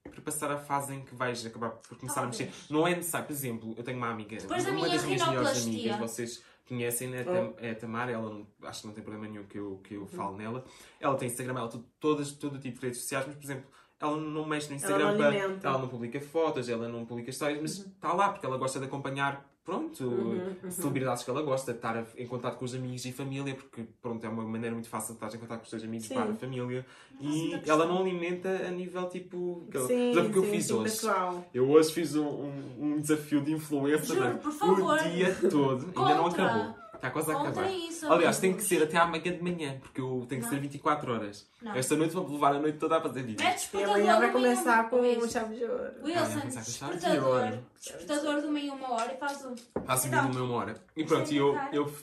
por 0.09 0.21
passar 0.21 0.51
a 0.51 0.57
fase 0.57 0.93
em 0.93 1.03
que 1.03 1.15
vais 1.15 1.45
acabar 1.45 1.71
por 1.71 1.97
começar 1.97 2.21
Talvez. 2.21 2.41
a 2.41 2.45
mexer. 2.45 2.73
Não 2.73 2.87
é 2.87 2.95
necessário, 2.95 3.27
por 3.27 3.33
exemplo, 3.33 3.73
eu 3.77 3.83
tenho 3.83 3.97
uma 3.97 4.09
amiga, 4.09 4.37
Depois 4.37 4.63
uma 4.65 4.73
minha 4.73 4.89
das 4.89 5.03
minhas 5.03 5.27
melhores 5.27 5.63
amigas, 5.65 5.97
vocês 5.99 6.43
conhecem, 6.67 7.09
né? 7.09 7.23
Tam- 7.23 7.53
é 7.57 7.71
a 7.71 7.75
Tamara, 7.75 8.11
ela 8.11 8.29
não- 8.29 8.47
acho 8.63 8.81
que 8.81 8.87
não 8.87 8.93
tem 8.93 9.03
problema 9.03 9.27
nenhum 9.27 9.45
que 9.45 9.57
eu, 9.57 9.81
que 9.83 9.95
eu 9.95 10.05
falo 10.07 10.37
nela. 10.37 10.63
Ela 10.99 11.15
tem 11.17 11.27
Instagram, 11.27 11.57
ela 11.59 11.67
tem 11.67 11.83
todas, 11.99 12.31
todo 12.31 12.57
tipo 12.59 12.79
de 12.79 12.85
redes 12.85 13.01
sociais, 13.01 13.25
mas 13.27 13.35
por 13.35 13.43
exemplo, 13.43 13.69
ela 14.03 14.17
não 14.17 14.45
mexe 14.45 14.69
no 14.69 14.75
Instagram, 14.75 15.11
não 15.11 15.17
para- 15.17 15.35
ela 15.69 15.77
não 15.79 15.87
publica 15.87 16.19
fotos, 16.21 16.67
ela 16.69 16.87
não 16.87 17.05
publica 17.05 17.29
histórias, 17.29 17.59
mas 17.61 17.71
está 17.77 18.13
lá 18.13 18.29
porque 18.29 18.45
ela 18.45 18.57
gosta 18.57 18.79
de 18.79 18.85
acompanhar. 18.85 19.51
Pronto, 19.65 20.03
Uhum, 20.03 20.55
uhum. 20.61 20.69
celebridades 20.69 21.23
que 21.23 21.29
ela 21.29 21.41
gosta, 21.41 21.71
de 21.71 21.77
estar 21.77 22.05
em 22.17 22.27
contato 22.27 22.57
com 22.57 22.65
os 22.65 22.75
amigos 22.75 23.05
e 23.05 23.13
família, 23.13 23.55
porque 23.55 23.85
pronto, 24.01 24.21
é 24.25 24.27
uma 24.27 24.43
maneira 24.43 24.73
muito 24.75 24.89
fácil 24.89 25.15
de 25.15 25.23
estar 25.23 25.33
em 25.37 25.39
contato 25.39 25.59
com 25.59 25.63
os 25.63 25.69
teus 25.69 25.83
amigos 25.85 26.05
Sim. 26.07 26.15
para 26.15 26.31
a 26.31 26.35
família. 26.35 26.85
Faço 27.17 27.23
E 27.33 27.47
muita 27.49 27.71
ela 27.71 27.85
não 27.85 27.99
alimenta 27.99 28.49
a 28.49 28.69
nível 28.71 29.07
tipo. 29.07 29.65
eu- 29.73 29.87
Sim, 29.87 30.11
por 30.11 30.19
exemplo, 30.19 30.27
o 30.27 30.31
que 30.33 30.37
eu 30.39 30.43
fiz 30.43 30.69
hoje. 30.69 30.83
pessoal. 30.83 31.45
Eu 31.53 31.69
hoje 31.69 31.93
fiz 31.93 32.13
um, 32.13 32.25
um- 32.27 32.75
um 32.81 32.99
desafio 32.99 33.39
de 33.41 33.53
influencer 33.53 34.17
Juro, 34.17 34.85
o 34.85 34.97
dia 34.97 35.33
todo. 35.49 35.85
Ainda 35.95 36.15
não 36.15 36.25
acabou. 36.25 36.75
Está 37.03 37.11
quase 37.11 37.31
a 37.33 37.41
acabar. 37.41 37.69
isso, 37.69 38.11
Aliás, 38.11 38.39
tem 38.39 38.53
que 38.53 38.63
ser 38.63 38.81
até 38.81 38.95
amanhã 38.97 39.23
de 39.23 39.43
manhã, 39.43 39.77
porque 39.81 39.99
eu 39.99 40.25
tenho 40.29 40.39
que 40.41 40.47
Não. 40.47 40.53
ser 40.53 40.59
24 40.61 41.11
horas. 41.13 41.49
Não. 41.61 41.75
Esta 41.75 41.97
noite 41.97 42.13
vou 42.13 42.25
levar 42.31 42.55
a 42.55 42.59
noite 42.59 42.77
toda 42.77 42.97
a 42.97 43.01
fazer 43.01 43.23
vídeos. 43.23 43.45
É 43.45 43.51
E 43.51 43.55
despertador 43.55 43.95
amanhã 43.95 44.11
vai 44.13 44.19
meio 44.21 44.33
começar 44.33 44.89
com 44.89 44.99
o 45.01 45.29
chave 45.29 45.55
de 45.57 45.65
ouro. 45.65 45.83
Ah, 45.83 46.05
Wilson, 46.05 46.39
com 46.39 46.51
chave 46.51 46.95
de 46.95 46.99
despertador. 47.01 47.59
Despertador 47.77 48.41
do 48.41 48.51
meio 48.51 48.73
uma 48.73 48.91
hora 48.93 49.13
e 49.13 49.17
faz 49.17 49.45
um. 49.45 49.53
Faço 49.85 50.07
Então, 50.07 50.27
vídeo 50.27 50.45
uma 50.45 50.55
hora. 50.55 50.81
E 50.95 51.03
pronto, 51.03 51.27
Sem 51.27 51.37
eu, 51.37 51.55
eu 51.73 51.93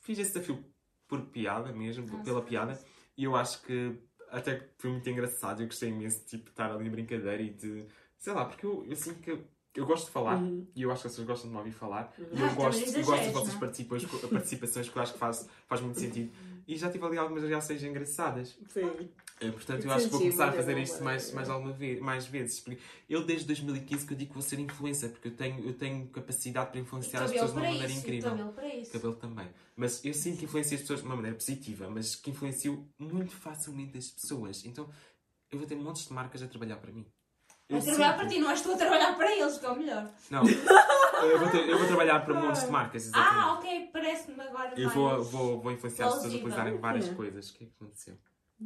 fiz 0.00 0.18
esse 0.18 0.32
desafio 0.32 0.64
por 1.06 1.20
piada 1.26 1.70
mesmo, 1.70 2.06
Nossa, 2.06 2.24
pela 2.24 2.40
piada. 2.40 2.80
E 3.18 3.24
eu 3.24 3.36
acho 3.36 3.60
que 3.62 3.94
até 4.30 4.70
foi 4.78 4.90
muito 4.90 5.10
engraçado. 5.10 5.60
Eu 5.60 5.66
gostei 5.66 5.90
imenso 5.90 6.24
tipo, 6.24 6.44
de 6.44 6.50
estar 6.50 6.72
ali 6.72 6.86
em 6.86 6.90
brincadeira 6.90 7.42
e 7.42 7.50
de. 7.50 7.84
Sei 8.16 8.32
lá, 8.32 8.46
porque 8.46 8.64
eu, 8.64 8.86
eu 8.86 8.96
sinto 8.96 9.20
que. 9.20 9.38
Eu 9.74 9.86
gosto 9.86 10.06
de 10.06 10.10
falar 10.10 10.36
Uhum. 10.42 10.66
e 10.74 10.82
eu 10.82 10.90
acho 10.90 11.02
que 11.02 11.08
vocês 11.10 11.26
gostam 11.26 11.48
de 11.48 11.52
me 11.52 11.58
ouvir 11.58 11.70
falar. 11.72 12.12
E 12.18 12.22
Ah, 12.22 12.24
eu 12.24 12.28
também 12.30 12.54
gosto, 12.56 12.80
eu 12.80 13.04
gosto 13.04 13.22
das 13.24 13.32
vossas 13.32 13.54
é? 13.54 13.58
participações, 14.28 14.88
que 14.88 14.96
eu 14.96 15.02
acho 15.02 15.12
que 15.12 15.18
faz, 15.18 15.48
faz 15.68 15.80
muito 15.80 16.00
sentido. 16.00 16.32
E 16.66 16.76
já 16.76 16.90
tive 16.90 17.04
ali 17.06 17.18
algumas 17.18 17.42
reações 17.44 17.82
engraçadas. 17.82 18.56
Sim. 18.68 19.08
Eh, 19.40 19.50
Portanto, 19.50 19.84
eu 19.84 19.90
acho 19.92 20.04
que 20.06 20.10
vou 20.10 20.20
começar 20.20 20.48
a 20.48 20.52
fazer 20.52 20.76
isto 20.78 21.02
mais, 21.02 21.32
mais, 21.32 21.48
alguma 21.48 21.72
vez, 21.72 21.98
mais 22.00 22.26
vezes. 22.26 22.60
Porque 22.60 22.78
eu, 23.08 23.24
desde 23.24 23.46
2015, 23.46 24.06
que 24.06 24.12
eu 24.12 24.16
digo 24.18 24.28
que 24.30 24.34
vou 24.34 24.42
ser 24.42 24.58
influencer, 24.58 25.10
porque 25.10 25.28
eu 25.28 25.32
tenho, 25.36 25.64
eu 25.64 25.72
tenho 25.72 26.06
capacidade 26.08 26.70
para 26.70 26.78
E 26.78 26.82
influenciar 26.82 27.22
as 27.22 27.30
pessoas 27.32 27.52
de 27.52 27.56
uma 27.56 27.64
maneira 27.64 27.86
isso. 27.86 27.96
E 27.96 27.98
incrível. 28.00 28.30
cabelo 28.30 28.52
para 28.52 28.74
isso. 28.74 28.92
Cabelo 28.92 29.14
também. 29.14 29.48
Mas 29.76 30.04
eu 30.04 30.12
sinto 30.14 30.38
que 30.38 30.44
influencia 30.44 30.74
as 30.76 30.80
pessoas 30.82 31.00
de 31.00 31.06
uma 31.06 31.16
maneira 31.16 31.36
positiva, 31.36 31.88
mas 31.88 32.14
que 32.16 32.30
influencio 32.30 32.86
muito 32.98 33.34
facilmente 33.34 33.96
as 33.96 34.10
pessoas. 34.10 34.64
Então, 34.64 34.88
eu 35.50 35.58
vou 35.58 35.66
ter 35.66 35.74
montes 35.76 36.06
de 36.06 36.12
marcas 36.12 36.42
a 36.42 36.46
trabalhar 36.48 36.76
para 36.76 36.92
mim. 36.92 37.06
A 37.70 37.74
Eu 37.76 37.82
trabalhar 37.82 38.16
para 38.16 38.26
ti, 38.28 38.38
não 38.40 38.50
és 38.50 38.60
tu 38.62 38.72
a 38.72 38.76
trabalhar 38.76 39.16
para 39.16 39.30
eles, 39.36 39.58
que 39.58 39.64
é 39.66 39.68
o 39.68 39.76
melhor. 39.76 40.08
Não. 40.30 40.42
eu, 40.48 41.38
vou 41.38 41.48
ter- 41.50 41.68
eu 41.68 41.78
vou 41.78 41.86
trabalhar 41.86 42.20
para 42.24 42.34
montes 42.34 42.64
de 42.64 42.70
marcas, 42.70 43.04
exatamente. 43.06 43.34
Ah, 43.38 43.52
ok, 43.54 43.90
parece-me 43.92 44.40
agora 44.40 44.72
Eu 44.80 44.90
vou, 44.90 45.22
vou, 45.22 45.60
vou 45.60 45.72
influenciar 45.72 46.06
as 46.08 46.14
pessoas 46.14 46.32
a 46.34 46.36
utilizarem 46.36 46.78
várias 46.78 47.08
É. 47.08 47.14
coisas. 47.14 47.50
O 47.50 47.54
que 47.54 47.64
é 47.64 47.66
que 47.68 47.72
aconteceu? 47.80 48.16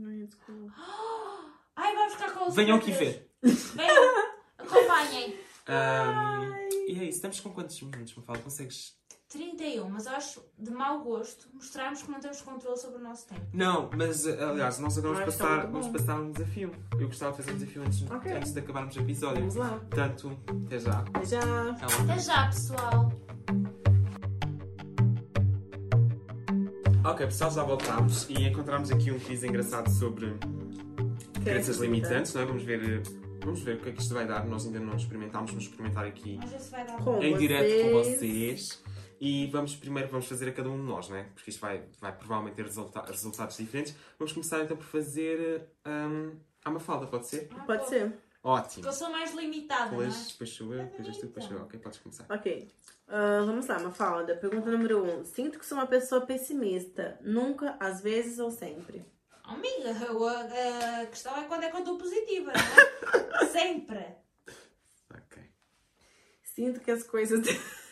Ai, 0.06 0.22
desculpa. 0.26 0.74
Ai, 1.76 1.94
vai 1.94 2.06
buscar 2.08 2.32
com 2.32 2.48
os 2.48 2.54
Venham 2.54 2.76
aqui 2.78 2.92
ver. 2.92 3.30
Venham, 3.42 4.14
acompanhem. 4.58 5.36
Ahm, 5.66 6.52
e 6.88 6.98
é 7.00 7.04
isso. 7.04 7.16
Estamos 7.16 7.40
com 7.40 7.52
quantos 7.52 7.80
minutos, 7.82 8.14
me 8.14 8.22
fala? 8.22 8.38
Consegues 8.38 8.96
31, 9.38 9.88
mas 9.90 10.06
eu 10.06 10.12
acho 10.12 10.42
de 10.58 10.70
mau 10.70 11.02
gosto 11.02 11.48
mostrarmos 11.52 12.02
que 12.02 12.10
não 12.10 12.20
temos 12.20 12.40
controle 12.40 12.76
sobre 12.78 12.98
o 12.98 13.02
nosso 13.02 13.26
tempo. 13.28 13.40
Não, 13.52 13.90
mas 13.96 14.26
eh, 14.26 14.42
aliás, 14.44 14.78
nós 14.78 14.96
agora 14.96 15.14
vamos 15.18 15.34
está 15.34 15.44
passar, 15.46 15.66
vamos 15.70 15.88
passar 15.88 16.20
um 16.20 16.30
desafio. 16.30 16.70
Eu 16.92 17.06
gostava 17.08 17.32
de 17.32 17.36
fazer 17.38 17.50
um 17.52 17.54
desafio 17.58 17.82
antes, 17.82 18.10
Ok. 18.10 18.32
antes 18.32 18.52
de 18.52 18.58
acabarmos 18.60 18.96
o 18.96 19.00
episódio. 19.00 19.40
Vamos 19.40 19.54
lá. 19.56 19.70
Portanto, 19.70 20.38
até 20.66 20.78
já. 20.78 21.04
Já. 21.24 21.40
Ela- 21.40 22.02
Até 22.12 22.18
já, 22.20 22.46
pessoal. 22.46 23.12
Ok, 27.04 27.26
pessoal, 27.26 27.50
já 27.50 27.62
voltámos 27.62 28.28
e 28.30 28.44
encontramos 28.48 28.90
aqui 28.90 29.10
um 29.10 29.18
quiz 29.18 29.42
engraçado 29.44 29.90
sobre 29.90 30.34
crenças 31.42 31.76
limitantes, 31.78 32.32
não 32.34 32.42
é? 32.42 32.46
Vamos 32.46 32.62
ver, 32.62 32.82
eh, 32.82 33.02
vamos 33.44 33.60
ver 33.60 33.76
o 33.76 33.80
que 33.80 33.88
é 33.90 33.92
que 33.92 34.00
isto 34.00 34.14
vai 34.14 34.26
dar. 34.26 34.46
Nós 34.46 34.64
ainda 34.64 34.80
não 34.80 34.96
experimentámos, 34.96 35.50
vamos 35.50 35.64
experimentar 35.66 36.06
aqui 36.06 36.36
Vamos 36.36 36.50
ver 36.50 36.60
se 36.60 36.70
vai 36.70 36.86
dar 36.86 36.96
Com 36.98 37.04
bom. 37.04 37.22
em 37.22 37.32
vocês. 37.32 37.38
direto 37.40 37.82
com 37.84 37.92
vocês. 37.98 38.82
E 39.20 39.46
vamos 39.48 39.74
primeiro 39.76 40.08
vamos 40.08 40.26
fazer 40.26 40.48
a 40.48 40.52
cada 40.52 40.68
um 40.68 40.76
de 40.76 40.82
nós, 40.82 41.08
não 41.08 41.16
é? 41.16 41.24
Porque 41.34 41.50
isto 41.50 41.60
vai, 41.60 41.82
vai 42.00 42.12
provavelmente 42.16 42.56
ter 42.56 42.64
resulta- 42.64 43.02
resultados 43.02 43.56
diferentes. 43.56 43.94
Vamos 44.18 44.32
começar 44.32 44.60
então 44.62 44.76
por 44.76 44.84
fazer 44.86 45.68
um, 45.86 46.36
a 46.64 46.70
Mafalda, 46.70 47.06
pode 47.06 47.26
ser? 47.26 47.48
Ah, 47.56 47.64
Pode 47.64 47.88
ser. 47.88 48.12
Ótimo. 48.42 48.74
Porque 48.74 48.88
eu 48.88 48.92
sou 48.92 49.10
mais 49.10 49.32
limitada, 49.34 49.84
não 49.92 49.98
Depois, 49.98 50.14
é? 50.28 50.32
depois 50.32 50.50
sou 50.50 50.74
eu, 50.74 50.84
depois 50.84 51.08
és 51.08 51.16
tu, 51.16 51.26
depois 51.26 51.46
sou 51.46 51.56
eu. 51.56 51.62
Ok, 51.62 51.80
podes 51.80 51.98
começar. 51.98 52.26
Ok. 52.28 52.70
Ah, 53.08 53.42
vamos 53.46 53.66
lá, 53.66 53.78
Mafalda. 53.78 54.36
Pergunta 54.36 54.70
número 54.70 55.02
um. 55.02 55.24
Sinto 55.24 55.58
que 55.58 55.64
sou 55.64 55.78
uma 55.78 55.86
pessoa 55.86 56.26
pessimista. 56.26 57.18
Nunca, 57.22 57.76
às 57.80 58.02
vezes 58.02 58.38
ou 58.38 58.50
sempre. 58.50 59.02
Amiga, 59.44 59.90
eu- 60.06 60.26
a, 60.28 61.02
a 61.02 61.06
questão 61.06 61.34
é 61.36 61.44
quando 61.44 61.62
é 61.64 61.70
que 61.70 61.76
eu 61.76 61.80
estou 61.80 61.96
positiva, 61.98 62.52
não 62.52 63.40
é? 63.40 63.46
Sempre. 63.54 64.04
Ok. 65.10 65.42
Sinto 66.42 66.80
que 66.80 66.90
as 66.90 67.02
coisas. 67.02 67.40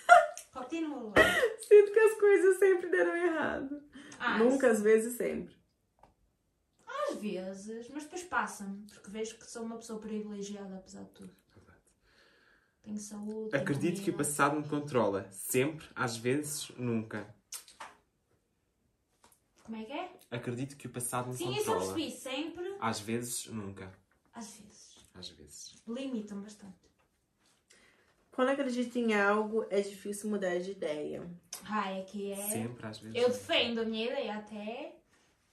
Continua. 0.52 1.12
Sinto 1.66 1.92
que 1.92 1.98
as 1.98 2.18
coisas 2.18 2.58
sempre 2.58 2.90
deram 2.90 3.16
errado. 3.16 3.82
Ah, 4.18 4.38
Nunca, 4.38 4.70
às 4.70 4.80
vezes, 4.80 5.16
sempre. 5.16 5.54
Às 7.10 7.18
vezes, 7.18 7.88
mas 7.90 8.04
depois 8.04 8.22
passa-me, 8.24 8.86
porque 8.86 9.10
vejo 9.10 9.36
que 9.38 9.50
sou 9.50 9.62
uma 9.64 9.76
pessoa 9.76 9.98
privilegiada, 10.00 10.76
apesar 10.76 11.02
de 11.04 11.10
tudo. 11.10 11.36
Tenho 12.82 12.98
saúde. 12.98 13.50
tenho 13.50 13.62
Acredito 13.62 14.02
que 14.02 14.10
o 14.10 14.16
passado 14.16 14.56
me 14.60 14.68
controla. 14.68 15.30
Sempre, 15.30 15.86
às 15.94 16.16
vezes, 16.16 16.70
nunca. 16.70 17.32
Como 19.62 19.76
é 19.76 19.84
que 19.84 19.92
é? 19.92 20.18
Acredito 20.30 20.76
que 20.76 20.86
o 20.88 20.90
passado 20.90 21.28
me 21.28 21.36
Sim, 21.36 21.50
isso 21.52 21.60
eu 21.70 21.74
controla. 21.74 21.94
percebi. 21.94 22.10
Sempre, 22.16 22.76
Às 22.80 23.00
vezes, 23.00 23.46
nunca. 23.46 23.92
às 24.32 24.56
vezes. 24.56 25.08
Às 25.14 25.28
vezes. 25.28 25.82
Limitam 25.86 26.40
bastante. 26.40 26.91
Quando 28.32 28.48
acredito 28.48 28.96
em 28.98 29.14
algo, 29.14 29.64
é 29.70 29.80
difícil 29.80 30.28
mudar 30.30 30.58
de 30.58 30.70
ideia. 30.72 31.22
Ai, 31.64 32.00
é 32.00 32.02
que 32.04 32.32
é. 32.32 32.36
Sempre, 32.48 32.86
às 32.86 32.98
vezes. 32.98 33.16
Eu 33.16 33.28
nunca. 33.28 33.38
defendo 33.38 33.80
a 33.80 33.84
minha 33.84 34.06
ideia 34.06 34.36
até 34.38 34.96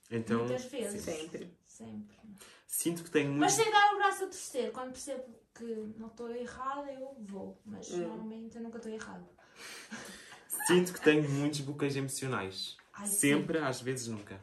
Então, 0.09 0.39
muitas 0.39 0.65
vezes. 0.65 1.01
Sempre. 1.03 1.53
Sempre. 1.67 2.17
sinto 2.65 3.03
que 3.03 3.11
tenho 3.11 3.27
muito. 3.29 3.41
Mas 3.41 3.53
sem 3.53 3.69
dar 3.69 3.93
o 3.93 3.97
braço 3.97 4.23
a 4.23 4.27
torcer. 4.27 4.71
Quando 4.71 4.91
percebo 4.91 5.23
que 5.53 5.63
não 5.97 6.07
estou 6.07 6.29
errada, 6.33 6.91
eu 6.91 7.15
vou. 7.19 7.59
Mas 7.65 7.91
Hum. 7.91 7.97
normalmente 8.07 8.55
eu 8.55 8.63
nunca 8.63 8.77
estou 8.77 8.91
errada. 8.91 9.27
Sinto 10.67 10.93
que 10.93 11.01
tenho 11.01 11.29
muitos 11.29 11.61
bloqueios 11.61 11.95
emocionais. 11.95 12.77
Ai, 12.93 13.07
Sempre, 13.07 13.57
às 13.59 13.81
vezes, 13.81 14.07
nunca. 14.07 14.39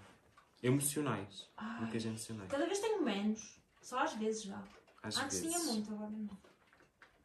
Emocionais. 0.63 1.49
Ai. 1.57 1.79
Bloqueios 1.81 2.05
emocionais. 2.07 2.51
Cada 2.51 2.67
vez 2.67 2.79
tenho 2.81 3.03
menos. 3.03 3.59
Só 3.81 3.99
às 4.01 4.15
vezes 4.15 4.43
já. 4.43 4.63
Às 5.03 5.17
Antes 5.19 5.41
vezes. 5.41 5.55
tinha 5.63 5.73
muito, 5.73 5.93
agora 5.93 6.11
não. 6.11 6.37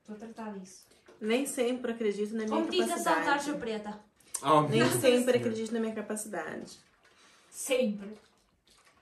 Estou 0.01 0.15
a 0.15 0.19
tratar 0.19 0.57
disso. 0.59 0.85
Nem 1.21 1.45
sempre 1.45 1.91
acredito 1.91 2.31
na 2.33 2.45
minha 2.45 2.49
Como 2.49 2.69
diz 2.69 2.81
a 2.81 2.87
capacidade. 2.87 3.25
tarja 3.25 3.53
preta. 3.53 3.99
Oh, 4.41 4.61
Nem 4.63 4.83
sempre 4.89 5.33
Deus. 5.33 5.35
acredito 5.35 5.71
na 5.71 5.79
minha 5.79 5.93
capacidade. 5.93 6.79
Sempre. 7.49 8.17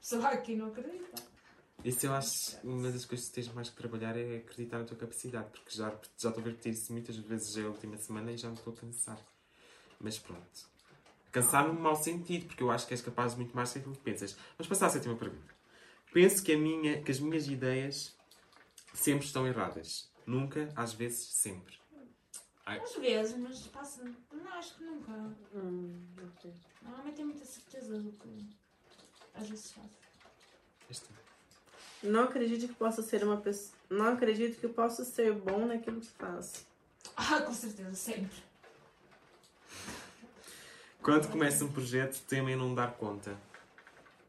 Só 0.01 0.19
aqui 0.27 0.55
não 0.55 0.67
acredita. 0.67 1.23
Isso 1.83 2.05
eu 2.05 2.13
acho 2.13 2.57
uma 2.61 2.91
das 2.91 3.05
coisas 3.05 3.29
que 3.29 3.35
tens 3.35 3.47
mais 3.53 3.69
que 3.69 3.77
trabalhar 3.77 4.17
é 4.17 4.37
acreditar 4.37 4.79
na 4.79 4.83
tua 4.83 4.97
capacidade, 4.97 5.49
porque 5.49 5.69
já, 5.71 5.89
já 6.17 6.27
estou 6.29 6.43
a 6.43 6.45
repetir 6.47 6.73
isso 6.73 6.91
muitas 6.91 7.15
vezes 7.15 7.53
já 7.53 7.61
é 7.61 7.65
a 7.65 7.69
última 7.69 7.95
semana 7.95 8.33
e 8.33 8.37
já 8.37 8.49
me 8.49 8.55
estou 8.55 8.73
a 8.73 8.75
cansar. 8.75 9.17
Mas 9.97 10.19
pronto. 10.19 10.69
Cansar 11.31 11.67
no 11.67 11.79
mau 11.79 11.95
sentido, 11.95 12.47
porque 12.47 12.63
eu 12.63 12.69
acho 12.69 12.85
que 12.85 12.93
és 12.93 13.01
capaz 13.01 13.31
de 13.31 13.37
muito 13.37 13.55
mais 13.55 13.73
do 13.73 13.79
que 13.81 13.89
que 13.91 13.97
pensas. 13.99 14.35
Vamos 14.57 14.67
passar 14.67 14.87
à 14.87 14.89
sétima 14.89 15.15
pergunta. 15.15 15.53
Penso 16.11 16.43
que, 16.43 16.51
a 16.51 16.57
minha, 16.57 17.01
que 17.01 17.11
as 17.11 17.19
minhas 17.19 17.47
ideias 17.47 18.13
sempre 18.93 19.25
estão 19.25 19.47
erradas. 19.47 20.09
Nunca, 20.25 20.69
às 20.75 20.91
vezes, 20.91 21.27
sempre. 21.27 21.78
Às 22.77 22.95
vezes, 22.95 23.37
mas 23.37 23.59
passa. 23.67 24.03
Não, 24.31 24.53
acho 24.53 24.75
que 24.75 24.83
nunca. 24.83 25.11
Hum, 25.55 25.99
ok. 26.37 26.53
Normalmente 26.83 27.15
tenho 27.15 27.27
muita 27.29 27.45
certeza 27.45 27.99
do 27.99 28.11
que 28.11 28.45
às 29.35 29.47
vezes 29.47 29.71
faço. 29.71 29.89
este- 30.89 31.09
Não 32.03 32.23
acredito 32.25 32.67
que 32.67 32.73
possa 32.75 33.01
ser 33.01 33.23
uma 33.23 33.37
pessoa. 33.37 33.73
Não 33.89 34.07
acredito 34.13 34.59
que 34.59 34.65
eu 34.65 34.73
possa 34.73 35.03
ser 35.03 35.33
bom 35.33 35.65
naquilo 35.65 35.99
que 36.01 36.07
faço. 36.07 36.65
Ah, 37.15 37.41
com 37.41 37.53
certeza, 37.53 37.93
sempre. 37.95 38.43
Quando 41.01 41.29
começa 41.29 41.63
um 41.65 41.71
projeto, 41.71 42.21
temem 42.27 42.55
não 42.55 42.75
dar 42.75 42.91
conta. 42.93 43.35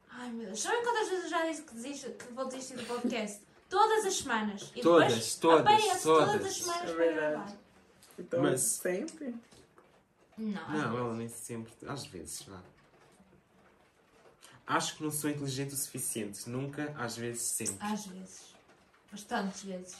Ai 0.08 0.30
meu 0.30 0.46
Deus, 0.46 0.60
sabem 0.60 0.82
quantas 0.82 1.08
vezes 1.08 1.24
eu 1.24 1.30
já 1.30 1.46
disse 1.46 1.62
que, 1.62 1.74
desisto, 1.74 2.10
que 2.12 2.32
vou 2.32 2.46
desistir 2.46 2.76
do 2.76 2.84
podcast? 2.86 3.40
Todas 3.68 4.04
as 4.04 4.14
semanas. 4.16 4.72
E 4.74 4.80
Todas, 4.80 5.08
depois 5.08 5.34
todas, 5.36 5.60
apareço 5.60 6.02
todas 6.02 6.32
todas. 6.32 6.46
as 6.46 6.56
semanas 6.56 6.90
É 6.90 6.94
para 6.94 7.12
gravar. 7.12 7.56
Então, 8.20 8.42
Mas- 8.42 8.60
sempre. 8.60 9.34
Não, 10.36 10.70
Não, 10.72 10.96
ela 10.98 11.14
nem 11.14 11.28
sempre. 11.28 11.72
Às 11.86 12.06
vezes, 12.06 12.42
vá. 12.42 12.60
Acho 14.66 14.96
que 14.96 15.02
não 15.02 15.10
sou 15.10 15.28
inteligente 15.28 15.74
o 15.74 15.76
suficiente. 15.76 16.48
Nunca, 16.48 16.94
às 16.96 17.16
vezes, 17.16 17.42
sempre. 17.42 17.76
Às 17.80 18.06
vezes. 18.06 18.54
Bastantes 19.10 19.62
vezes. 19.64 19.96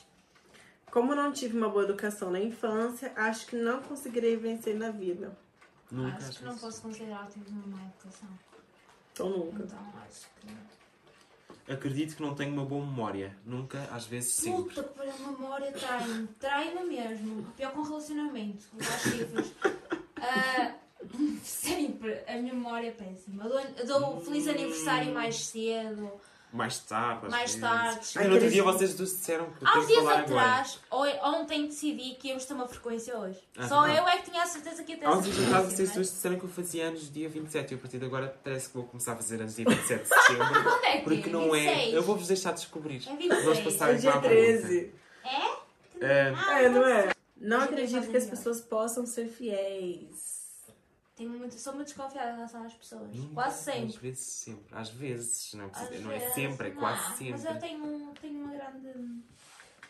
Como 0.91 1.15
não 1.15 1.33
tive 1.33 1.57
uma 1.57 1.69
boa 1.69 1.85
educação 1.85 2.31
na 2.31 2.41
infância, 2.41 3.13
acho 3.17 3.47
que 3.47 3.57
não 3.57 3.83
conseguirei 3.83 4.37
vencer 4.37 4.77
na 4.77 4.91
vida. 4.91 5.37
Nunca, 5.91 6.17
acho 6.19 6.39
que 6.39 6.45
não 6.45 6.53
vezes. 6.53 6.65
posso 6.65 6.83
considerar 6.83 7.27
que 7.27 7.41
tive 7.41 7.51
uma 7.51 7.67
má 7.77 7.85
educação. 7.85 8.29
Então 9.13 9.29
nunca. 9.31 9.63
Então 9.65 9.93
acho 10.09 10.27
que. 10.41 10.80
Acredito 11.71 12.17
que 12.17 12.23
não 12.23 12.35
tenho 12.35 12.53
uma 12.53 12.65
boa 12.65 12.85
memória. 12.85 13.37
Nunca, 13.47 13.79
às 13.93 14.05
vezes, 14.05 14.33
sempre. 14.33 14.75
Puta 14.75 14.83
que 14.83 14.95
pariu, 14.95 15.13
a 15.13 15.31
memória 15.31 15.73
trai-me. 15.73 16.27
Trai-me 16.39 16.85
mesmo. 16.85 17.47
Pior 17.57 17.73
com 17.73 17.83
relacionamento. 17.83 18.67
Vou 18.73 18.81
dar 18.83 18.99
cifras. 18.99 19.53
Ah, 20.17 20.75
sempre. 21.45 22.23
A 22.27 22.33
minha 22.35 22.55
memória 22.55 22.89
é 22.89 22.91
péssima. 22.91 23.45
Eu 23.45 23.51
dou, 23.51 23.61
eu 23.61 23.87
dou 23.87 24.21
feliz 24.21 24.49
aniversário 24.49 25.15
mais 25.15 25.37
cedo. 25.47 26.11
Mais 26.53 26.79
tarde, 26.81 27.29
Mais 27.31 27.55
vezes. 27.55 27.61
tarde. 27.61 28.09
Ai, 28.17 28.27
no 28.27 28.35
outro 28.35 28.51
dia 28.51 28.63
vocês 28.65 28.95
dois 28.95 29.11
disseram 29.11 29.47
que 29.51 29.63
eu 29.65 29.69
Há 29.69 29.79
dias 29.85 30.07
atrás, 30.09 30.81
ou- 30.91 31.07
ontem 31.39 31.67
decidi 31.67 32.17
que 32.17 32.29
íamos 32.29 32.45
ter 32.45 32.55
uma 32.55 32.67
frequência 32.67 33.17
hoje. 33.17 33.39
Ah, 33.57 33.69
Só 33.69 33.87
não. 33.87 33.95
eu 33.95 34.09
é 34.09 34.17
que 34.19 34.31
tinha 34.31 34.43
a 34.43 34.47
certeza 34.47 34.83
que 34.83 34.93
ia 34.93 34.99
ter 34.99 35.07
Há 35.07 35.13
uns 35.13 35.25
dias 35.25 35.39
atrás 35.47 35.67
vocês 35.73 35.91
é? 35.91 35.95
dois 35.95 36.11
disseram 36.11 36.39
que 36.39 36.45
eu 36.45 36.49
fazia 36.51 36.87
anos 36.89 37.13
dia 37.13 37.29
27 37.29 37.71
e 37.71 37.75
a 37.77 37.79
partir 37.79 37.99
de 37.99 38.05
agora 38.05 38.37
parece 38.43 38.69
que 38.69 38.75
vou 38.75 38.85
começar 38.85 39.13
a 39.13 39.17
fazer 39.17 39.41
anos 39.41 39.55
dia 39.55 39.65
27 39.65 40.03
de 40.03 40.09
setembro. 40.09 40.47
Quando 40.65 40.85
é 40.85 40.97
que 40.99 41.03
Porque 41.05 41.31
não 41.31 41.55
é. 41.55 41.61
26? 41.61 41.95
Eu 41.95 42.03
vou-vos 42.03 42.27
deixar 42.27 42.53
descobrir. 42.53 43.03
É 43.09 43.15
26. 43.17 43.45
Vamos 43.45 43.61
passar 43.61 43.91
É 43.91 43.95
dia 43.95 44.11
para 44.11 44.19
a 44.19 44.23
13. 44.23 44.93
É? 45.25 46.05
É, 46.05 46.35
Ah, 46.37 46.63
É, 46.63 46.69
não 46.69 46.87
é? 46.87 47.11
Não 47.37 47.61
acredito 47.63 48.09
que 48.11 48.17
as 48.17 48.27
pessoas 48.27 48.61
possam 48.61 49.07
ser 49.07 49.29
fiéis. 49.29 50.40
Tenho 51.21 51.33
muito, 51.33 51.55
sou 51.59 51.75
muito 51.75 51.89
desconfiada 51.89 52.31
em 52.31 52.35
relação 52.37 52.65
às 52.65 52.73
pessoas. 52.73 53.15
Nunca, 53.15 53.35
Quase 53.35 53.59
Às 53.71 53.75
sempre. 53.77 53.99
vezes, 53.99 54.25
sempre. 54.25 54.75
Às 54.75 54.89
vezes. 54.89 55.53
Não, 55.53 55.65
é 55.67 55.71
Às 55.71 56.01
não 56.01 56.13
é 56.13 56.19
vezes, 56.19 56.35
sempre, 56.35 56.69
é 56.69 56.73
não. 56.73 56.81
quase 56.81 57.31
Mas 57.31 57.41
sempre. 57.43 57.47
eu 57.47 57.59
tenho, 57.59 58.15
tenho 58.19 58.39
uma 58.43 58.55
grande 58.55 59.23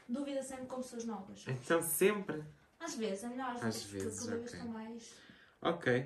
dúvida 0.09 0.43
sempre 0.43 0.67
com 0.67 0.79
pessoas 0.79 1.05
novas. 1.05 1.45
Então, 1.47 1.81
sempre. 1.81 2.43
Às 2.81 2.97
vezes, 2.97 3.23
é 3.23 3.29
melhor 3.29 3.51
às, 3.51 3.63
Às 3.63 3.83
vezes, 3.85 4.25
vezes, 4.25 4.27
porque 4.27 4.29
cada 4.29 4.39
vez 4.39 4.51
ok. 4.51 4.59
estão 4.59 4.73
mais. 4.73 5.15
Ok. 5.63 5.99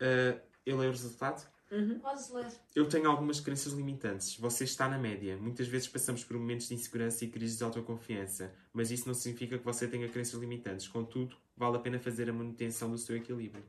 Uh, 0.00 0.40
eu 0.64 0.78
leio 0.78 0.88
o 0.88 0.94
resultado. 0.94 1.46
Uhum. 1.70 1.98
Podes 1.98 2.30
ler. 2.30 2.46
Eu 2.74 2.88
tenho 2.88 3.10
algumas 3.10 3.40
crenças 3.40 3.74
limitantes. 3.74 4.38
Você 4.38 4.64
está 4.64 4.88
na 4.88 4.96
média. 4.96 5.36
Muitas 5.36 5.68
vezes 5.68 5.86
passamos 5.86 6.24
por 6.24 6.38
momentos 6.38 6.68
de 6.68 6.72
insegurança 6.74 7.26
e 7.26 7.28
crises 7.28 7.58
de 7.58 7.64
autoconfiança, 7.64 8.54
mas 8.72 8.90
isso 8.90 9.06
não 9.06 9.12
significa 9.12 9.58
que 9.58 9.64
você 9.66 9.86
tenha 9.86 10.08
crenças 10.08 10.40
limitantes. 10.40 10.88
Contudo, 10.88 11.36
vale 11.54 11.76
a 11.76 11.80
pena 11.80 11.98
fazer 11.98 12.30
a 12.30 12.32
manutenção 12.32 12.90
do 12.90 12.96
seu 12.96 13.14
equilíbrio. 13.18 13.62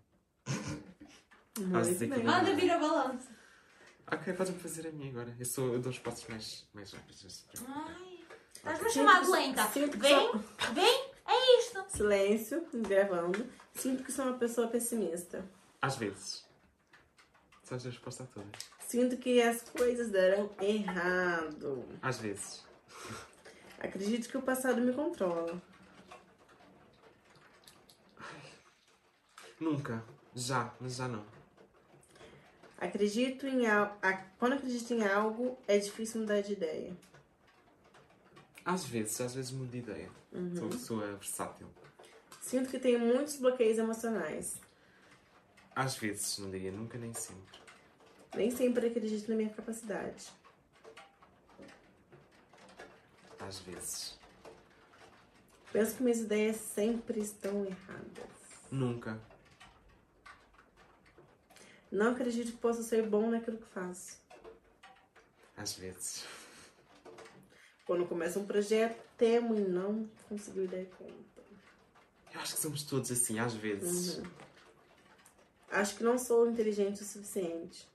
Muito 1.60 2.00
bem. 2.00 2.24
Manda 2.24 2.56
vir 2.56 2.72
a 2.72 2.80
balança. 2.80 3.30
Ok, 4.12 4.34
pode-me 4.34 4.60
fazer 4.60 4.88
a 4.88 4.92
minha 4.92 5.10
agora. 5.12 5.36
Eu, 5.40 5.46
sou, 5.46 5.74
eu 5.74 5.80
dou 5.80 5.92
respostas 5.92 6.28
mais, 6.30 6.66
mais 6.74 6.92
rápidas. 6.92 7.46
Ai. 7.68 8.20
Estás-me 8.56 8.88
a 8.88 8.90
chamar 8.90 9.22
de 9.24 9.30
lenta. 9.32 9.66
Vem, 9.68 9.90
sou- 10.32 10.40
vem, 10.74 11.12
é 11.26 11.60
isto. 11.60 11.86
Silêncio, 11.90 12.68
gravando. 12.74 13.48
Sinto 13.74 14.04
que 14.04 14.12
sou 14.12 14.26
uma 14.26 14.38
pessoa 14.38 14.68
pessimista. 14.68 15.46
Às 15.82 15.96
vezes. 15.98 16.46
Sabes 17.64 17.86
a 17.86 17.90
resposta 17.90 18.24
a 18.24 18.28
todas? 18.28 18.50
Sinto 18.88 19.18
que 19.18 19.42
as 19.42 19.62
coisas 19.62 20.10
deram 20.12 20.50
errado. 20.62 21.86
Às 22.02 22.18
vezes. 22.20 22.64
Acredito 23.80 24.30
que 24.30 24.38
o 24.38 24.42
passado 24.42 24.82
me 24.82 24.94
controla. 24.94 25.62
Nunca. 29.60 30.04
Já, 30.36 30.74
mas 30.80 30.96
já 30.96 31.08
não. 31.08 31.26
Acredito 32.84 33.48
em 33.48 33.66
algo. 33.66 33.96
Quando 34.38 34.54
acredito 34.54 34.94
em 34.94 35.08
algo, 35.08 35.58
é 35.70 35.78
difícil 35.78 36.20
mudar 36.20 36.42
de 36.42 36.52
ideia. 36.52 36.94
Às 38.66 38.84
vezes, 38.84 39.22
às 39.22 39.34
vezes 39.34 39.52
mudo 39.52 39.72
de 39.72 39.78
ideia. 39.78 40.10
Sou 40.54 40.64
uma 40.64 40.70
pessoa 40.70 41.16
versátil. 41.16 41.68
Sinto 42.42 42.70
que 42.70 42.78
tenho 42.78 43.00
muitos 43.00 43.38
bloqueios 43.38 43.78
emocionais. 43.78 44.60
Às 45.74 45.96
vezes, 45.96 46.38
não 46.40 46.52
diria 46.52 46.74
nunca 46.74 46.98
nem 46.98 47.14
sempre. 47.14 47.58
Nem 48.36 48.52
sempre 48.52 48.88
acredito 48.88 49.30
na 49.30 49.36
minha 49.36 49.50
capacidade. 49.50 50.28
Às 53.40 53.60
vezes. 53.60 54.20
Penso 55.72 55.96
que 55.96 56.04
minhas 56.04 56.20
ideias 56.20 56.58
sempre 56.58 57.22
estão 57.22 57.66
erradas. 57.66 58.30
Nunca. 58.70 59.20
Não 61.94 62.14
acredito 62.14 62.54
que 62.54 62.58
possa 62.58 62.82
ser 62.82 63.08
bom 63.08 63.30
naquilo 63.30 63.60
que 63.60 63.68
faço. 63.68 64.20
Às 65.56 65.76
vezes. 65.76 66.26
Quando 67.86 68.08
começa 68.08 68.40
um 68.40 68.48
projeto, 68.48 69.00
temo 69.16 69.54
em 69.54 69.64
não 69.70 70.10
conseguir 70.28 70.66
dar 70.66 70.84
conta. 70.98 71.44
Eu 72.34 72.40
acho 72.40 72.56
que 72.56 72.62
somos 72.62 72.82
todos 72.82 73.12
assim, 73.12 73.38
às 73.38 73.54
vezes. 73.54 74.18
Uhum. 74.18 74.32
Acho 75.70 75.96
que 75.96 76.04
não 76.04 76.18
sou 76.18 76.50
inteligente 76.50 77.04
o 77.04 77.06
suficiente. 77.06 77.88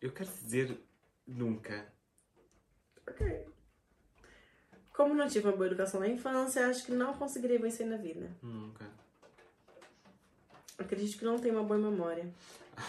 Eu 0.00 0.12
quero 0.12 0.30
dizer 0.30 0.80
nunca. 1.26 1.92
Ok. 3.06 3.46
Como 4.94 5.12
não 5.12 5.28
tive 5.28 5.46
uma 5.46 5.56
boa 5.56 5.66
educação 5.66 6.00
na 6.00 6.08
infância, 6.08 6.68
acho 6.68 6.86
que 6.86 6.92
não 6.92 7.12
conseguirei 7.12 7.58
vencer 7.58 7.86
na 7.86 7.98
vida. 7.98 8.34
Nunca. 8.42 9.03
Acredito 10.78 11.18
que 11.18 11.24
não 11.24 11.38
tenho 11.38 11.54
uma 11.54 11.64
boa 11.64 11.78
memória. 11.78 12.32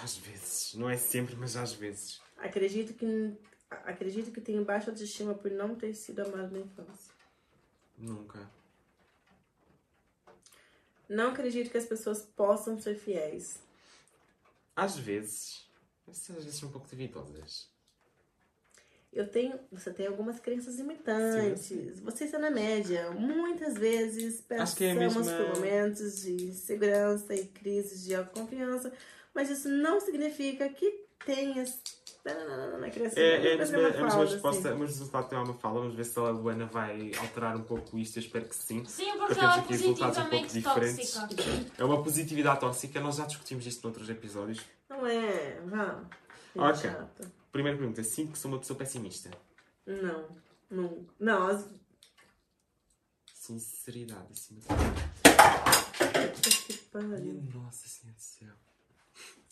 Às 0.04 0.18
vezes. 0.18 0.74
Não 0.76 0.90
é 0.90 0.98
sempre, 0.98 1.36
mas 1.36 1.56
às 1.56 1.74
vezes. 1.74 2.22
Acredito 2.38 2.94
que 2.94 3.34
acredito 3.70 4.32
que 4.32 4.42
tenho 4.42 4.64
baixa 4.64 4.92
autoestima 4.92 5.34
por 5.34 5.52
não 5.52 5.76
ter 5.76 5.94
sido 5.94 6.22
amado 6.22 6.52
na 6.52 6.60
infância. 6.60 7.14
Nunca. 7.98 8.50
Não 11.08 11.32
acredito 11.32 11.70
que 11.70 11.78
as 11.78 11.86
pessoas 11.86 12.22
possam 12.22 12.80
ser 12.80 12.96
fiéis. 12.96 13.60
Às 14.76 14.98
vezes. 14.98 15.68
Às 16.08 16.28
vezes 16.28 16.56
são 16.56 16.70
um 16.70 16.72
pouco 16.72 16.88
duvidosas. 16.88 17.70
Eu 19.16 19.28
tenho, 19.28 19.58
você 19.72 19.92
tem 19.92 20.08
algumas 20.08 20.40
crenças 20.42 20.76
limitantes. 20.76 21.62
Sim, 21.62 21.90
Você 22.04 22.26
está 22.26 22.38
na 22.38 22.52
média. 22.52 23.10
Muitas 23.12 23.74
vezes 23.76 24.44
é 24.50 24.58
passamos 24.58 25.16
mesma- 25.16 25.32
por 25.38 25.56
momentos 25.56 26.22
de 26.22 26.34
insegurança 26.50 27.34
e 27.34 27.46
crises 27.48 28.04
de 28.04 28.14
autoconfiança, 28.14 28.92
mas 29.34 29.50
isso 29.50 29.70
não 29.70 30.02
significa 30.02 30.68
que 30.68 31.06
tenhas 31.26 31.80
na 32.80 32.90
crença. 32.90 33.20
É, 33.20 33.52
é 33.52 33.54
a 33.54 33.58
Mas 33.58 33.70
mesma, 33.72 33.78
uma 33.80 33.88
a 33.88 33.92
mesma 33.92 34.10
fraude, 34.12 34.32
resposta, 34.34 34.70
assim. 34.70 34.78
o 34.78 34.86
resultado 34.86 35.30
tem 35.30 35.38
uma 35.38 35.54
fala. 35.54 35.80
Vamos 35.80 35.96
ver 35.96 36.04
se 36.06 36.20
a 36.20 36.24
Luana 36.24 36.66
vai 36.66 37.12
alterar 37.20 37.56
um 37.56 37.64
pouco 37.64 37.98
isto. 37.98 38.18
Eu 38.18 38.22
espero 38.24 38.46
que 38.46 38.56
sim. 38.56 38.84
Sim, 38.86 39.12
Porque 39.14 39.28
porque 39.28 39.40
ela 39.46 39.56
é 39.56 39.60
aqui 39.60 39.74
resultados 39.74 40.18
um 40.18 40.22
pouco 40.22 40.44
positivamente 40.46 40.90
diferentes. 40.94 41.12
tóxica. 41.14 41.72
É 41.78 41.84
uma 41.86 42.04
positividade 42.04 42.60
tóxica. 42.60 43.00
Nós 43.00 43.16
já 43.16 43.26
discutimos 43.26 43.66
isto 43.66 43.84
noutros 43.84 44.10
episódios. 44.10 44.60
Não 44.90 45.06
é, 45.08 45.60
vá. 45.66 46.02
Ok. 46.56 46.76
chata. 46.90 47.32
Primeira 47.56 47.78
pergunta. 47.78 48.04
Sinto 48.04 48.34
que 48.34 48.38
sou 48.38 48.52
uma 48.52 48.60
pessoa 48.60 48.78
pessimista. 48.78 49.32
Não, 49.86 50.28
não. 50.70 51.08
Não, 51.18 51.48
as... 51.48 51.66
Sinceridade 53.34 54.28
acima 54.34 54.60
de 54.60 54.68
tudo. 54.68 54.78
que 56.68 56.74
pariu. 56.92 57.18
Minha 57.18 57.54
nossa 57.54 57.88
senhora 57.88 58.14
do 58.18 58.22
céu. 58.22 58.50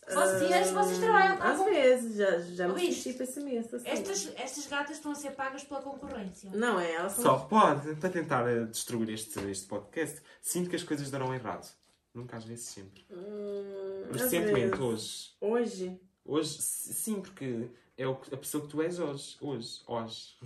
Vocês, 0.05 0.71
vocês 0.71 0.97
trabalham 0.97 1.37
com 1.37 1.43
Às 1.43 1.59
algum... 1.59 1.71
vezes, 1.71 2.17
já, 2.17 2.39
já 2.39 2.65
me 2.67 2.73
Ouviste? 2.73 3.03
senti 3.03 3.17
pessimista. 3.19 3.77
Assim. 3.77 3.87
Estas, 3.87 4.33
estas 4.35 4.67
gatas 4.67 4.97
estão 4.97 5.13
a 5.13 5.15
ser 5.15 5.31
pagas 5.31 5.63
pela 5.63 5.81
concorrência. 5.81 6.51
Não, 6.53 6.77
é, 6.77 6.95
elas 6.95 7.13
são. 7.13 7.23
Só 7.23 7.39
pode, 7.39 7.95
para 7.95 8.09
tentar 8.09 8.45
eh, 8.49 8.65
destruir 8.65 9.11
este, 9.11 9.39
este 9.49 9.65
podcast, 9.65 10.21
sinto 10.41 10.69
que 10.69 10.75
as 10.75 10.83
coisas 10.83 11.09
darão 11.09 11.33
errado. 11.33 11.73
Nunca, 12.13 12.35
às 12.35 12.43
vezes, 12.43 12.65
sempre. 12.65 13.05
Hum, 13.09 14.07
às 14.09 14.23
Recentemente, 14.23 14.77
vezes. 14.77 14.81
hoje. 14.81 15.31
Hoje? 15.39 16.01
Hoje, 16.25 16.61
sim, 16.61 17.21
porque 17.21 17.69
é 17.97 18.03
a 18.05 18.37
pessoa 18.37 18.63
que 18.63 18.69
tu 18.69 18.81
és 18.81 18.99
hoje. 18.99 19.37
Hoje. 19.41 19.83
Hoje. 19.87 20.37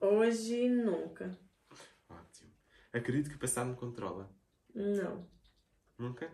Hoje, 0.00 0.68
nunca. 0.68 1.38
Ótimo. 2.08 2.50
Acredito 2.92 3.30
que 3.30 3.36
o 3.36 3.40
passado 3.40 3.70
me 3.70 3.76
controla. 3.76 4.30
Não. 4.74 5.26
Nunca? 5.98 6.30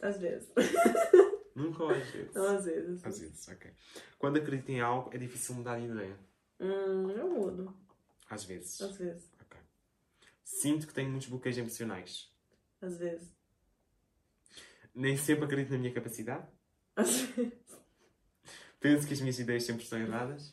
Às 0.00 0.18
vezes. 0.18 0.52
Nunca 1.54 1.84
ou 1.84 1.90
às 1.90 2.08
vezes? 2.10 2.34
Não, 2.34 2.56
às 2.56 2.64
vezes. 2.64 3.04
Às 3.04 3.18
vezes, 3.20 3.48
ok. 3.48 3.70
Quando 4.18 4.38
acredito 4.38 4.70
em 4.70 4.80
algo, 4.80 5.10
é 5.14 5.18
difícil 5.18 5.54
mudar 5.54 5.78
de 5.78 5.84
ideia. 5.86 6.18
Hum, 6.58 7.10
eu 7.10 7.30
mudo. 7.30 7.76
Às 8.28 8.44
vezes. 8.44 8.80
Às 8.80 8.96
vezes. 8.96 9.30
Ok. 9.42 9.60
Sinto 10.42 10.86
que 10.86 10.94
tenho 10.94 11.10
muitos 11.10 11.28
bloqueios 11.28 11.58
emocionais. 11.58 12.32
Às 12.80 12.96
vezes. 12.96 13.36
Nem 14.94 15.16
sempre 15.16 15.44
acredito 15.44 15.72
na 15.72 15.78
minha 15.78 15.92
capacidade. 15.92 16.46
Às 16.96 17.20
vezes. 17.36 17.52
Penso 18.82 19.06
que 19.06 19.14
as 19.14 19.20
minhas 19.20 19.38
ideias 19.38 19.62
sempre 19.62 19.84
estão 19.84 19.98
erradas. 19.98 20.52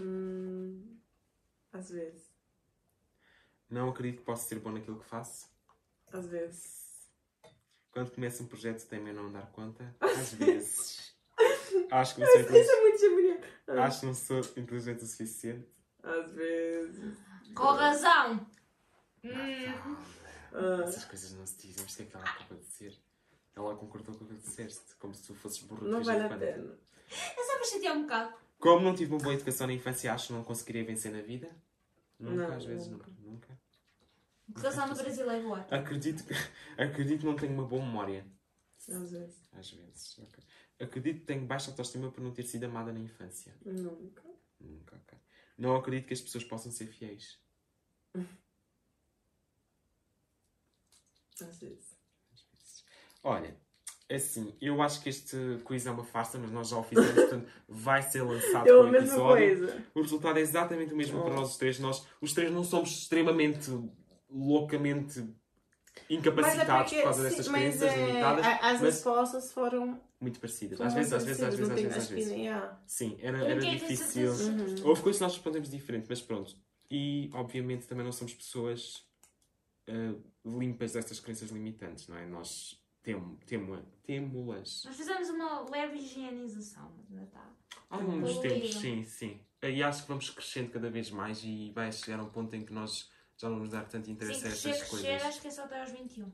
Hum, 0.00 0.98
às 1.72 1.88
vezes. 1.88 2.34
Não 3.70 3.88
acredito 3.90 4.18
que 4.18 4.24
possa 4.24 4.48
ser 4.48 4.58
bom 4.58 4.72
naquilo 4.72 4.98
que 4.98 5.06
faço. 5.06 5.48
Às 6.12 6.26
vezes. 6.26 7.08
Quando 7.92 8.10
começo 8.10 8.42
um 8.42 8.46
projeto, 8.48 8.84
temo 8.88 9.08
em 9.08 9.12
não 9.12 9.30
dar 9.30 9.46
conta. 9.52 9.94
Às 10.00 10.34
vezes. 10.34 11.14
Acho 11.92 12.14
que 12.16 12.20
não 12.20 12.26
sou 12.26 12.40
inteligente. 12.40 12.70
é 12.70 12.98
geminiano. 12.98 13.44
Acho 13.82 14.00
que 14.00 14.06
não 14.06 14.14
sou 14.14 14.38
inteligente 14.56 15.04
o 15.04 15.06
suficiente. 15.06 15.68
Às 16.02 16.32
vezes. 16.32 17.16
Com 17.54 17.66
razão. 17.66 18.46
Hum. 19.22 19.96
Ah, 20.52 20.82
Essas 20.82 21.04
coisas 21.04 21.32
não 21.34 21.46
se 21.46 21.56
dizem, 21.56 21.84
mas 21.84 21.94
o 21.94 21.96
que 21.96 22.02
é 22.02 22.06
que 22.06 22.16
ela 22.16 22.24
acaba 22.24 22.54
de 22.56 22.66
dizer? 22.66 23.03
Ela 23.56 23.76
concordou 23.76 24.14
com 24.16 24.24
o 24.24 24.28
que 24.28 24.34
disseste, 24.34 24.94
como 24.96 25.14
se 25.14 25.22
tu 25.26 25.34
fosses 25.34 25.58
burro 25.62 25.84
de 25.84 25.90
não 25.92 26.02
vale 26.02 26.24
a 26.24 26.28
pena. 26.28 26.78
É 27.10 27.44
só 27.44 27.54
para 27.56 27.64
chatear 27.64 27.96
um 27.96 28.02
bocado. 28.02 28.36
Como 28.58 28.84
não 28.84 28.94
tive 28.94 29.12
uma 29.12 29.20
boa 29.22 29.34
educação 29.34 29.66
na 29.66 29.72
infância, 29.72 30.12
acho 30.12 30.28
que 30.28 30.32
não 30.32 30.42
conseguiria 30.42 30.84
vencer 30.84 31.12
na 31.12 31.20
vida? 31.22 31.54
Nunca, 32.18 32.48
Não, 32.48 32.56
às 32.56 32.64
vezes 32.64 32.88
nunca. 32.88 33.06
nunca. 33.10 33.22
nunca. 33.48 33.60
Educação 34.48 34.88
do 34.88 34.94
brasileiro 34.94 35.48
ótimo. 35.50 35.78
Acredito, 35.78 36.24
que- 36.24 36.34
acredito 36.82 37.20
que 37.20 37.26
não 37.26 37.36
tenho 37.36 37.52
uma 37.52 37.64
boa 37.66 37.84
memória. 37.84 38.26
Às 38.88 39.10
vezes. 39.10 39.46
Às 39.52 39.70
vezes. 39.70 40.18
ok. 40.18 40.44
Acredito 40.80 41.20
que 41.20 41.26
tenho 41.26 41.46
baixa 41.46 41.70
autoestima 41.70 42.10
por 42.10 42.20
não 42.22 42.32
ter 42.32 42.42
sido 42.44 42.64
amada 42.64 42.92
na 42.92 42.98
infância. 43.00 43.54
Nunca. 43.64 44.22
Nunca, 44.60 44.96
ok. 44.96 45.18
Não 45.56 45.76
acredito 45.76 46.08
que 46.08 46.14
as 46.14 46.20
pessoas 46.20 46.44
possam 46.44 46.72
ser 46.72 46.86
fiéis. 46.86 47.38
Às 51.40 51.58
vezes. 51.58 51.93
Olha, 53.24 53.56
assim, 54.10 54.54
eu 54.60 54.80
acho 54.82 55.02
que 55.02 55.08
este 55.08 55.36
quiz 55.66 55.86
é 55.86 55.90
uma 55.90 56.04
farsa, 56.04 56.38
mas 56.38 56.50
nós 56.52 56.68
já 56.68 56.76
o 56.76 56.82
fizemos, 56.84 57.12
portanto 57.14 57.48
vai 57.66 58.02
ser 58.02 58.22
lançado 58.22 58.66
Eu 58.68 58.80
com 58.80 58.84
a 58.84 58.88
o 58.88 58.92
mesma 58.92 59.08
episódio. 59.08 59.58
coisa. 59.58 59.86
O 59.94 60.02
resultado 60.02 60.38
é 60.38 60.42
exatamente 60.42 60.92
o 60.92 60.96
mesmo 60.96 61.18
Oh. 61.18 61.24
para 61.24 61.34
nós 61.34 61.50
os 61.52 61.56
três. 61.56 61.78
Nós, 61.80 62.06
os 62.20 62.32
três 62.32 62.52
não 62.52 62.62
somos 62.62 62.90
extremamente, 62.90 63.70
loucamente 64.30 65.24
incapacitados 66.10 66.92
por 66.92 67.02
causa 67.02 67.22
sim, 67.22 67.28
dessas 67.30 67.48
mas, 67.48 67.60
crenças 67.62 67.92
é, 67.92 68.06
limitadas, 68.06 68.46
As 68.62 68.80
respostas 68.80 69.52
foram. 69.52 70.00
muito 70.20 70.40
parecidas. 70.40 70.80
Às 70.80 70.92
vezes, 70.92 71.12
às 71.12 71.24
vezes, 71.24 71.42
às 71.42 71.54
vezes, 71.54 71.70
às 71.70 71.80
vezes, 71.80 71.96
às 71.96 72.08
vezes. 72.10 72.32
Sim, 72.86 73.16
era, 73.20 73.38
Ninguém 73.38 73.52
era 73.52 73.60
tem 73.60 73.76
difícil. 73.78 74.30
Uhum. 74.32 74.74
Houve 74.88 75.02
coisas 75.02 75.18
que 75.18 75.22
nós 75.24 75.34
respondemos 75.34 75.70
diferente, 75.70 76.06
mas 76.08 76.20
pronto. 76.20 76.56
E, 76.90 77.30
obviamente, 77.32 77.86
também 77.86 78.04
não 78.04 78.12
somos 78.12 78.34
pessoas 78.34 79.04
ah, 79.88 80.14
limpas 80.44 80.92
destas 80.92 81.20
crenças 81.20 81.50
limitantes, 81.50 82.08
não 82.08 82.16
é? 82.18 82.26
Nós 82.26 82.78
temo, 83.04 83.38
temo, 83.46 83.80
temo-las. 84.04 84.82
Nós 84.84 84.96
fizemos 84.96 85.28
uma 85.28 85.60
leve 85.70 85.98
higienização, 85.98 86.90
mas 86.96 87.08
ainda 87.10 87.22
está. 87.24 87.48
Ao 87.90 88.00
longo 88.00 88.26
dos 88.26 88.34
Poluída. 88.34 88.54
tempos, 88.54 88.74
sim, 88.80 89.04
sim. 89.04 89.40
E 89.62 89.82
acho 89.82 90.02
que 90.02 90.08
vamos 90.08 90.28
crescendo 90.30 90.70
cada 90.70 90.90
vez 90.90 91.10
mais 91.10 91.40
e 91.44 91.70
vai 91.72 91.92
chegar 91.92 92.20
um 92.20 92.28
ponto 92.28 92.54
em 92.56 92.64
que 92.64 92.72
nós 92.72 93.08
já 93.36 93.48
não 93.48 93.56
vamos 93.56 93.70
dar 93.70 93.84
tanto 93.86 94.06
Sim, 94.06 94.12
interesse 94.12 94.44
a 94.46 94.48
crescer, 94.50 94.70
estas 94.70 94.88
crescer, 94.88 95.06
coisas. 95.08 95.28
acho 95.28 95.40
que 95.40 95.48
é 95.48 95.50
só 95.50 95.64
até 95.64 95.80
aos 95.80 95.90
21. 95.92 96.32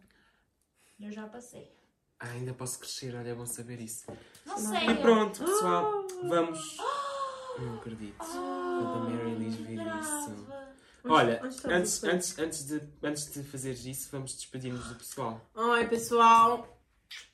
Eu 1.00 1.12
já 1.12 1.26
passei. 1.28 1.70
Ah, 2.18 2.30
ainda 2.32 2.52
posso 2.52 2.78
crescer, 2.78 3.14
olha, 3.14 3.28
é 3.28 3.34
bom 3.34 3.46
saber 3.46 3.80
isso. 3.80 4.06
Não 4.44 4.56
sei. 4.58 4.88
E 4.90 4.94
pronto, 4.96 5.38
pessoal, 5.44 6.06
vamos. 6.24 6.76
Ah! 6.80 7.54
Eu 7.58 7.66
não 7.66 7.76
acredito. 7.78 8.16
Quando 8.18 9.06
a 9.06 9.10
Mary 9.10 9.34
Liz 9.36 9.54
vir 9.56 9.78
isso. 9.80 10.46
Olha, 11.04 11.40
onde 11.42 11.54
está 11.54 11.68
antes, 11.70 11.98
você? 11.98 12.10
antes, 12.10 12.38
antes, 12.38 12.66
de, 12.66 12.82
antes 13.02 13.32
de 13.32 13.42
fazeres 13.42 13.84
isso, 13.86 14.08
vamos 14.12 14.34
despedir-nos 14.34 14.86
do 14.88 14.94
pessoal. 14.96 15.40
Ai, 15.56 15.86
pessoal. 15.88 16.76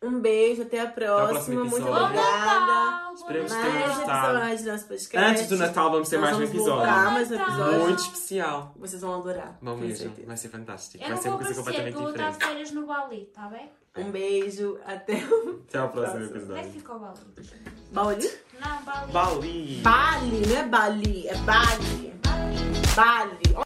Um 0.03 0.21
beijo, 0.21 0.63
até 0.63 0.81
a 0.81 0.87
próxima. 0.87 1.29
próximo 1.35 1.61
Muito 1.67 1.77
episódio. 1.77 2.05
Obrigada. 2.07 3.07
Bom 3.11 3.15
que 3.17 3.27
tenham 3.33 3.49
Mais 3.49 3.97
gostado. 3.99 4.37
episódios 4.39 4.63
do 4.63 4.71
nosso 4.73 4.87
podcast. 4.87 5.17
Antes 5.31 5.49
do 5.49 5.57
Natal 5.59 5.91
vamos 5.91 6.09
ter 6.09 6.17
Nós 6.17 6.25
mais 6.25 6.37
um 6.37 6.41
vamos 6.41 6.55
episódio. 6.55 6.93
mais 6.93 7.31
um 7.31 7.35
episódio. 7.35 7.81
Muito 7.81 7.99
especial. 8.03 8.75
Vocês 8.77 9.03
vão 9.03 9.15
adorar. 9.21 9.59
Tenho 9.61 9.77
mesmo, 9.77 9.97
certeza. 9.97 10.27
vai 10.27 10.37
ser 10.39 10.49
fantástico. 10.49 10.97
Eu 11.05 11.09
vai 11.09 11.11
não 11.17 11.23
ser 11.23 11.29
vou 11.29 11.39
uma 11.39 11.45
coisa 11.45 11.61
aparecer, 11.61 11.83
completamente 11.93 11.95
vou 12.03 12.11
estar 12.11 12.25
de 12.25 12.33
diferente. 12.33 12.51
férias 12.53 12.71
no 12.73 12.87
Bali, 12.87 13.23
está 13.23 13.49
bem? 13.49 13.71
Um 13.99 14.11
beijo, 14.11 14.79
até 14.87 15.15
Até 15.69 15.79
ao 15.79 15.89
próximo. 15.91 16.17
Onde 16.17 16.25
é 16.25 16.29
que 16.31 16.39
episódio. 16.39 16.73
fica 16.73 16.95
o 16.95 16.99
Bali? 16.99 17.21
Bali. 17.93 18.31
Não, 18.61 18.83
Bali. 18.85 19.13
Bali! 19.13 19.81
Bali, 19.83 20.47
não 20.47 20.57
é 20.57 20.65
Bali, 20.65 21.29
é 21.29 21.35
Bali 21.37 22.16
trabalhe. 22.97 23.66